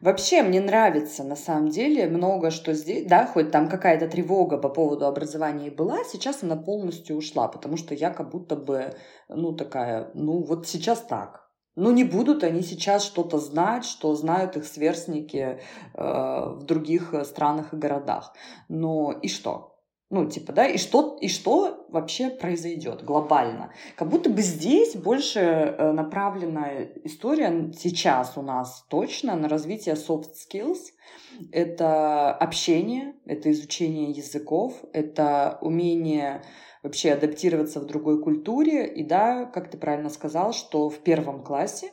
[0.00, 4.68] Вообще мне нравится на самом деле много что здесь, да, хоть там какая-то тревога по
[4.68, 8.94] поводу образования и была, сейчас она полностью ушла, потому что я как будто бы,
[9.28, 11.42] ну такая, ну вот сейчас так.
[11.74, 15.58] Ну не будут они сейчас что-то знать, что знают их сверстники э,
[15.94, 18.34] в других странах и городах.
[18.68, 19.71] Но и что?
[20.12, 23.72] Ну, типа, да, и что, и что вообще произойдет глобально?
[23.96, 26.68] Как будто бы здесь больше э, направлена
[27.04, 30.80] история сейчас у нас точно на развитие soft skills.
[31.50, 36.42] Это общение, это изучение языков, это умение
[36.82, 38.86] вообще адаптироваться в другой культуре.
[38.86, 41.90] И да, как ты правильно сказал, что в первом классе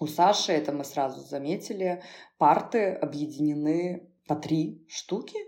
[0.00, 2.02] у Саши, это мы сразу заметили,
[2.38, 5.38] парты объединены по три штуки,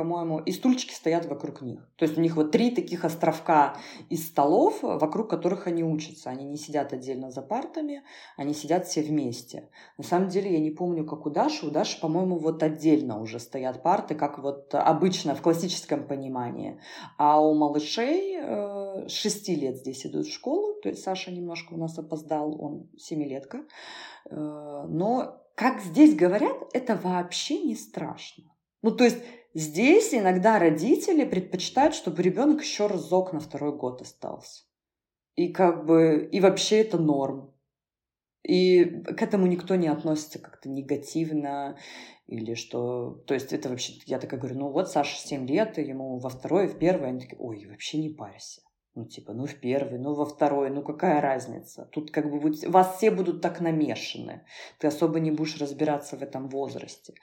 [0.00, 1.86] по-моему, и стульчики стоят вокруг них.
[1.96, 3.76] То есть у них вот три таких островка
[4.08, 6.30] из столов, вокруг которых они учатся.
[6.30, 8.02] Они не сидят отдельно за партами,
[8.38, 9.68] они сидят все вместе.
[9.98, 11.66] На самом деле я не помню, как у Даши.
[11.66, 16.80] У Даши, по-моему, вот отдельно уже стоят парты, как вот обычно в классическом понимании.
[17.18, 21.76] А у малышей э, 6 лет здесь идут в школу, то есть Саша немножко у
[21.76, 23.66] нас опоздал, он семилетка.
[24.30, 28.44] Э, но, как здесь говорят, это вообще не страшно.
[28.82, 29.18] Ну, то есть
[29.52, 34.64] Здесь иногда родители предпочитают, чтобы ребенок еще разок на второй год остался.
[35.34, 37.52] И как бы, и вообще это норм.
[38.42, 41.78] И к этому никто не относится как-то негативно
[42.26, 43.22] или что...
[43.26, 43.94] То есть это вообще...
[44.06, 47.08] Я такая говорю, ну вот Саша 7 лет, и ему во второй, в первый.
[47.08, 48.62] Они такие, ой, вообще не парься.
[48.94, 51.88] Ну, типа, ну, в первый, ну, во второй, ну, какая разница?
[51.92, 52.64] Тут как бы будет...
[52.68, 54.44] вас все будут так намешаны.
[54.78, 57.14] Ты особо не будешь разбираться в этом возрасте.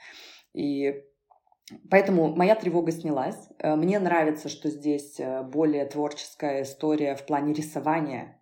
[0.54, 1.04] И
[1.89, 3.49] Поэтому моя тревога снялась.
[3.60, 8.34] Э, мне нравится, что здесь э, более творческая история в плане рисования.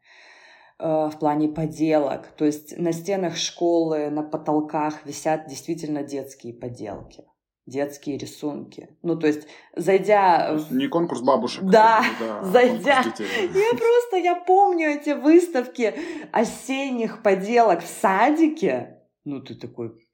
[0.77, 2.27] в плане поделок.
[2.37, 7.23] То есть на стенах школы, на потолках висят действительно детские поделки
[7.65, 8.89] детские рисунки.
[9.01, 10.59] Ну, то есть, зайдя...
[10.69, 11.63] Не конкурс бабушек.
[11.63, 13.03] Да, да зайдя...
[13.19, 15.95] Я просто, я помню эти выставки
[16.31, 19.01] осенних поделок в садике.
[19.23, 20.04] Ну, ты такой,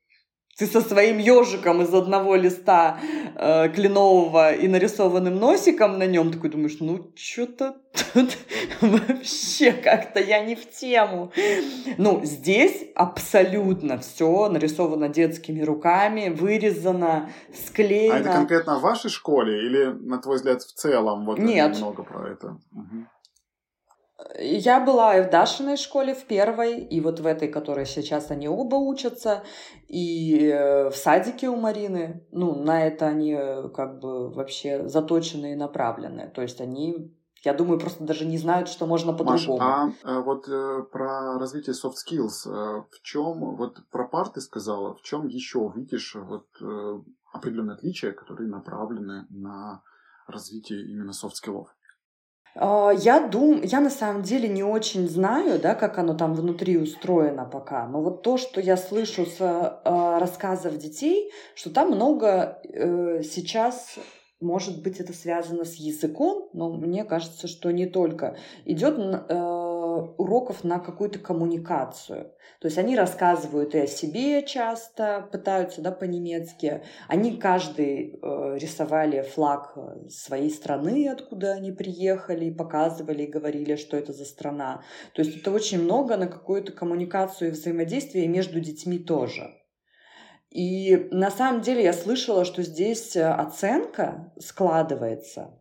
[0.61, 2.99] ты со своим ежиком из одного листа
[3.35, 7.77] э, кленового и нарисованным носиком на нем такой думаешь, ну что-то
[8.13, 8.37] тут
[8.81, 11.31] вообще как-то я не в тему.
[11.97, 17.31] Ну, здесь абсолютно все нарисовано детскими руками, вырезано,
[17.65, 18.17] склеено.
[18.17, 21.25] А это конкретно в вашей школе или, на твой взгляд, в целом?
[21.25, 21.75] Вот Нет.
[21.77, 22.59] Много про это.
[22.71, 23.07] Угу.
[24.39, 28.47] Я была и в Дашиной школе, в первой, и вот в этой, которой сейчас они
[28.47, 29.43] оба учатся,
[29.87, 32.25] и э, в садике у Марины.
[32.31, 36.31] Ну, на это они э, как бы вообще заточены и направлены.
[36.33, 37.11] То есть они
[37.43, 39.57] я думаю, просто даже не знают, что можно по-другому.
[39.57, 44.29] Маш, а, а вот э, про развитие soft skills, э, в чем, вот про пар
[44.29, 47.01] ты сказала, в чем еще видишь вот э,
[47.33, 49.81] определенные отличия, которые направлены на
[50.27, 51.65] развитие именно soft skills?
[52.55, 56.77] А, я думаю, я на самом деле не очень знаю, да, как оно там внутри
[56.77, 57.87] устроено пока.
[57.87, 63.97] Но вот то, что я слышу с э, рассказов детей, что там много э, сейчас
[64.41, 68.35] может быть, это связано с языком, но мне кажется, что не только.
[68.65, 69.60] Идет э,
[70.17, 72.33] уроков на какую-то коммуникацию.
[72.59, 76.83] То есть они рассказывают и о себе часто, пытаются да, по-немецки.
[77.07, 79.77] Они каждый э, рисовали флаг
[80.09, 84.83] своей страны, откуда они приехали, показывали, и говорили, что это за страна.
[85.13, 89.55] То есть это очень много на какую-то коммуникацию и взаимодействие между детьми тоже.
[90.51, 95.60] И на самом деле я слышала, что здесь э, оценка складывается.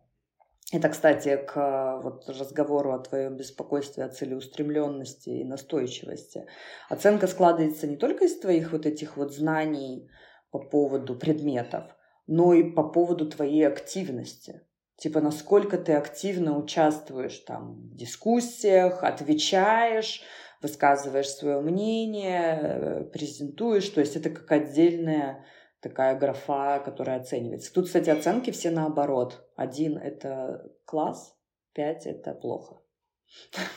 [0.71, 6.47] Это, кстати, к вот, разговору о твоем беспокойстве, о целеустремленности и настойчивости.
[6.89, 10.09] Оценка складывается не только из твоих вот этих вот знаний
[10.49, 11.83] по поводу предметов,
[12.25, 14.61] но и по поводу твоей активности.
[14.95, 20.21] Типа, насколько ты активно участвуешь там в дискуссиях, отвечаешь,
[20.61, 25.43] высказываешь свое мнение, презентуешь, то есть это как отдельная
[25.81, 27.73] такая графа, которая оценивается.
[27.73, 29.49] Тут, кстати, оценки все наоборот.
[29.61, 31.35] Один— это класс,
[31.73, 32.81] пять— это плохо.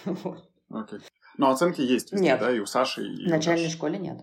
[0.70, 1.00] Окей.
[1.36, 2.40] Но оценки есть везде, нет.
[2.40, 4.20] да, и у Саши, и В начальной школе нет.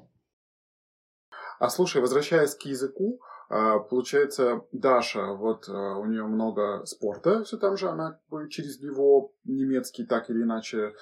[1.60, 7.58] А слушай, возвращаясь к языку, а, получается, Даша, вот а, у нее много спорта, все
[7.58, 8.20] там же, она
[8.50, 10.96] через него немецкий так или иначе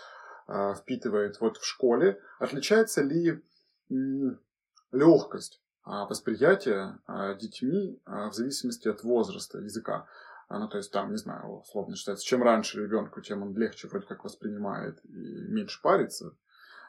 [0.47, 3.41] а, впитывает вот в школе, отличается ли
[4.91, 6.99] легкость восприятия
[7.39, 10.05] детьми в зависимости от возраста языка?
[10.49, 14.07] Ну, то есть там, не знаю, условно считается, чем раньше ребенку, тем он легче вроде
[14.07, 15.11] как воспринимает и
[15.47, 16.35] меньше парится.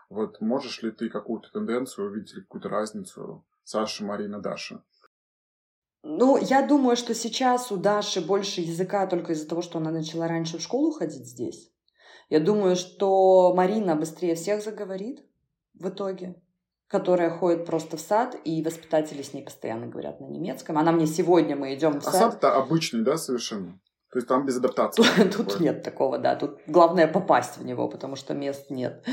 [0.08, 4.82] Вот можешь ли ты какую-то тенденцию увидеть или какую-то разницу Саша, Марина, Даша?
[6.02, 10.26] Ну, я думаю, что сейчас у Даши больше языка только из-за того, что она начала
[10.26, 11.70] раньше в школу ходить здесь.
[12.30, 15.22] Я думаю, что Марина быстрее всех заговорит
[15.74, 16.40] в итоге
[16.90, 20.76] которая ходит просто в сад, и воспитатели с ней постоянно говорят на немецком.
[20.76, 22.14] Она мне сегодня мы идем в а сад.
[22.14, 23.80] А сад-то обычный, да, совершенно?
[24.10, 25.04] То есть там без адаптации.
[25.36, 26.34] Тут нет такого, да.
[26.34, 29.04] Тут главное попасть в него, потому что мест нет.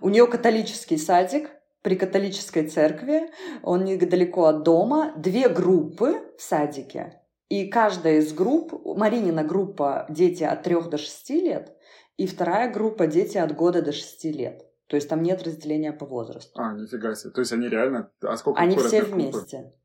[0.00, 1.50] У нее католический садик
[1.82, 3.30] при католической церкви.
[3.62, 5.12] Он недалеко от дома.
[5.16, 7.20] Две группы в садике.
[7.48, 11.76] И каждая из групп, Маринина группа дети от 3 до 6 лет,
[12.16, 14.66] и вторая группа дети от года до 6 лет.
[14.92, 16.52] То есть там нет разделения по возрасту.
[16.60, 17.30] А, нифига себе.
[17.30, 18.10] То есть они реально...
[18.20, 19.56] А сколько Они все вместе.
[19.56, 19.76] Группы?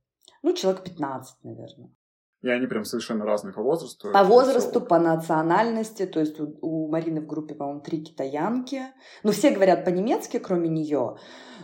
[0.43, 1.95] Ну, человек 15, наверное.
[2.41, 4.11] И они прям совершенно разные по возрасту.
[4.11, 6.05] По возрасту, по национальности.
[6.05, 8.81] То есть у, у Марины в группе, по-моему, три китаянки.
[9.23, 11.15] Ну, все говорят по-немецки, кроме нее.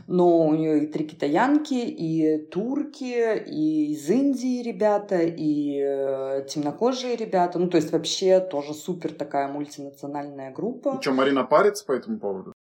[0.07, 7.17] Но у нее и три китаянки, и турки, и из Индии ребята, и э, темнокожие
[7.17, 7.59] ребята.
[7.59, 10.93] Ну, то есть вообще тоже супер такая мультинациональная группа.
[10.93, 12.52] Ну, что, Марина парится по этому поводу?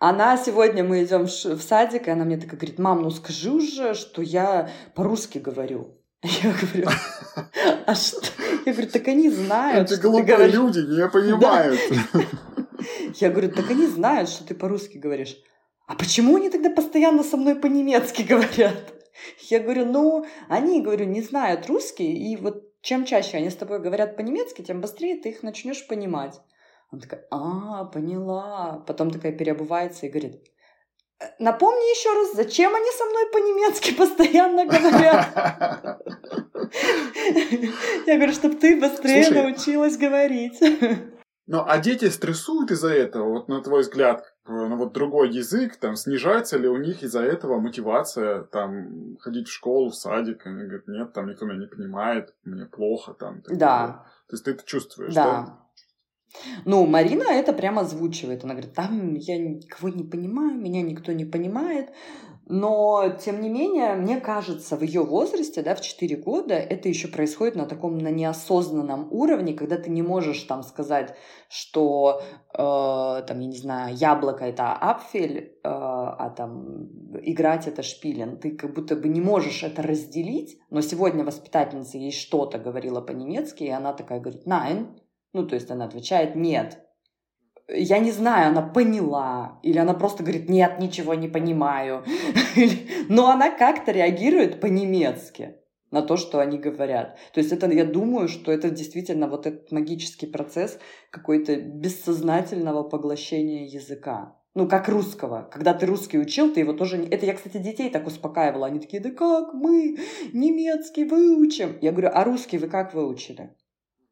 [0.00, 3.94] Она сегодня, мы идем в садик, и она мне такая говорит, мам, ну скажи уже,
[3.94, 5.94] что я по-русски говорю.
[6.22, 6.88] Я говорю,
[7.86, 8.26] а что?
[8.66, 9.90] Я говорю, так они знают.
[9.90, 11.78] Эти глупые люди не понимают.
[13.20, 15.36] Я говорю, так они знают, что ты по-русски говоришь.
[15.86, 18.92] А почему они тогда постоянно со мной по-немецки говорят?
[19.48, 23.80] Я говорю, ну, они, говорю, не знают русский, и вот чем чаще они с тобой
[23.80, 26.40] говорят по-немецки, тем быстрее ты их начнешь понимать.
[26.90, 28.82] Она такая, а, поняла.
[28.86, 30.42] Потом такая переобувается и говорит,
[31.40, 35.98] Напомни еще раз, зачем они со мной по-немецки постоянно говорят?
[38.06, 40.60] Я говорю, чтобы ты быстрее научилась говорить.
[41.50, 45.96] Ну, а дети стрессуют из-за этого, вот на твой взгляд, ну вот другой язык, там,
[45.96, 50.86] снижается ли у них из-за этого мотивация, там, ходить в школу, в садик, они говорят,
[50.88, 53.40] нет, там никто меня не понимает, мне плохо, там.
[53.48, 54.04] Да.
[54.28, 55.24] То есть ты это чувствуешь, да?
[55.24, 55.67] Да.
[56.64, 58.44] Ну, Марина это прямо озвучивает.
[58.44, 61.90] Она говорит, там я никого не понимаю, меня никто не понимает.
[62.50, 67.08] Но, тем не менее, мне кажется, в ее возрасте, да, в 4 года, это еще
[67.08, 71.14] происходит на таком, на неосознанном уровне, когда ты не можешь там сказать,
[71.50, 72.22] что,
[72.54, 76.86] э, там, я не знаю, яблоко это апфель, э, а там
[77.20, 78.38] играть это шпилен.
[78.38, 83.64] Ты как будто бы не можешь это разделить, но сегодня воспитательница ей что-то говорила по-немецки,
[83.64, 84.86] и она такая говорит «nein»,
[85.32, 86.84] ну, то есть она отвечает «нет»,
[87.68, 92.02] я не знаю, она поняла, или она просто говорит, нет, ничего не понимаю.
[93.10, 95.56] Но она как-то реагирует по-немецки
[95.90, 97.18] на то, что они говорят.
[97.32, 100.78] То есть это, я думаю, что это действительно вот этот магический процесс
[101.10, 104.36] какой-то бессознательного поглощения языка.
[104.54, 105.48] Ну, как русского.
[105.52, 107.06] Когда ты русский учил, ты его тоже...
[107.10, 108.66] Это я, кстати, детей так успокаивала.
[108.66, 109.98] Они такие, да как мы
[110.32, 111.78] немецкий выучим?
[111.80, 113.54] Я говорю, а русский вы как выучили?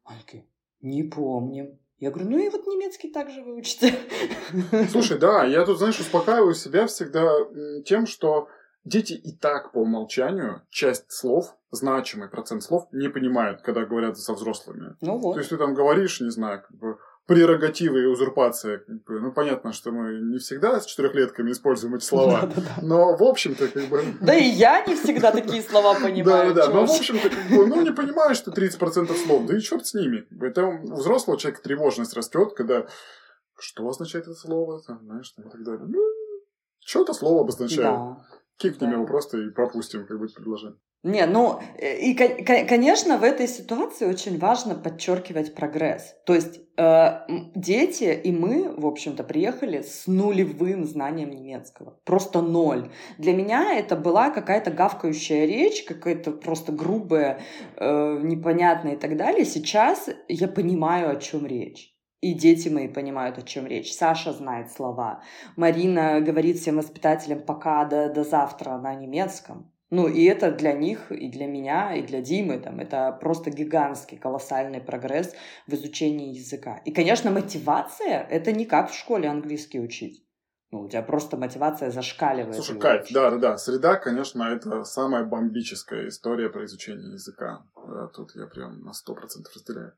[0.05, 0.45] Они такие,
[0.81, 1.79] не помним.
[1.99, 3.95] Я говорю, ну и вот немецкий также выучите.
[4.91, 7.31] Слушай, да, я тут, знаешь, успокаиваю себя всегда
[7.85, 8.49] тем, что
[8.85, 14.33] дети и так по умолчанию часть слов, значимый процент слов, не понимают, когда говорят со
[14.33, 14.95] взрослыми.
[15.01, 15.33] Ну вот.
[15.33, 16.97] То есть ты там говоришь, не знаю, как бы,
[17.27, 18.83] прерогативы и узурпация.
[19.07, 22.49] Ну, понятно, что мы не всегда с четырехлетками используем эти слова,
[22.81, 24.01] но, в общем-то, как бы...
[24.21, 26.53] Да и я не всегда такие слова понимаю.
[26.53, 29.59] Да, да, но, в общем-то, как бы, ну, не понимаешь ты 30% слов, да и
[29.59, 30.25] черт с ними.
[30.41, 32.87] Это у взрослого человека тревожность растет, когда
[33.59, 35.85] что означает это слово, там, знаешь, там, и так далее.
[35.85, 35.99] Ну,
[36.79, 37.81] что это слово обозначает?
[37.81, 38.25] Да.
[38.57, 38.95] Кикнем да.
[38.95, 40.77] его просто и пропустим, как бы, предложение.
[41.07, 46.13] Не, ну, э, и, конечно, в этой ситуации очень важно подчеркивать прогресс.
[46.25, 47.21] То есть э,
[47.55, 51.97] дети и мы, в общем-то, приехали с нулевым знанием немецкого.
[52.03, 52.91] Просто ноль.
[53.17, 57.39] Для меня это была какая-то гавкающая речь, какая-то просто грубая,
[57.77, 59.45] э, непонятная и так далее.
[59.45, 61.93] Сейчас я понимаю, о чем речь.
[62.19, 63.93] И дети мои понимают, о чем речь.
[63.93, 65.23] Саша знает слова.
[65.55, 69.71] Марина говорит всем воспитателям пока до, до завтра на немецком.
[69.89, 74.17] Ну, и это для них, и для меня, и для Димы, там, это просто гигантский,
[74.17, 75.33] колоссальный прогресс
[75.65, 76.81] в изучении языка.
[76.83, 80.25] И, конечно, мотивация— это не как в школе английский учить.
[80.71, 82.55] Ну, у тебя просто мотивация зашкаливает.
[82.55, 83.57] Слушай, кайф, да, да, да.
[83.57, 87.63] Среда, конечно, это самая бомбическая история про изучение языка.
[88.13, 89.93] Тут я прям на сто процентов разделяю.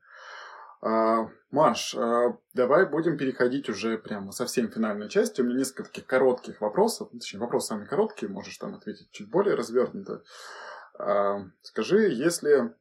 [0.82, 5.40] А, Маш, а, давай будем переходить уже прямо совсем финальной части.
[5.40, 7.10] У меня несколько коротких вопросов.
[7.12, 10.22] Точнее, вопросы самые короткие, можешь там ответить чуть более развернуто.
[10.98, 12.74] А, скажи, если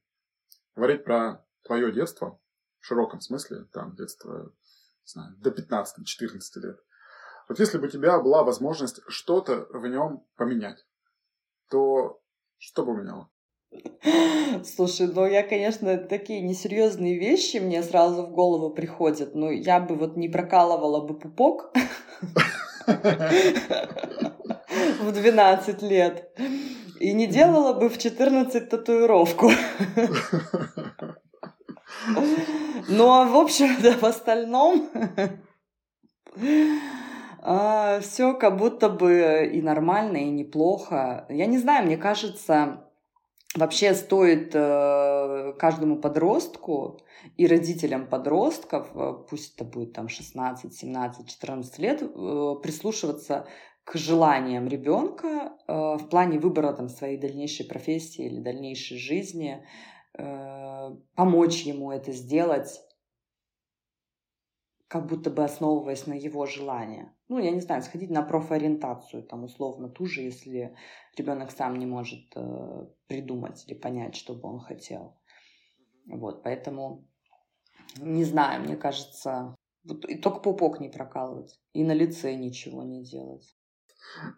[0.76, 2.40] говорить про твое детство,
[2.80, 4.54] в широком смысле, там, детство,
[5.04, 6.80] не знаю, до 15-14 лет,
[7.50, 10.86] вот если бы у тебя была возможность что-то в нем поменять,
[11.70, 12.22] то
[12.58, 13.30] что бы меняло?
[14.64, 19.36] Слушай, ну я, конечно, такие несерьезные вещи мне сразу в голову приходят.
[19.36, 21.74] Ну, я бы вот не прокалывала бы пупок
[25.02, 26.32] в 12 лет.
[27.00, 29.52] И не делала бы в 14 татуировку.
[32.88, 34.90] Ну, а в общем, да, в остальном
[37.42, 41.26] а, все как будто бы и нормально, и неплохо.
[41.30, 42.89] Я не знаю, мне кажется,
[43.56, 47.00] Вообще стоит э, каждому подростку
[47.36, 53.48] и родителям подростков, э, пусть это будет там 16, 17, 14 лет, э, прислушиваться
[53.84, 59.66] к желаниям ребенка в плане выбора там, своей дальнейшей профессии или дальнейшей жизни,
[61.16, 62.80] помочь ему это сделать
[64.90, 67.16] как будто бы основываясь на его желания.
[67.30, 70.76] Ну, я не знаю, сходить на профориентацию, там, условно, ту же, если
[71.16, 75.20] ребенок сам не может э, придумать или понять, что бы он хотел.
[76.06, 77.06] Вот, поэтому,
[77.98, 83.04] не знаю, мне кажется, вот, и только пупок не прокалывать, и на лице ничего не
[83.04, 83.59] делать.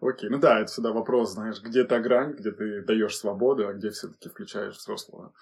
[0.02, 3.74] Окей, ну да, это всегда вопрос, знаешь, где та грань, где ты даешь свободу, а
[3.74, 5.34] где все-таки включаешь взрослого.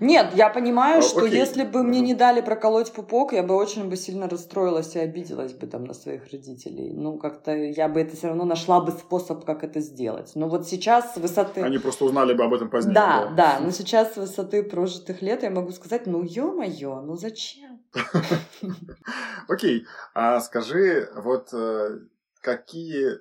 [0.00, 1.38] Нет, я понимаю, а, что окей.
[1.38, 5.52] если бы мне не дали проколоть пупок, я бы очень бы сильно расстроилась и обиделась
[5.52, 6.92] бы там на своих родителей.
[6.92, 10.32] Ну, как-то я бы это все равно нашла бы способ, как это сделать.
[10.34, 11.62] Но вот сейчас с высоты...
[11.62, 12.94] Они просто узнали бы об этом позднее.
[12.94, 13.60] Да, да, да.
[13.60, 17.80] Но сейчас с высоты прожитых лет я могу сказать, ну, ё-моё, ну зачем?
[19.48, 21.98] Окей, а скажи, вот э,
[22.40, 23.18] какие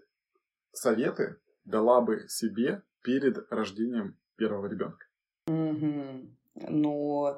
[0.73, 5.05] советы дала бы себе перед рождением первого ребенка?
[5.47, 6.29] Угу.
[6.69, 7.37] Ну,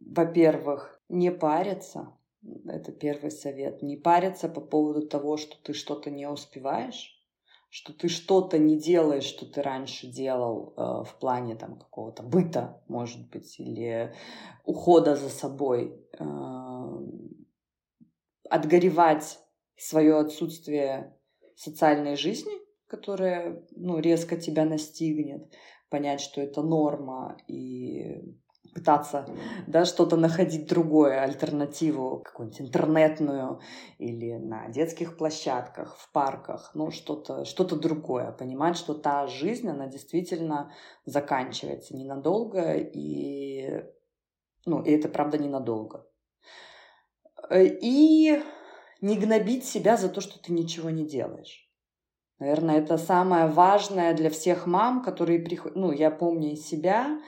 [0.00, 2.12] во-первых, не париться,
[2.68, 3.82] Это первый совет.
[3.82, 7.16] Не париться по поводу того, что ты что-то не успеваешь,
[7.70, 12.82] что ты что-то не делаешь, что ты раньше делал э, в плане там какого-то быта,
[12.88, 14.14] может быть, или
[14.64, 16.24] ухода за собой, э,
[18.48, 19.40] отгоревать
[19.76, 21.15] свое отсутствие
[21.56, 22.52] социальной жизни,
[22.86, 25.52] которая ну, резко тебя настигнет,
[25.88, 28.22] понять, что это норма и
[28.74, 29.26] пытаться
[29.66, 33.60] да, что-то находить другое, альтернативу, какую-нибудь интернетную
[33.98, 39.86] или на детских площадках, в парках, ну что-то что другое, понимать, что та жизнь, она
[39.86, 40.72] действительно
[41.06, 43.82] заканчивается ненадолго, и,
[44.66, 46.06] ну, и это правда ненадолго.
[47.50, 48.42] И
[49.00, 51.66] не гнобить себя за то, что ты ничего не делаешь.
[52.38, 55.76] Наверное, это самое важное для всех мам, которые приходят...
[55.76, 57.18] Ну, я помню из себя,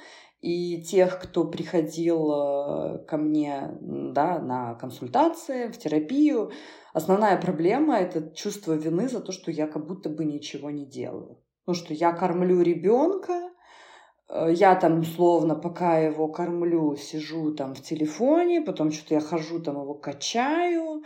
[0.40, 6.52] и тех, кто приходил э, ко мне да, на консультации, в терапию,
[6.92, 11.42] основная проблема— это чувство вины за то, что я как будто бы ничего не делаю.
[11.66, 13.50] Ну, что я кормлю ребенка,
[14.28, 19.58] э, я там условно, пока его кормлю, сижу там в телефоне, потом что-то я хожу
[19.58, 21.02] там его качаю,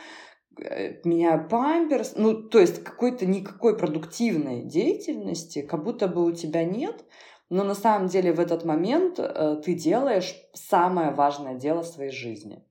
[1.05, 2.15] меняю памперс.
[2.17, 7.05] Ну, то есть какой-то никакой продуктивной деятельности как будто бы у тебя нет—
[7.53, 12.11] но на самом деле в этот момент э, ты делаешь самое важное дело в своей
[12.11, 12.65] жизни.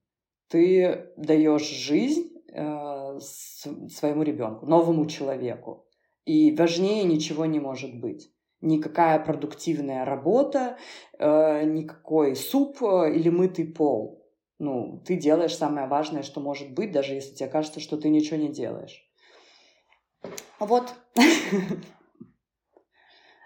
[0.48, 5.86] Ты даешь жизнь э, своему ребенку, новому человеку.
[6.24, 8.32] И важнее ничего не может быть.
[8.60, 10.76] Никакая продуктивная работа,
[11.16, 14.21] э, никакой суп э, или мытый пол.
[14.62, 18.36] Ну, ты делаешь самое важное, что может быть, даже если тебе кажется, что ты ничего
[18.36, 19.04] не делаешь.
[20.60, 20.94] Вот.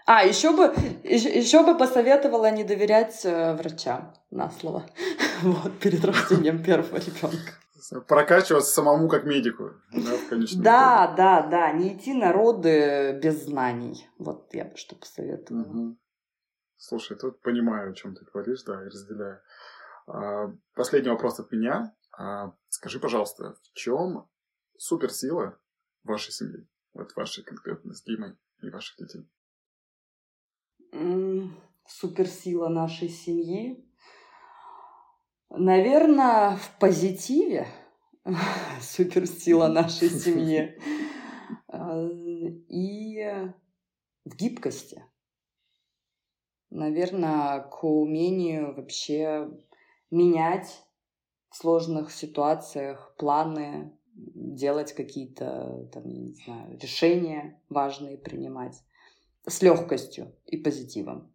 [0.09, 0.73] А, еще бы,
[1.03, 4.85] еще бы посоветовала не доверять э, врачам на слово.
[5.41, 8.05] Вот, перед рождением первого ребенка.
[8.07, 9.71] Прокачиваться самому как медику.
[9.91, 11.71] Да, да, да, да.
[11.73, 14.07] Не идти на роды без знаний.
[14.17, 15.63] Вот я бы что посоветовала.
[15.63, 15.97] Угу.
[16.77, 19.41] Слушай, тут понимаю, о чем ты говоришь, да, и разделяю.
[20.07, 21.93] А, последний вопрос от меня.
[22.17, 24.27] А, скажи, пожалуйста, в чем
[24.77, 25.59] суперсила
[26.03, 26.67] вашей семьи?
[26.93, 29.29] Вот вашей конкретно с Димой и ваших детей?
[31.85, 33.85] суперсила нашей семьи.
[35.49, 37.67] Наверное, в позитиве
[38.81, 40.79] суперсила нашей семьи.
[41.67, 43.51] А, и
[44.25, 45.03] в гибкости.
[46.69, 49.49] Наверное, к умению вообще
[50.11, 50.83] менять
[51.49, 58.81] в сложных ситуациях планы, делать какие-то, там, не знаю, решения важные принимать
[59.47, 61.31] с легкостью и позитивом.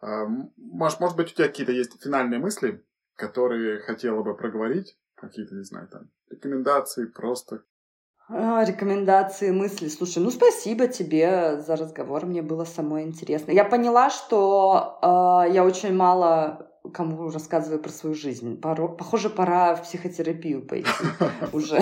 [0.00, 0.26] А,
[0.56, 2.84] может, может быть, у тебя какие-то есть финальные мысли,
[3.16, 4.98] которые хотела бы проговорить?
[5.14, 7.62] Какие-то, не знаю, там, рекомендации просто?
[8.28, 9.88] А, рекомендации, мысли.
[9.88, 13.54] Слушай, ну спасибо тебе за разговор, мне было самое интересное.
[13.54, 18.60] Я поняла, что э, я очень мало кому рассказываю про свою жизнь.
[18.60, 20.88] Похоже, пора в психотерапию пойти
[21.52, 21.80] уже.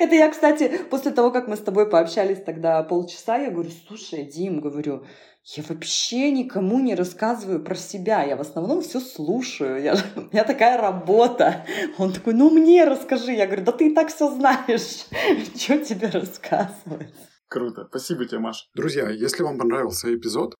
[0.00, 4.24] Это я, кстати, после того, как мы с тобой пообщались тогда полчаса, я говорю, слушай,
[4.24, 5.04] Дим, говорю,
[5.44, 10.44] я вообще никому не рассказываю про себя, я в основном все слушаю, я, у меня
[10.44, 11.64] такая работа.
[11.98, 13.32] Он такой, ну мне расскажи.
[13.32, 15.06] Я говорю, да ты и так все знаешь,
[15.56, 17.14] что тебе рассказывать?
[17.48, 18.66] Круто, спасибо тебе, Маша.
[18.74, 20.54] Друзья, если вам понравился эпизод,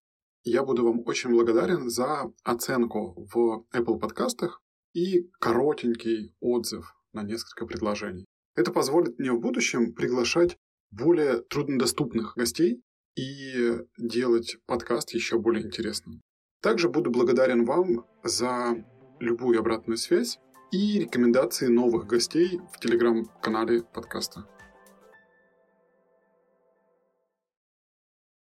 [0.45, 4.61] я буду вам очень благодарен за оценку в Apple подкастах
[4.95, 8.25] и коротенький отзыв на несколько предложений.
[8.57, 10.57] Это позволит мне в будущем приглашать
[10.91, 12.83] более труднодоступных гостей
[13.17, 16.21] и делать подкаст еще более интересным.
[16.63, 18.85] Также буду благодарен вам за
[19.19, 20.39] любую обратную связь
[20.73, 24.47] и рекомендации новых гостей в телеграм-канале подкаста.